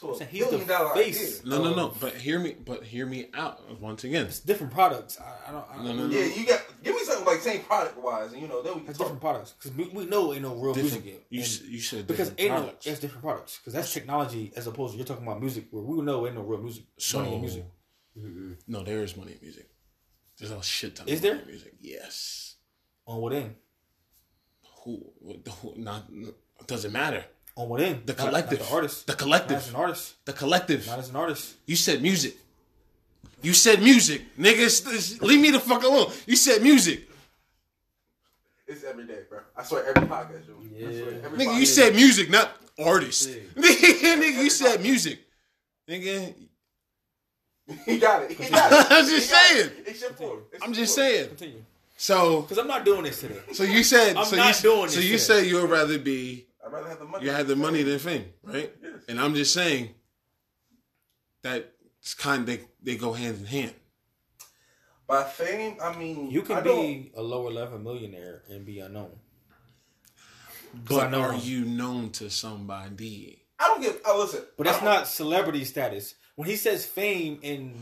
To 0.00 0.10
a 0.10 0.16
saying 0.16 0.30
he's 0.30 0.44
the 0.44 0.50
billion 0.50 0.68
dollar 0.68 0.94
face. 0.94 1.40
idea. 1.40 1.50
No, 1.50 1.62
no, 1.64 1.74
no. 1.74 1.94
But 2.00 2.14
hear 2.14 2.38
me. 2.38 2.56
But 2.64 2.82
hear 2.84 3.06
me 3.06 3.28
out 3.34 3.80
once 3.80 4.04
again. 4.04 4.26
It's 4.26 4.40
different 4.40 4.72
products. 4.72 5.18
I, 5.20 5.48
I 5.48 5.52
don't. 5.52 5.64
I 5.70 5.76
don't 5.76 5.84
No, 5.86 5.92
no, 5.94 6.06
no. 6.06 6.12
Yeah, 6.18 6.24
you 6.34 6.46
got 6.46 6.60
give 6.82 6.94
me 6.94 7.02
something 7.04 7.26
like 7.26 7.40
same 7.40 7.60
product 7.62 7.98
wise, 7.98 8.32
and 8.32 8.40
you 8.42 8.48
know 8.48 8.62
then 8.62 8.74
we 8.74 8.80
can 8.80 8.88
talk. 8.94 8.98
different 8.98 9.20
products 9.20 9.52
because 9.58 9.76
we, 9.76 9.84
we 9.88 10.06
know 10.06 10.32
ain't 10.32 10.42
no 10.42 10.54
real 10.54 10.74
Different. 10.74 11.04
music 11.04 11.04
yet. 11.04 11.22
You 11.30 11.38
And- 11.40 11.46
s- 11.46 11.62
you 11.62 11.80
said 11.80 12.06
because 12.06 12.30
different 12.30 12.52
ain't 12.58 12.66
no 12.66 12.72
it's 12.90 13.00
different 13.00 13.22
products 13.22 13.58
because 13.58 13.72
that's 13.74 13.92
technology 13.92 14.52
as 14.56 14.66
opposed 14.66 14.92
to 14.92 14.98
you're 14.98 15.06
talking 15.06 15.24
about 15.26 15.40
music 15.40 15.66
where 15.70 15.82
we 15.82 16.02
know 16.02 16.26
ain't 16.26 16.34
no 16.36 16.42
real 16.42 16.60
music 16.60 16.84
So 16.98 17.18
money 17.20 17.34
in 17.34 17.40
music. 17.40 17.64
no, 18.66 18.82
there 18.82 19.02
is 19.02 19.16
money 19.16 19.32
in 19.32 19.38
music. 19.42 19.68
There's 20.38 20.50
a 20.52 20.62
shit 20.62 20.96
ton. 20.96 21.06
Is 21.08 21.18
of 21.18 21.24
money 21.24 21.34
there? 21.34 21.42
in 21.42 21.48
music? 21.50 21.74
Yes. 21.80 22.56
On 23.06 23.20
what 23.20 23.32
end? 23.34 23.54
Who? 24.84 25.12
what- 25.18 25.46
who 25.60 25.74
not. 25.76 26.04
It 26.10 26.66
doesn't 26.66 26.92
matter. 26.92 27.24
On 27.56 27.68
what 27.68 27.80
end? 27.80 28.06
The 28.06 28.12
Not- 28.14 28.18
not 28.18 28.26
collective. 28.28 28.58
the 28.60 28.74
artist. 28.74 29.06
The 29.06 29.12
Not 29.12 29.18
collective. 29.18 29.56
as 29.58 29.68
an 29.68 29.74
artist. 29.76 30.14
The 30.24 30.32
collective. 30.32 30.86
Not 30.86 30.98
as 31.00 31.08
an 31.10 31.16
artist. 31.16 31.54
You 31.66 31.76
said 31.76 32.00
music. 32.02 32.36
You 33.42 33.54
said 33.54 33.82
music, 33.82 34.22
nigga. 34.38 34.58
it's- 34.68 34.80
it's- 34.86 35.20
Leave 35.20 35.40
me 35.40 35.50
the 35.50 35.60
fuck 35.60 35.82
alone. 35.82 36.12
You 36.26 36.36
said 36.36 36.62
music, 36.62 37.08
It's 38.66 38.84
every 38.84 39.04
day, 39.06 39.22
bro. 39.28 39.40
I 39.56 39.64
swear 39.64 39.84
every 39.86 40.06
podcast. 40.08 40.46
Yo. 40.46 40.54
I 40.60 40.92
swear, 40.92 41.10
Yeah. 41.12 41.24
every 41.24 41.38
nigga. 41.38 41.56
You 41.58 41.62
podcast. 41.64 41.74
said 41.74 41.94
music, 41.96 42.30
not 42.30 42.56
artist. 42.78 43.28
Nigga, 43.56 44.42
you 44.44 44.50
said 44.50 44.80
music, 44.80 45.18
nigga. 45.88 46.34
he 47.86 47.98
got 47.98 48.22
it. 48.24 48.30
He 48.32 48.48
got 48.50 48.72
it. 48.72 48.86
I'm 48.92 49.06
just 49.06 49.26
He 49.26 49.32
got 49.32 49.50
it. 49.50 49.54
saying. 49.54 49.70
It's 49.86 50.00
your 50.02 50.10
fault. 50.10 50.38
It's 50.52 50.62
I'm 50.62 50.70
your 50.70 50.76
just 50.84 50.94
fault. 50.96 51.06
saying. 51.08 51.28
Continue. 51.28 51.64
So, 51.96 52.42
Because 52.42 52.58
I'm 52.58 52.66
not 52.68 52.84
doing 52.84 53.02
this 53.02 53.20
today. 53.20 53.40
so 53.52 53.62
you 53.64 53.82
said, 53.82 54.16
I'm 54.16 54.24
so 54.24 54.36
not 54.36 54.54
you, 54.62 54.70
doing 54.70 54.88
so 54.88 54.96
this 54.96 55.04
you 55.04 55.12
shit. 55.12 55.20
said 55.20 55.46
you'd 55.46 55.68
rather 55.68 55.98
be, 55.98 56.46
I'd 56.64 56.72
rather 56.72 56.88
have 56.88 56.98
the 56.98 57.04
money. 57.06 57.24
you 57.24 57.30
had 57.30 57.46
the 57.46 57.56
money 57.56 57.82
than 57.82 57.98
fame, 57.98 58.26
right? 58.42 58.72
Yes. 58.82 58.92
And 59.08 59.18
I'm 59.20 59.34
just 59.34 59.52
saying 59.54 59.94
that 61.42 61.72
it's 62.00 62.14
kind 62.14 62.46
they 62.46 62.60
they 62.82 62.96
go 62.96 63.12
hand 63.12 63.38
in 63.40 63.46
hand. 63.46 63.74
By 65.06 65.24
fame, 65.24 65.76
I 65.82 65.96
mean 65.96 66.30
You 66.30 66.42
can 66.42 66.58
I 66.58 66.60
don't- 66.60 66.76
be 66.86 67.12
a 67.16 67.22
lower 67.22 67.50
level 67.50 67.78
millionaire 67.78 68.42
and 68.48 68.64
be 68.64 68.78
unknown. 68.80 69.18
But 70.88 71.10
know 71.10 71.20
are 71.20 71.32
one. 71.32 71.40
you 71.42 71.64
known 71.64 72.10
to 72.10 72.30
somebody? 72.30 73.42
I 73.58 73.66
don't 73.68 73.80
get. 73.82 73.96
I 74.06 74.10
oh, 74.12 74.20
listen. 74.20 74.42
But 74.56 74.64
that's 74.66 74.78
don't- 74.78 75.06
celebrity 75.06 75.64
status. 75.64 76.14
When 76.36 76.48
he 76.48 76.56
says 76.56 76.86
fame 76.86 77.40
and 77.42 77.74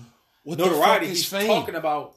What 0.43 0.59
notoriety, 0.59 1.09
he's 1.09 1.26
fame? 1.26 1.47
talking 1.47 1.74
about 1.74 2.14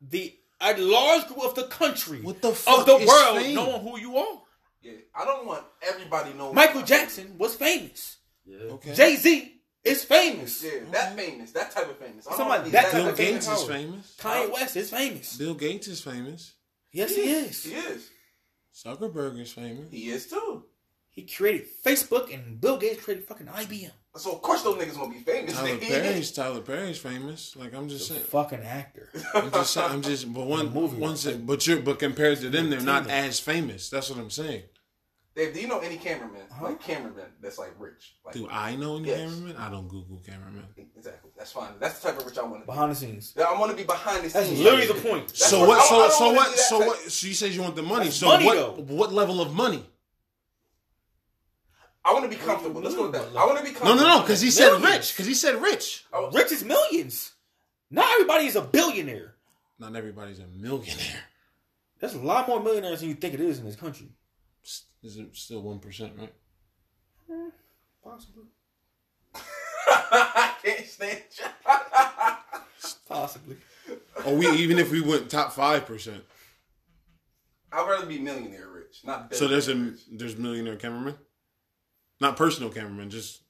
the 0.00 0.34
a 0.60 0.76
large 0.78 1.26
group 1.26 1.42
of 1.44 1.54
the 1.56 1.64
country, 1.64 2.20
What 2.22 2.40
the 2.40 2.52
fuck 2.52 2.80
of 2.80 2.86
the 2.86 2.96
is 2.96 3.08
world, 3.08 3.36
fame? 3.38 3.54
knowing 3.56 3.82
who 3.82 3.98
you 3.98 4.16
are. 4.16 4.40
Yeah, 4.84 4.92
I 5.14 5.24
don't 5.24 5.46
want 5.46 5.64
everybody 5.82 6.32
knowing. 6.34 6.54
Michael 6.54 6.82
Jackson 6.82 7.36
was 7.38 7.54
famous. 7.54 8.18
Yeah. 8.44 8.58
Okay. 8.74 8.94
Jay 8.94 9.16
Z 9.16 9.52
is 9.82 10.04
famous. 10.04 10.62
Yeah, 10.62 10.80
that 10.92 11.16
famous, 11.16 11.52
that 11.52 11.70
type 11.70 11.88
of 11.90 11.96
famous. 11.98 12.26
I 12.26 12.36
Somebody 12.36 12.48
want 12.48 12.60
to 12.60 12.64
be 12.64 12.70
that 12.72 12.82
that 12.84 12.92
type 12.92 13.00
Bill 13.00 13.08
of 13.08 13.16
type 13.16 13.26
Gates 13.26 13.48
is 13.48 13.64
famous. 13.64 14.16
Kanye 14.20 14.52
West 14.52 14.76
is 14.76 14.90
famous. 14.90 15.36
Bill 15.36 15.54
Gates 15.54 15.88
is 15.88 16.00
famous. 16.02 16.52
Yes, 16.92 17.14
he 17.16 17.22
is. 17.22 17.64
He 17.64 17.72
is. 17.74 18.10
Zuckerberg 18.74 19.38
is 19.40 19.52
famous. 19.52 19.90
He 19.90 20.10
is 20.10 20.26
too. 20.26 20.64
He 21.10 21.22
created 21.22 21.66
Facebook, 21.84 22.34
and 22.34 22.60
Bill 22.60 22.76
Gates 22.76 23.04
created 23.04 23.26
fucking 23.26 23.46
IBM. 23.46 23.92
So 24.16 24.32
of 24.32 24.42
course 24.42 24.62
those 24.62 24.76
niggas 24.76 24.96
gonna 24.96 25.12
be 25.12 25.20
famous. 25.20 25.54
Tyler 25.54 25.76
nigga. 25.76 25.88
Perry's 25.88 26.32
Tyler 26.36 26.60
Perry's 26.60 26.98
famous. 26.98 27.56
Like 27.56 27.74
I'm 27.74 27.88
just 27.88 28.08
saying. 28.08 28.20
Fucking 28.22 28.62
actor. 28.62 29.10
I'm 29.34 29.50
just 29.50 29.72
saying. 29.72 29.90
I'm 29.90 30.02
just. 30.02 30.32
But 30.32 30.46
one 30.46 30.72
movie. 30.72 30.96
one 30.96 31.16
sec- 31.16 31.44
But 31.46 31.66
you're. 31.66 31.80
But 31.80 31.98
compared 31.98 32.38
to 32.40 32.50
them, 32.50 32.70
they're 32.70 32.80
not 32.80 33.08
as 33.08 33.40
famous. 33.40 33.90
That's 33.90 34.10
what 34.10 34.18
I'm 34.18 34.30
saying. 34.30 34.62
Dave, 35.36 35.52
do 35.52 35.60
you 35.60 35.66
know 35.66 35.80
any 35.80 35.96
cameraman, 35.96 36.42
Huh? 36.52 36.64
like 36.66 36.80
cameraman, 36.80 37.26
that's 37.40 37.58
like 37.58 37.72
rich? 37.78 38.14
Like, 38.24 38.34
Do 38.34 38.48
I 38.48 38.76
know 38.76 38.98
any 38.98 39.08
Yes. 39.08 39.18
cameraman? 39.18 39.56
I 39.56 39.68
don't 39.68 39.88
Google 39.88 40.22
cameraman. 40.24 40.64
exactly. 40.96 41.30
That's 41.36 41.50
fine. 41.50 41.72
That's 41.80 41.98
the 41.98 42.08
type 42.10 42.20
of 42.20 42.26
rich 42.26 42.38
I 42.38 42.42
want 42.42 42.54
to 42.54 42.60
be. 42.60 42.66
Behind 42.66 42.92
the 42.92 42.94
scenes. 42.94 43.34
Yeah, 43.36 43.44
I 43.46 43.58
want 43.58 43.72
to 43.72 43.76
be 43.76 43.82
behind 43.82 44.18
the 44.24 44.28
That's 44.28 44.46
scenes. 44.46 44.60
That's 44.62 44.70
literally 44.78 44.86
the 44.86 45.08
point. 45.08 45.26
That's 45.28 45.46
so 45.50 45.60
what- 45.60 45.68
what? 45.70 45.78
I- 45.78 45.82
I 45.82 45.88
So 45.88 45.98
don't 45.98 46.12
so 46.12 46.32
what? 46.32 46.58
So 46.58 46.78
type- 46.78 46.86
what? 46.86 46.98
So 47.10 47.26
you 47.26 47.34
said 47.34 47.50
you 47.52 47.62
want 47.62 47.74
the 47.74 47.82
money. 47.82 48.04
That's 48.04 48.16
so 48.16 48.28
money, 48.28 48.44
what? 48.46 48.54
though. 48.54 48.94
What 48.94 49.12
level 49.12 49.40
of 49.40 49.52
money? 49.52 49.84
I 52.04 52.12
want 52.12 52.24
to 52.24 52.28
be 52.28 52.36
comfortable. 52.36 52.80
Let's 52.82 52.94
go 52.94 53.02
with 53.10 53.12
that. 53.12 53.28
I 53.36 53.44
want 53.46 53.58
to 53.58 53.64
be 53.64 53.70
No, 53.72 53.78
comfortable. 53.78 53.96
no, 54.02 54.02
no. 54.08 54.16
No. 54.18 54.20
Because 54.22 54.40
he 54.40 54.50
said 54.50 54.66
Millions. 54.72 54.84
rich. 54.92 55.12
Because 55.14 55.26
he 55.26 55.34
said 55.34 55.60
rich. 55.60 56.04
I- 56.12 56.28
Rich 56.32 56.52
is 56.52 56.62
millions. 56.64 57.32
Not 57.90 58.08
everybody 58.12 58.46
is 58.46 58.56
a 58.56 58.62
billionaire. 58.62 59.34
Not 59.78 59.96
everybody's 59.96 60.38
a 60.38 60.46
millionaire. 60.46 61.24
There's 61.98 62.14
a 62.14 62.18
lot 62.20 62.46
more 62.46 62.60
millionaires 62.62 63.00
than 63.00 63.08
you 63.08 63.14
think 63.14 63.34
it 63.34 63.40
is 63.40 63.58
in 63.58 63.64
this 63.64 63.76
country. 63.76 64.08
Is 65.02 65.16
it 65.18 65.36
still 65.36 65.62
one 65.62 65.78
percent, 65.78 66.12
right? 66.18 66.32
Eh, 67.30 67.50
possibly. 68.02 68.44
I 69.86 70.54
can't 70.64 70.86
stand 70.86 71.22
you. 71.38 71.44
Possibly. 73.08 73.56
Or 74.26 74.34
we 74.34 74.48
even 74.50 74.78
if 74.78 74.90
we 74.90 75.00
went 75.00 75.30
top 75.30 75.52
five 75.52 75.86
percent. 75.86 76.22
I'd 77.72 77.88
rather 77.88 78.06
be 78.06 78.18
millionaire 78.18 78.68
rich, 78.68 79.00
not 79.04 79.34
So 79.34 79.46
there's 79.48 79.68
a 79.68 79.74
rich. 79.76 80.00
there's 80.12 80.36
millionaire 80.36 80.76
cameraman, 80.76 81.14
not 82.20 82.36
personal 82.36 82.70
cameraman, 82.70 83.10
just 83.10 83.42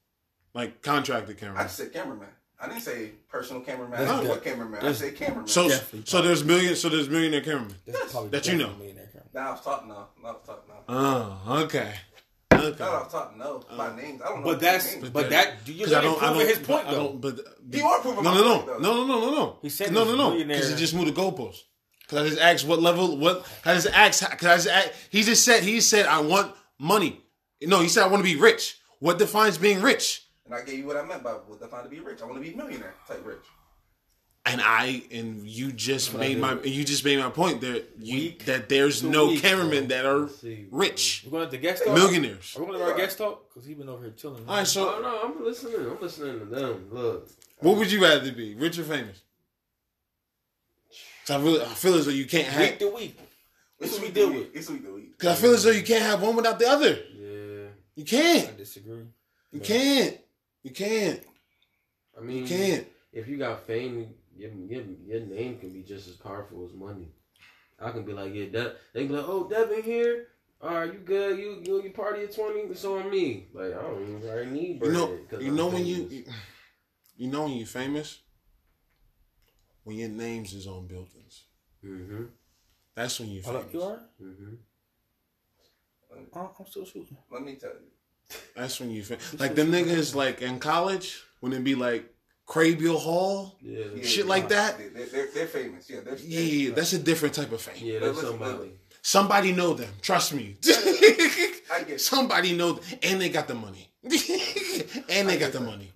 like 0.55 0.83
contracted 0.83 1.37
I 1.37 1.41
cameraman. 1.41 1.65
I 1.65 1.69
said 1.69 1.93
cameraman. 1.93 2.29
I 2.61 2.69
didn't 2.69 2.83
say 2.83 3.11
personal 3.29 3.63
cameraman. 3.63 3.99
That's 3.99 4.11
I 4.11 4.15
said 4.17 4.23
good. 4.23 4.31
what 4.31 4.45
cameraman. 4.45 4.79
I 4.79 4.83
That's- 4.83 4.99
said 4.99 5.17
cameraman. 5.17 5.47
So 5.49 5.69
so 6.05 6.23
there's 6.23 6.45
million 6.45 6.75
so 6.77 6.89
there's 6.89 7.09
millionaire 7.09 7.41
cameraman. 7.43 7.77
That's 7.87 8.13
probably 8.13 8.31
That 8.31 8.47
you 8.47 8.53
know. 8.55 8.59
definitely 8.67 8.87
millionaire 8.87 9.07
camera. 9.07 9.14
Now 9.35 9.49
I 9.49 9.51
was 9.53 9.61
talking 9.63 9.89
now. 9.89 10.09
Now 10.23 10.29
I 10.29 10.33
was 10.33 10.43
talking 10.47 10.63
now. 10.69 10.81
Oh, 10.89 11.63
okay, 11.65 11.93
Now 12.53 12.59
I 12.59 12.65
okay. 12.67 12.85
was 12.85 13.13
talking 13.13 13.39
no 13.39 13.63
by 13.77 13.97
names. 13.97 14.23
I 14.23 14.29
don't 14.29 14.41
know. 14.41 14.45
But 14.53 14.61
that's 14.61 14.95
names. 14.97 15.11
but 15.11 15.31
that 15.31 15.65
do 15.65 15.73
you 15.73 15.79
Because 15.81 15.93
I 15.93 16.01
really 16.03 16.13
don't, 16.15 16.23
I 16.23 16.27
proving 16.29 16.47
don't, 16.47 16.57
his 16.59 16.67
point 16.67 16.87
I 16.87 16.91
though? 16.93 16.97
don't, 17.09 17.21
but 17.21 17.41
You 17.73 17.85
are 17.87 18.01
proving 18.01 18.25
no, 18.25 18.31
my 18.31 18.37
no, 18.37 18.45
no, 18.45 18.55
point, 18.57 18.67
though. 18.67 18.79
no, 18.79 18.95
no, 18.95 19.07
no, 19.07 19.21
no, 19.21 19.35
no. 19.35 19.59
He 19.63 19.69
said 19.69 19.93
no, 19.93 20.05
he's 20.05 20.17
no, 20.17 20.31
no, 20.37 20.45
because 20.45 20.71
he 20.71 20.77
just 20.77 20.95
moved 20.95 21.09
the 21.15 21.21
goalpost. 21.21 21.63
Because 22.01 22.27
I 22.27 22.29
just 22.29 22.41
asked 22.41 22.67
what 22.67 22.81
level, 22.83 23.17
what 23.17 23.47
I 23.65 23.75
just 23.75 23.87
asked. 23.89 24.29
Because 24.31 24.47
I 24.47 24.57
just 24.57 24.69
asked, 24.69 25.09
he 25.11 25.23
just 25.23 25.45
said 25.45 25.63
he 25.63 25.81
said 25.81 26.07
I 26.07 26.21
want 26.21 26.55
money. 26.79 27.21
No, 27.63 27.81
he 27.81 27.89
said 27.89 28.03
I 28.05 28.09
want 28.09 28.25
to 28.25 28.31
be 28.35 28.39
rich. 28.39 28.79
What 29.01 29.19
defines 29.19 29.59
being 29.59 29.81
rich? 29.83 30.23
And 30.47 30.55
I 30.55 30.63
gave 30.63 30.79
you 30.79 30.87
what 30.87 30.97
I 30.99 31.03
meant 31.05 31.23
by 31.23 31.31
what 31.33 31.61
defines 31.61 31.85
to 31.85 31.89
be 31.91 32.01
rich. 32.01 32.21
I 32.23 32.27
want 32.27 32.37
to 32.37 32.43
be 32.43 32.53
a 32.53 32.57
millionaire 32.57 32.95
type 33.09 33.23
rich. 33.25 33.39
And 34.47 34.61
I 34.61 35.03
and 35.11 35.49
you 35.49 35.73
just 35.73 36.13
what 36.13 36.23
I 36.23 36.29
made 36.29 36.39
my 36.39 36.61
you 36.63 36.85
just 36.85 37.03
made 37.03 37.19
my 37.19 37.31
point 37.31 37.63
that 37.63 37.87
you 37.99 38.15
Week 38.17 38.45
that 38.45 38.69
there's 38.69 39.03
no 39.03 39.29
week, 39.29 39.41
cameramen 39.41 39.89
that 39.89 40.05
are 40.05 40.29
see. 40.29 40.67
rich 40.71 41.23
We're 41.25 41.31
going 41.31 41.45
to 41.47 41.51
the 41.51 41.57
guest 41.57 41.83
talk. 41.85 41.95
millionaires. 41.95 42.55
Are 42.55 42.61
we 42.61 42.67
going 42.67 42.79
to 42.81 42.85
our 42.85 42.95
guest 42.97 43.17
talk? 43.17 43.49
Because 43.49 43.67
he's 43.67 43.77
been 43.77 43.89
over 43.89 44.03
here 44.03 44.13
chilling. 44.15 44.47
All 44.47 44.55
right, 44.57 44.61
Oh 44.61 44.65
so 44.65 45.01
no, 45.01 45.21
I'm 45.25 45.43
listening. 45.43 45.77
I'm 45.77 45.99
listening 45.99 46.41
to 46.41 46.45
them. 46.45 46.89
Look, 46.93 47.31
what 47.61 47.79
would 47.79 47.91
you 47.91 48.03
rather 48.03 48.31
be, 48.33 48.55
rich 48.55 48.79
or 48.79 48.85
famous? 48.85 49.23
'Cause 51.27 51.37
I 51.41 51.43
really 51.43 51.63
I 51.63 51.69
feel 51.69 51.95
as 51.95 52.05
though 52.05 52.13
you 52.13 52.27
can't 52.27 52.47
have 52.47 52.61
week 52.69 52.79
to 52.81 52.89
week. 52.91 53.19
It's 53.81 53.93
what 53.93 54.01
we 54.03 54.07
week 54.09 54.15
deal 54.15 54.29
to 54.29 54.33
with. 54.35 54.43
week. 54.43 54.51
It's 54.55 54.69
week 54.71 54.85
to 54.85 54.95
week. 54.95 55.19
Because 55.19 55.39
I 55.39 55.41
feel 55.41 55.55
as 55.55 55.65
though 55.65 55.71
you 55.71 55.83
can't 55.83 56.03
have 56.03 56.21
one 56.23 56.37
without 56.37 56.59
the 56.59 56.69
other. 56.69 56.99
yeah. 57.17 57.69
You 57.97 58.05
can't. 58.05 58.49
I 58.51 58.57
disagree. 58.57 59.05
You 59.53 59.61
can't. 59.61 60.19
You 60.63 60.71
can't. 60.71 61.23
I 62.19 62.21
mean, 62.21 62.43
You 62.43 62.47
can't. 62.47 62.87
if 63.13 63.27
you 63.29 63.39
got 63.39 63.67
fame, 63.67 64.13
your, 64.37 64.51
your, 64.51 64.83
your 65.07 65.21
name 65.21 65.59
can 65.59 65.73
be 65.73 65.83
just 65.83 66.09
as 66.09 66.17
powerful 66.17 66.65
as 66.65 66.75
money. 66.75 67.09
I 67.81 67.91
can 67.91 68.05
be 68.05 68.13
like, 68.13 68.35
yeah, 68.35 68.47
that 68.53 68.77
they 68.93 69.01
can 69.01 69.09
be 69.09 69.15
like, 69.15 69.29
oh, 69.29 69.49
Devin 69.49 69.83
here. 69.83 70.29
All 70.63 70.71
right, 70.71 70.93
you 70.93 71.01
good? 71.01 71.39
You 71.39 71.61
you 71.63 71.83
you 71.83 71.91
party 71.91 72.23
at 72.23 72.35
twenty? 72.35 72.61
It's 72.61 72.85
on 72.85 73.11
me. 73.11 73.49
Like 73.53 73.75
I 73.75 73.83
don't 73.83 74.03
even 74.03 74.29
already 74.31 74.51
need 74.51 74.75
You 74.75 74.79
bread. 74.79 75.43
You 75.43 75.49
I'm 75.51 75.57
know 75.57 75.67
when 75.69 75.85
you. 75.85 76.25
You 77.17 77.29
know 77.31 77.43
when 77.43 77.53
you 77.53 77.67
famous. 77.67 78.21
When 79.83 79.97
your 79.97 80.09
names 80.09 80.55
is 80.55 80.67
on 80.67 80.87
buildings. 80.87 81.43
Mm-hmm. 81.85 82.25
That's 82.95 83.21
when 83.21 83.29
you 83.29 83.43
Hello, 83.45 83.59
famous. 83.61 83.75
you 83.75 83.83
all 83.83 83.91
right? 83.91 84.23
Mhm. 84.23 84.57
Uh, 86.35 86.49
I'm 86.59 86.67
still 86.67 86.87
shooting. 86.87 87.17
Let 87.31 87.43
me 87.43 87.57
tell 87.57 87.71
you. 87.71 88.39
That's 88.57 88.81
when 88.81 88.91
you 88.91 89.03
famous. 89.03 89.39
Like 89.39 89.55
them 89.55 89.71
niggas 89.71 90.15
like 90.15 90.41
in 90.41 90.61
college 90.61 91.23
when 91.41 91.53
it 91.53 91.63
be 91.63 91.75
like 91.75 92.14
Crabiel 92.47 92.99
Hall, 93.01 93.57
Yeah. 93.63 93.85
Yeah, 93.95 94.03
shit 94.05 94.25
yeah. 94.27 94.31
like 94.31 94.49
that. 94.51 94.77
They- 94.79 94.89
They're, 94.89 95.07
they're, 95.07 95.29
they're 95.35 95.47
famous. 95.47 95.89
Yeah, 95.89 96.01
they're, 96.05 96.17
Yeah, 96.19 96.67
they're, 96.67 96.75
that's 96.77 96.93
a 96.93 96.99
different 96.99 97.35
type 97.35 97.53
of 97.53 97.61
fame. 97.61 97.75
Yeah, 97.85 98.01
that's 98.01 98.21
somebody. 98.21 98.73
Somebody 99.03 99.53
know 99.53 99.75
them. 99.75 99.91
Trust 100.03 100.35
me. 100.35 100.57
I 100.67 101.83
get. 101.87 102.01
Somebody 102.01 102.55
know, 102.57 102.73
them. 102.73 102.99
and 103.03 103.21
they 103.21 103.29
got 103.29 103.49
the 103.49 103.55
money. 103.55 103.91
and 104.05 105.29
they 105.29 105.39
got 105.39 105.53
the 105.53 105.61
money. 105.61 105.93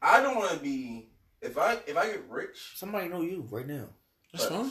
I 0.00 0.20
don't 0.20 0.36
want 0.36 0.52
to 0.52 0.58
be. 0.58 1.08
If 1.40 1.58
I 1.58 1.74
if 1.86 1.96
I 1.96 2.06
get 2.06 2.22
rich, 2.28 2.72
Somebody 2.76 3.08
know 3.08 3.20
you 3.22 3.46
right 3.50 3.66
now. 3.66 3.86
That's 4.32 4.46
But- 4.46 4.62
fine. 4.62 4.70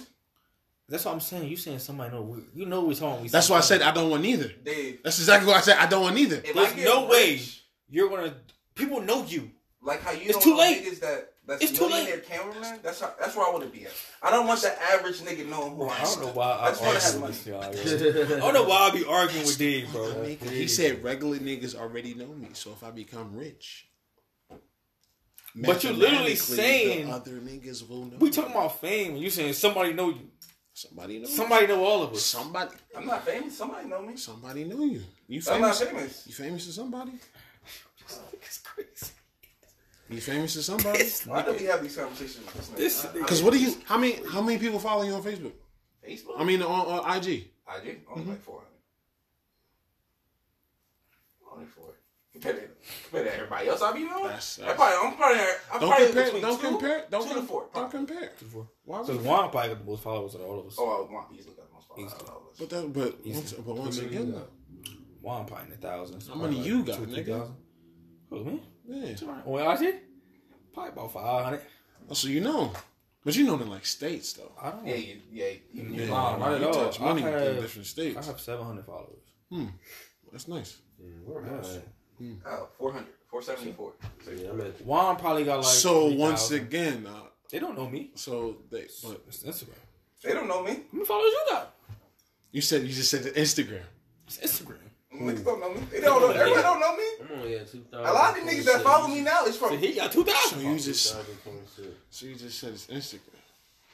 That's 0.90 1.06
what 1.06 1.14
I'm 1.14 1.20
saying. 1.22 1.48
You 1.48 1.56
saying 1.56 1.80
somebody 1.80 2.12
know? 2.14 2.22
we- 2.22 2.44
You 2.54 2.66
know 2.66 2.84
we're 2.84 2.94
talking. 2.96 3.24
We 3.24 3.30
That's 3.30 3.50
why 3.50 3.58
I 3.58 3.62
said 3.62 3.82
I 3.82 3.92
don't 3.92 4.10
want 4.10 4.24
neither. 4.24 4.50
Dave. 4.50 5.00
That's 5.04 5.20
exactly 5.20 5.48
what 5.48 5.58
I 5.58 5.62
said 5.62 5.78
I 5.78 5.86
don't 5.88 6.02
want 6.04 6.16
neither. 6.16 6.38
If 6.38 6.54
There's 6.54 6.72
I 6.72 6.76
get 6.76 6.86
no 6.86 7.06
way 7.08 7.40
you're 7.90 8.10
gonna. 8.10 8.34
People 8.76 9.02
know 9.02 9.24
you. 9.26 9.52
Like 9.84 10.02
how 10.02 10.12
you 10.12 10.22
It's 10.26 10.34
don't 10.34 10.44
too 10.44 10.50
know 10.52 10.58
late. 10.58 10.84
niggas 10.86 11.00
that 11.00 11.34
that's 11.48 11.64
It's 11.64 11.72
too 11.78 11.90
millionaire 11.90 12.20
cameraman. 12.20 12.80
That's 12.84 13.02
how, 13.02 13.14
that's 13.20 13.36
where 13.36 13.48
I 13.48 13.52
want 13.52 13.64
to 13.64 13.70
be 13.70 13.86
at. 13.86 13.92
I 14.22 14.30
don't 14.30 14.46
want 14.46 14.62
the 14.62 14.80
average 14.94 15.20
nigga 15.22 15.48
knowing 15.50 15.76
who 15.76 15.86
I 15.88 15.96
am. 15.96 16.02
I 16.02 16.04
don't 16.06 16.22
know 16.22 16.32
why 16.34 16.46
I, 16.52 16.66
I 16.68 16.70
just 16.70 16.82
wanna 16.82 16.94
argue 16.94 17.02
have 17.02 17.14
with 17.14 17.22
money. 17.22 17.74
this 17.74 18.02
y'all. 18.02 18.36
I 18.36 18.40
don't 18.40 18.54
know 18.54 18.64
why 18.64 18.78
I 18.90 18.92
be 18.92 19.06
arguing 19.06 19.46
with 19.46 19.58
Dave, 19.58 19.92
bro. 19.92 20.24
He 20.24 20.68
said 20.68 21.04
regular 21.04 21.38
niggas 21.40 21.76
already 21.76 22.14
know 22.14 22.28
me, 22.28 22.50
so 22.54 22.72
if 22.72 22.84
I 22.84 22.92
become 22.92 23.36
rich. 23.36 23.88
But 25.56 25.84
you're 25.84 25.94
literally 25.94 26.36
saying- 26.36 27.08
the 27.08 27.14
other 27.14 27.32
niggas 27.32 27.88
will 27.90 28.06
know. 28.06 28.18
We 28.20 28.30
me. 28.30 28.34
talking 28.36 28.52
about 28.52 28.80
fame, 28.80 29.14
and 29.16 29.20
you 29.20 29.30
saying 29.30 29.54
somebody 29.54 29.92
know 29.94 30.10
you. 30.10 30.30
somebody 30.74 31.20
know 31.20 31.26
Somebody 31.28 31.68
know 31.68 31.84
all 31.84 32.04
of 32.04 32.14
us. 32.14 32.22
somebody 32.24 32.72
I'm 32.96 33.06
not 33.08 33.26
famous. 33.26 33.58
Somebody 33.58 33.88
know 33.90 34.02
me. 34.02 34.16
somebody 34.16 34.64
know 34.64 34.84
you. 34.86 35.02
You 35.28 35.42
famous? 35.42 35.48
I'm 35.50 35.62
not 35.62 35.76
famous? 35.76 35.92
famous. 35.94 36.28
You 36.28 36.34
famous 36.34 36.66
to 36.68 36.72
somebody? 36.72 37.14
It's 38.44 38.58
crazy. 38.60 39.14
You 40.12 40.20
famous 40.22 40.54
to 40.54 40.64
somebody? 40.64 41.06
Why 41.26 41.42
do 41.44 41.54
we 41.54 41.64
have 41.66 41.82
these 41.82 41.96
conversations 41.96 42.46
this 42.54 42.70
nigga? 42.70 42.76
This 42.76 43.06
I- 43.06 43.08
I- 43.08 43.12
nigga- 43.14 43.20
Because 43.22 43.44
what 43.44 43.54
do 43.54 43.60
you? 43.60 43.76
How 43.86 43.98
many? 43.98 44.14
How 44.30 44.42
many 44.42 44.58
people 44.60 44.78
follow 44.80 45.04
you 45.04 45.14
on 45.14 45.24
Facebook? 45.24 45.54
Facebook? 46.06 46.36
I 46.38 46.44
mean, 46.44 46.62
on, 46.62 46.70
on 47.00 47.18
IG. 47.18 47.50
I 47.68 47.80
do. 47.80 47.96
Only 48.10 48.22
Mm-hmm. 48.24 48.30
like 48.32 48.42
400. 48.44 48.68
Only 51.54 51.66
four. 51.66 51.86
Compared 52.34 52.56
to, 52.56 52.68
compared 53.04 53.28
to 53.28 53.34
everybody 53.36 53.68
else 53.68 53.82
I 53.82 53.92
be 53.94 54.04
knowing. 54.06 54.24
That's- 54.24 54.60
I 54.64 54.74
probably, 54.74 55.08
I'm 55.10 55.16
probably, 55.18 55.40
I'm 55.72 55.80
Don't 55.80 55.90
probably 55.90 56.06
compare. 56.08 56.24
between 56.26 56.42
Don't 56.42 56.62
two, 56.62 56.68
compare. 56.68 57.06
Don't 57.12 57.24
two 57.24 57.30
to 57.30 57.36
com- 57.36 57.48
four. 57.48 57.62
Don't 57.62 57.72
probably. 57.90 57.98
compare. 58.00 58.32
Why 58.86 59.04
So 59.06 59.14
would? 59.14 59.26
Juan 59.26 59.50
probably 59.52 59.70
got 59.70 59.80
the 59.80 59.92
most 59.92 60.04
followers 60.04 60.36
out 60.36 60.42
of 60.42 60.48
all 60.48 60.60
of 60.60 60.66
us. 60.68 60.76
Oh, 60.80 61.08
I 61.08 61.12
want 61.14 61.28
easily 61.38 61.56
got 61.56 61.68
the 61.70 61.74
most 61.76 61.88
followers. 61.88 62.12
Easily. 62.14 62.22
out 62.22 62.28
of 62.28 62.36
all 62.36 62.42
of 62.42 62.48
us. 62.52 62.58
But 62.60 62.70
that. 62.70 62.94
But 62.94 63.26
once, 63.36 63.54
but 63.54 63.76
once 63.76 63.98
again, 64.00 64.32
got? 64.32 64.50
Juan 65.22 65.46
probably 65.46 65.66
in 65.66 65.72
the 65.72 65.78
thousands. 65.78 66.28
How 66.28 66.36
many 66.36 66.60
you 66.62 66.84
got, 66.84 66.98
two, 66.98 67.06
three 67.06 67.24
nigga? 67.24 67.52
Who 68.30 68.44
me? 68.46 68.64
Yeah. 68.92 69.42
Well, 69.46 69.68
I 69.68 69.78
did. 69.78 69.96
Probably 70.74 70.92
about 70.92 71.12
five 71.14 71.44
hundred. 71.46 71.62
Oh, 72.10 72.14
so 72.14 72.28
you 72.28 72.42
know, 72.42 72.72
but 73.24 73.36
you 73.36 73.46
know 73.46 73.56
in 73.60 73.70
like 73.70 73.86
states 73.86 74.34
though. 74.34 74.52
I 74.62 74.72
don't. 74.72 74.88
Yeah, 74.88 74.96
you, 74.96 75.18
yeah, 75.32 75.46
you, 75.74 75.84
you, 75.84 76.02
Yeah, 76.04 76.08
Nah, 76.08 76.38
not 76.38 76.54
at 76.54 76.62
you 76.62 76.68
all. 76.68 76.74
touch 76.74 77.00
money 77.00 77.24
I 77.24 77.50
in 77.50 77.56
different 77.62 77.88
states. 77.88 78.18
I 78.18 78.24
have 78.24 78.40
seven 78.40 78.66
hundred 78.66 78.86
followers. 78.86 79.28
Hmm, 79.50 79.66
that's 80.32 80.48
nice. 80.48 80.78
Yeah, 81.00 81.08
where 81.26 81.44
am 81.46 81.62
I? 82.46 82.50
uh, 82.50 82.66
400, 82.78 83.08
474. 83.30 83.94
So, 84.24 84.32
Yeah, 84.32 84.50
I'm 84.52 84.62
at. 84.62 84.82
Juan 84.86 85.16
probably 85.18 85.44
got 85.44 85.58
like. 85.58 85.66
so 85.66 86.10
3,000. 86.10 86.18
once 86.20 86.52
again, 86.52 87.08
uh, 87.08 87.24
they 87.52 87.60
don't 87.60 87.76
know 87.78 87.90
me. 87.90 88.12
so 88.16 88.58
they. 88.70 88.88
But 89.04 89.22
It's 89.28 89.44
Instagram. 89.44 89.80
They 90.24 90.34
don't 90.34 90.48
know 90.48 90.64
me. 90.64 90.72
How 90.74 90.80
many 90.94 91.06
followers 91.06 91.32
you 91.32 91.46
got? 91.50 91.74
you 92.52 92.62
said 92.62 92.84
you 92.84 92.90
just 92.94 93.10
said 93.10 93.24
the 93.24 93.32
Instagram. 93.32 93.82
It's 94.28 94.38
Instagram. 94.38 94.78
Niggas 95.26 95.38
hmm. 95.40 95.44
don't 95.44 95.60
know 95.60 95.74
me. 95.74 95.82
They 95.92 96.02
don't 96.02 96.22
know. 96.22 96.30
Everybody 96.30 96.62
don't 96.62 96.80
know 96.80 96.96
me. 96.98 97.04
I'm 97.22 97.40
only 97.40 97.56
at 97.58 97.72
two 97.72 97.80
thousand. 97.92 98.08
A 98.08 98.14
lot 98.14 98.38
of 98.38 98.44
these 98.46 98.54
niggas 98.54 98.66
that 98.66 98.82
follow 98.82 99.08
me 99.08 99.22
now 99.22 99.46
is 99.46 99.58
So 99.58 99.68
from. 99.68 99.78
he 99.78 99.94
got 99.94 100.12
two 100.12 100.24
thousand. 100.24 100.62
So 100.62 100.70
you 100.70 100.80
just 100.80 101.06
So 101.06 101.24
so 102.10 102.26
you 102.26 102.36
just 102.36 102.60
said 102.60 102.74
it's 102.74 102.88
Instagram. 102.88 103.20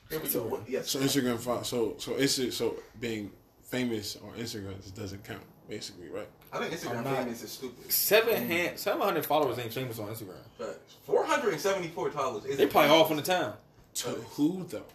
Here 0.10 0.20
we 0.20 0.30
go. 0.30 0.62
Yes. 0.68 0.90
So 0.90 1.00
Instagram. 1.00 1.40
fo- 1.40 1.64
So 1.64 1.96
so 1.98 2.16
it's 2.16 2.56
so 2.56 2.76
being 3.00 3.32
famous 3.64 4.18
on 4.18 4.32
Instagram 4.40 4.82
just 4.82 4.96
doesn't 4.96 5.24
count 5.24 5.44
basically, 5.68 6.10
right? 6.10 6.28
I 6.54 6.60
think 6.60 6.74
Instagram 6.74 6.98
I'm 7.00 7.04
not- 7.04 7.18
famous 7.18 7.44
is 7.44 7.52
stupid. 7.52 7.92
Seven 7.92 8.48
hand, 8.48 8.80
seven 8.80 9.02
hundred 9.02 9.26
followers 9.26 9.60
ain't 9.60 9.74
famous 9.74 10.00
on 10.00 10.08
Instagram. 10.08 10.36
But 10.58 10.82
474 11.04 12.12
followers. 12.12 12.46
is 12.46 12.58
They 12.58 12.68
probably 12.68 12.92
all 12.92 13.06
from 13.06 13.18
the 13.18 13.24
town. 13.24 13.54
To 13.96 14.10
who 14.10 14.66
though? 14.70 14.86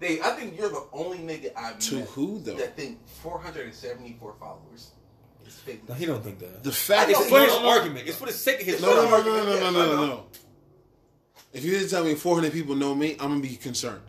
They, 0.00 0.20
I 0.20 0.30
think 0.30 0.58
you're 0.58 0.68
the 0.68 0.84
only 0.92 1.18
nigga 1.18 1.52
I've 1.56 1.78
To 1.78 1.94
met 1.96 2.08
who 2.08 2.40
though? 2.40 2.54
that 2.54 2.76
think 2.76 2.98
474 3.22 4.34
followers 4.40 4.90
is 5.46 5.54
famous. 5.54 5.88
No, 5.88 5.94
he 5.94 6.06
don't 6.06 6.22
think 6.22 6.38
that. 6.40 6.62
The 6.64 6.72
fact. 6.72 7.10
It's 7.10 7.24
for 7.26 7.30
know, 7.38 7.44
his 7.44 7.54
no, 7.54 7.62
no. 7.62 7.68
argument. 7.68 8.08
It's 8.08 8.16
for 8.18 8.26
the 8.26 8.32
sake 8.32 8.60
of 8.60 8.66
his 8.66 8.82
No, 8.82 8.88
no, 8.94 9.14
argument. 9.14 9.46
no, 9.46 9.52
no, 9.54 9.60
no, 9.60 9.70
no, 9.70 9.86
no, 9.86 9.96
no, 9.96 10.06
no. 10.06 10.24
If 11.52 11.64
you 11.64 11.70
didn't 11.72 11.90
tell 11.90 12.02
me 12.04 12.14
400 12.16 12.52
people 12.52 12.74
know 12.74 12.94
me, 12.94 13.12
I'm 13.12 13.28
gonna 13.28 13.40
be 13.40 13.56
concerned. 13.56 14.02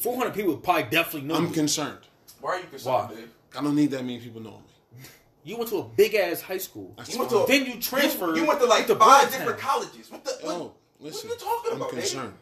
Four 0.00 0.16
hundred 0.16 0.32
people 0.32 0.56
probably 0.56 0.84
definitely 0.84 1.28
know. 1.28 1.34
Me. 1.34 1.40
I'm 1.40 1.46
you. 1.48 1.52
concerned 1.54 1.98
Why 2.40 2.52
are 2.52 2.60
you 2.60 2.66
concerned, 2.68 3.10
Why? 3.10 3.14
Dave? 3.14 3.30
I 3.54 3.62
don't 3.62 3.76
need 3.76 3.90
that 3.90 4.02
many 4.02 4.18
people 4.18 4.40
knowing 4.40 4.62
me. 4.62 5.02
You 5.44 5.58
went 5.58 5.68
to 5.70 5.78
a 5.78 5.84
big 5.84 6.14
ass 6.14 6.40
high 6.40 6.56
school. 6.58 6.94
That's 6.96 7.12
You 7.12 7.18
went 7.18 7.30
fine. 7.30 7.46
to 7.46 7.52
Then 7.52 7.66
you 7.66 7.80
transferred. 7.80 8.34
You, 8.36 8.42
you 8.42 8.48
went 8.48 8.60
to 8.60 8.66
like 8.66 8.86
to 8.86 8.96
five 8.96 9.28
Broadtown. 9.28 9.32
different 9.32 9.58
colleges. 9.58 10.10
What 10.10 10.24
the? 10.24 10.30
What, 10.40 10.54
Oh, 10.54 10.72
listen. 11.00 11.28
what 11.28 11.36
are 11.36 11.44
you 11.44 11.50
talking 11.50 11.70
I'm 11.72 11.76
about, 11.76 11.90
baby? 11.90 12.00
concerned. 12.02 12.34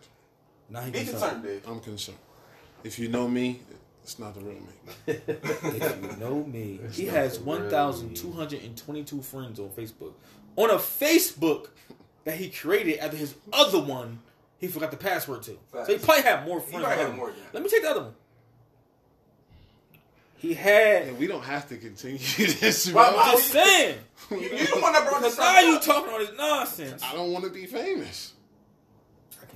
Now 0.70 0.80
he 0.82 0.90
Be 0.92 1.04
concerned, 1.04 1.42
dude. 1.42 1.62
I'm 1.66 1.80
concerned. 1.80 2.18
If 2.84 2.98
you 2.98 3.08
know 3.08 3.28
me, 3.28 3.60
it's 4.02 4.18
not 4.18 4.34
the 4.34 4.40
real 4.40 4.54
me. 4.54 4.62
If 5.06 6.02
you 6.02 6.16
know 6.18 6.44
me, 6.44 6.80
he 6.92 7.06
has 7.06 7.38
one 7.38 7.68
thousand 7.68 8.14
two 8.16 8.32
hundred 8.32 8.62
and 8.62 8.76
twenty-two 8.76 9.22
friends 9.22 9.58
on 9.60 9.68
Facebook. 9.70 10.12
On 10.56 10.70
a 10.70 10.74
Facebook 10.76 11.68
that 12.24 12.36
he 12.36 12.48
created 12.48 12.98
after 12.98 13.16
his 13.16 13.34
other 13.52 13.78
one, 13.80 14.20
he 14.58 14.66
forgot 14.66 14.90
the 14.90 14.96
password 14.96 15.42
to. 15.44 15.58
So 15.72 15.84
he 15.86 15.98
probably 15.98 16.22
had 16.22 16.46
more 16.46 16.60
friends. 16.60 16.84
probably 16.84 17.04
had 17.04 17.16
more 17.16 17.26
than 17.30 17.36
that. 17.40 17.54
Let 17.54 17.62
me 17.62 17.68
take 17.68 17.82
the 17.82 17.90
other 17.90 18.00
one. 18.02 18.14
He 20.36 20.54
had. 20.54 21.02
And 21.08 21.18
we 21.18 21.26
don't 21.26 21.42
have 21.42 21.68
to 21.68 21.76
continue 21.76 22.18
this. 22.36 22.90
Why- 22.92 23.08
bro. 23.08 23.16
why- 23.16 23.22
I'm 23.24 23.32
just 23.36 23.50
saying. 23.52 23.98
You, 24.30 24.36
you 24.40 24.48
the 24.66 24.80
one 24.80 24.92
that 24.92 25.02
brought 25.06 25.20
Because 25.22 25.36
this 25.36 25.38
now 25.38 25.60
you 25.60 25.78
talking 25.80 26.12
all 26.12 26.18
this 26.18 26.30
nonsense. 26.36 27.02
I 27.02 27.12
don't 27.14 27.32
want 27.32 27.44
to 27.44 27.50
be 27.50 27.66
famous. 27.66 28.32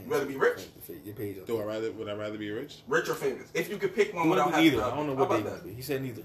I 0.03 0.05
can't 0.05 0.07
You 0.07 0.13
rather 0.13 0.27
be 0.27 0.37
rich? 0.37 0.67
Your 1.05 1.15
page 1.15 1.37
Do 1.47 1.61
I 1.61 1.65
rather? 1.65 1.93
Would 1.93 2.09
I 2.09 2.15
rather 2.15 2.39
be 2.39 2.51
rich? 2.51 2.79
Rich 2.89 3.09
or 3.09 3.15
famous? 3.15 3.49
If 3.55 3.71
you 3.71 3.77
could 3.79 3.95
pick 3.95 4.13
one 4.15 4.25
He 4.25 4.31
without 4.31 4.47
went 4.47 4.57
having 4.57 4.73
with 4.73 4.75
either. 4.75 4.83
to- 4.91 4.93
I 4.93 4.97
don't 4.97 5.07
know 5.07 5.15
what 5.15 5.29
they 5.31 5.41
about 5.41 5.51
want 5.53 5.65
that? 5.65 5.73
He 5.75 5.83
said 5.83 6.03
neither. 6.03 6.23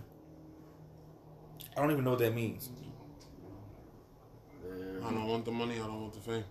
I 1.75 1.81
don't 1.81 1.91
even 1.91 2.03
know 2.03 2.11
what 2.11 2.19
that 2.19 2.33
means. 2.33 2.69
I 5.05 5.11
don't 5.11 5.27
want 5.27 5.45
the 5.45 5.51
money. 5.51 5.75
I 5.75 5.77
don't 5.85 6.01
want 6.01 6.13
the 6.13 6.19
fame. 6.19 6.43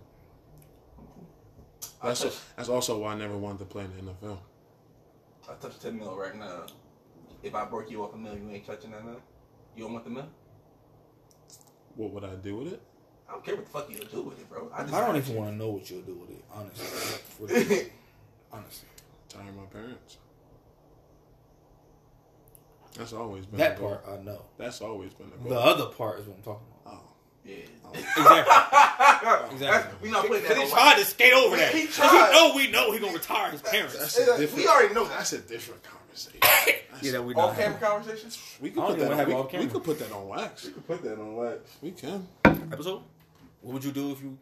I 2.01 2.07
That's 2.07 2.21
touch, 2.21 2.33
that's 2.55 2.69
also 2.69 2.97
why 2.99 3.13
I 3.13 3.15
never 3.17 3.37
wanted 3.37 3.59
to 3.59 3.65
play 3.65 3.83
in 3.85 3.91
the 4.05 4.11
NFL. 4.13 4.39
I 5.49 5.53
touch 5.55 5.79
ten 5.79 5.97
mil 5.97 6.15
right 6.15 6.35
now. 6.35 6.65
If 7.43 7.53
I 7.55 7.65
broke 7.65 7.89
you 7.91 8.03
off 8.03 8.13
a 8.13 8.17
mil, 8.17 8.35
you 8.37 8.49
ain't 8.51 8.65
touching 8.65 8.91
that 8.91 9.05
now. 9.05 9.17
You 9.75 9.83
don't 9.83 9.93
want 9.93 10.05
the 10.05 10.11
mil? 10.11 10.27
What 11.95 12.11
would 12.11 12.23
I 12.23 12.35
do 12.35 12.57
with 12.57 12.73
it? 12.73 12.81
I 13.29 13.33
don't 13.33 13.43
care 13.45 13.55
what 13.55 13.65
the 13.65 13.71
fuck 13.71 13.87
you'll 13.89 14.05
do 14.05 14.21
with 14.29 14.39
it, 14.39 14.49
bro. 14.49 14.69
I, 14.73 14.83
just 14.83 14.93
I 14.93 15.05
don't 15.05 15.15
even 15.17 15.35
want 15.35 15.49
to 15.51 15.55
know 15.57 15.69
what 15.69 15.89
you'll 15.89 16.01
do 16.01 16.13
with 16.15 16.29
it, 16.31 16.43
honestly. 16.53 17.19
Really. 17.39 17.91
honestly. 18.51 18.87
Tire 19.29 19.43
my 19.55 19.63
parents. 19.65 20.17
That's 22.97 23.13
always 23.13 23.45
been 23.45 23.59
That 23.59 23.75
the 23.75 23.81
goal. 23.81 23.95
part 23.97 24.19
I 24.19 24.23
know. 24.23 24.41
That's 24.57 24.81
always 24.81 25.13
been 25.13 25.29
the 25.29 25.37
goal. 25.37 25.49
The 25.49 25.59
other 25.59 25.85
part 25.87 26.19
is 26.19 26.27
what 26.27 26.37
I'm 26.37 26.43
talking 26.43 26.67
about. 26.85 26.95
oh. 27.03 27.13
yeah. 27.45 27.55
Oh. 27.85 27.91
Exactly. 27.93 28.53
Exactly. 29.57 29.97
we 30.01 30.09
not 30.11 30.25
putting 30.27 30.43
that 30.43 30.49
Because 30.49 30.57
on 30.57 30.67
he 30.67 30.73
wax. 30.73 30.83
tried 30.83 30.97
to 30.99 31.05
skate 31.05 31.33
over 31.33 31.57
that. 31.57 31.73
He 31.73 31.87
tried. 31.87 32.29
we 32.29 32.31
know 32.33 32.55
we 32.55 32.71
know 32.71 32.91
he 32.91 32.99
gonna 32.99 33.13
retire 33.13 33.51
his 33.51 33.61
parents. 33.61 33.97
That's 33.97 34.17
Yeah, 34.19 34.35
a 34.35 34.37
different. 34.37 34.55
we 34.63 34.67
already 34.67 34.93
know. 34.93 35.05
That's 35.07 35.33
a 35.33 35.39
different 35.39 35.81
conversation. 35.83 36.39
yeah, 37.01 37.11
that 37.13 37.23
we 37.23 37.33
know. 37.33 37.41
Off 37.41 37.57
camera 37.57 37.77
conversations. 37.79 38.41
We 38.61 38.69
could 38.69 38.77
don't 38.81 38.87
put 38.97 38.99
that. 38.99 39.09
have 39.11 39.19
On, 39.19 39.21
it 39.21 39.27
we, 39.27 39.33
off 39.41 39.53
we 39.53 39.67
could 39.67 39.83
put 39.83 39.99
that 39.99 40.11
on 40.11 40.27
wax. 40.27 40.69
Put 40.87 41.03
that 41.03 41.19
on 41.19 41.35
wax. 41.35 41.59
We 41.81 41.91
can. 41.91 42.27
Episode? 42.45 43.01
What 43.61 43.73
would 43.75 43.83
you 43.83 43.91
do 43.91 44.11
if 44.11 44.21
you? 44.21 44.37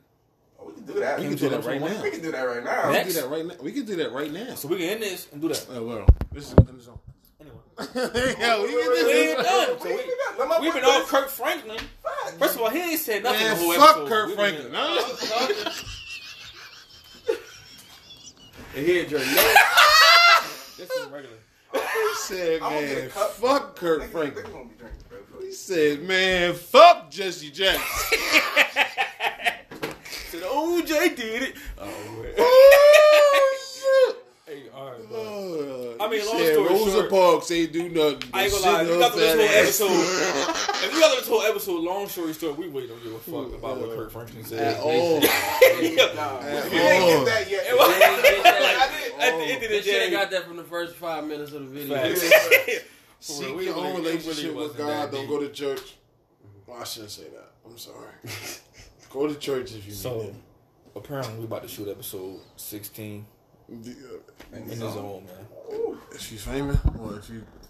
Oh, 0.59 0.65
we 0.67 0.73
can 0.73 0.83
do 0.85 0.93
that. 0.99 1.17
We 1.17 1.23
Came 1.23 1.31
can 1.31 1.37
to 1.39 1.43
do 1.49 1.49
that 1.55 1.65
right 1.65 1.81
now. 1.81 2.01
We 2.03 2.11
can 2.11 2.21
do 2.21 2.31
that 2.31 2.43
right 2.43 2.63
now. 2.63 2.89
We 2.89 2.95
can 2.97 3.07
do 3.07 3.13
that 3.13 3.29
right 3.29 3.45
now. 3.45 3.55
We 3.61 3.71
can 3.71 3.85
do 3.85 3.95
that 3.97 4.11
right 4.11 4.31
now. 4.31 4.55
So 4.55 4.67
we 4.67 4.77
can 4.77 4.85
end 4.85 5.01
this 5.03 5.27
and 5.31 5.41
do 5.41 5.47
that. 5.49 5.65
Oh, 5.71 5.83
well, 5.85 6.05
this 6.31 6.45
is 6.47 6.53
in 6.53 6.65
the 6.77 6.81
zone. 6.81 6.99
Anyway, 7.39 7.57
yeah, 8.39 8.61
we 8.61 8.67
can 8.67 8.71
do 8.71 8.89
We 8.89 8.95
this. 9.03 9.29
ain't 9.29 9.37
done. 9.43 9.79
So 9.79 9.85
We 9.85 9.89
we, 9.93 9.99
ain't 9.99 10.09
done. 10.09 10.39
Let 10.39 10.47
my 10.47 10.59
we've 10.59 10.73
been 10.73 10.83
all 10.85 10.91
finish. 10.93 11.09
Kirk 11.09 11.29
Franklin. 11.29 11.79
First 12.39 12.55
of 12.55 12.61
all, 12.61 12.69
he 12.69 12.79
ain't 12.91 12.99
said 12.99 13.23
nothing 13.23 13.41
Man, 13.41 13.57
the 13.57 13.63
whole 13.63 13.73
fuck 13.73 13.89
episode. 13.97 14.09
Kirk 14.09 14.35
Franklin. 14.35 14.71
been- 14.71 14.75
Huh? 14.75 15.71
And 18.75 18.85
here, 18.85 19.05
Jerry. 19.05 19.23
this 20.77 20.89
is 20.91 21.05
regular. 21.07 21.37
He 21.73 21.79
said, 22.17 22.61
I'm 22.61 22.73
gonna 22.73 22.87
get 22.87 22.97
a 22.97 22.99
man, 23.01 23.09
fuck 23.09 23.75
Kirk 23.75 24.01
Niggas- 24.01 24.09
Franklin. 24.09 24.45
niggas 24.45 24.51
gonna 24.51 24.65
be 24.65 24.75
drinking, 24.75 25.01
bro. 25.09 25.41
He 25.41 25.51
said, 25.51 26.01
man, 26.03 26.53
fuck 26.53 27.09
Jesse 27.11 27.51
Jackson. 27.51 28.17
So 30.39 30.79
the 30.79 30.83
OJ 30.83 31.15
did 31.15 31.41
it. 31.43 31.55
Oh, 31.77 31.85
man. 31.85 32.33
oh, 32.37 34.15
Hey, 34.47 34.61
all 34.75 34.85
right, 34.91 34.97
shit. 34.99 35.09
bro. 35.09 35.95
Uh, 35.99 36.03
I 36.03 36.07
mean, 36.09 36.19
he 36.21 36.27
long 36.27 36.37
said 36.37 36.53
story 36.53 36.69
Rosa 36.69 36.91
short- 36.91 37.09
Parks 37.09 37.51
ain't 37.51 37.73
do 37.73 37.89
nothing. 37.89 38.29
I 38.31 38.43
ain't 38.43 38.51
gonna 38.51 38.51
sit 38.51 38.61
lie. 38.63 38.81
If 38.83 38.87
you 38.87 38.93
her 38.93 38.99
got 38.99 39.15
this 39.15 39.33
whole 39.79 39.89
episode, 39.89 39.89
if 40.85 40.93
you 40.93 40.99
got 40.99 41.17
this 41.17 41.27
whole 41.27 41.41
episode, 41.41 41.79
long 41.81 42.07
story 42.07 42.33
short, 42.33 42.57
we 42.57 42.67
really 42.67 42.87
don't 42.87 43.01
give 43.03 43.13
a 43.13 43.19
fuck 43.19 43.53
about 43.57 43.79
what 43.81 43.89
Kirk 43.95 44.11
Franklin 44.11 44.41
At 44.41 44.45
said. 44.45 44.79
all. 44.81 45.19
Nah, 45.19 45.27
At 45.27 46.71
we 46.71 46.77
ain't 46.77 47.03
all. 47.03 47.09
get 47.09 47.25
that 47.25 47.49
yet. 47.49 47.65
It 47.67 47.75
was- 47.75 47.87
They 47.89 47.99
get 47.99 48.43
that. 48.43 48.91
I 48.91 49.01
did. 49.01 49.13
At 49.13 49.39
the 49.39 49.45
end 49.45 49.55
of 49.55 49.61
the 49.61 49.67
They 49.67 49.81
should 49.81 49.93
have 50.01 50.03
day, 50.03 50.11
got 50.11 50.31
that 50.31 50.43
from 50.45 50.57
the 50.57 50.63
first 50.63 50.95
five 50.95 51.23
minutes 51.25 51.51
of 51.53 51.61
the 51.73 51.79
video. 51.79 51.97
Facts. 51.97 52.21
For 53.19 53.31
Seek 53.33 53.55
we 53.55 53.65
your 53.65 53.73
really- 53.73 53.87
own 53.89 53.95
it 53.95 53.97
really 53.97 54.11
relationship 54.17 54.53
with 54.55 54.77
God. 54.77 55.11
Don't 55.11 55.21
deep. 55.21 55.29
go 55.29 55.39
to 55.39 55.49
church. 55.49 55.95
Well, 56.67 56.77
I 56.79 56.83
shouldn't 56.83 57.11
say 57.11 57.23
that. 57.23 57.51
I'm 57.65 57.77
sorry. 57.79 58.11
Go 59.09 59.27
to 59.27 59.35
church 59.35 59.73
if 59.73 59.85
you 59.85 59.93
So 59.93 60.21
need 60.21 60.35
apparently, 60.95 61.37
we 61.39 61.45
about 61.45 61.63
to 61.63 61.67
shoot 61.67 61.87
episode 61.87 62.39
sixteen. 62.55 63.25
It. 63.67 63.97
in 64.53 64.67
the 64.67 64.75
zone, 64.91 65.25
man. 65.25 65.97
If 66.11 66.31
you 66.31 66.37
famous 66.37 66.77
or 66.99 67.17
if 67.17 67.29
you 67.29 67.43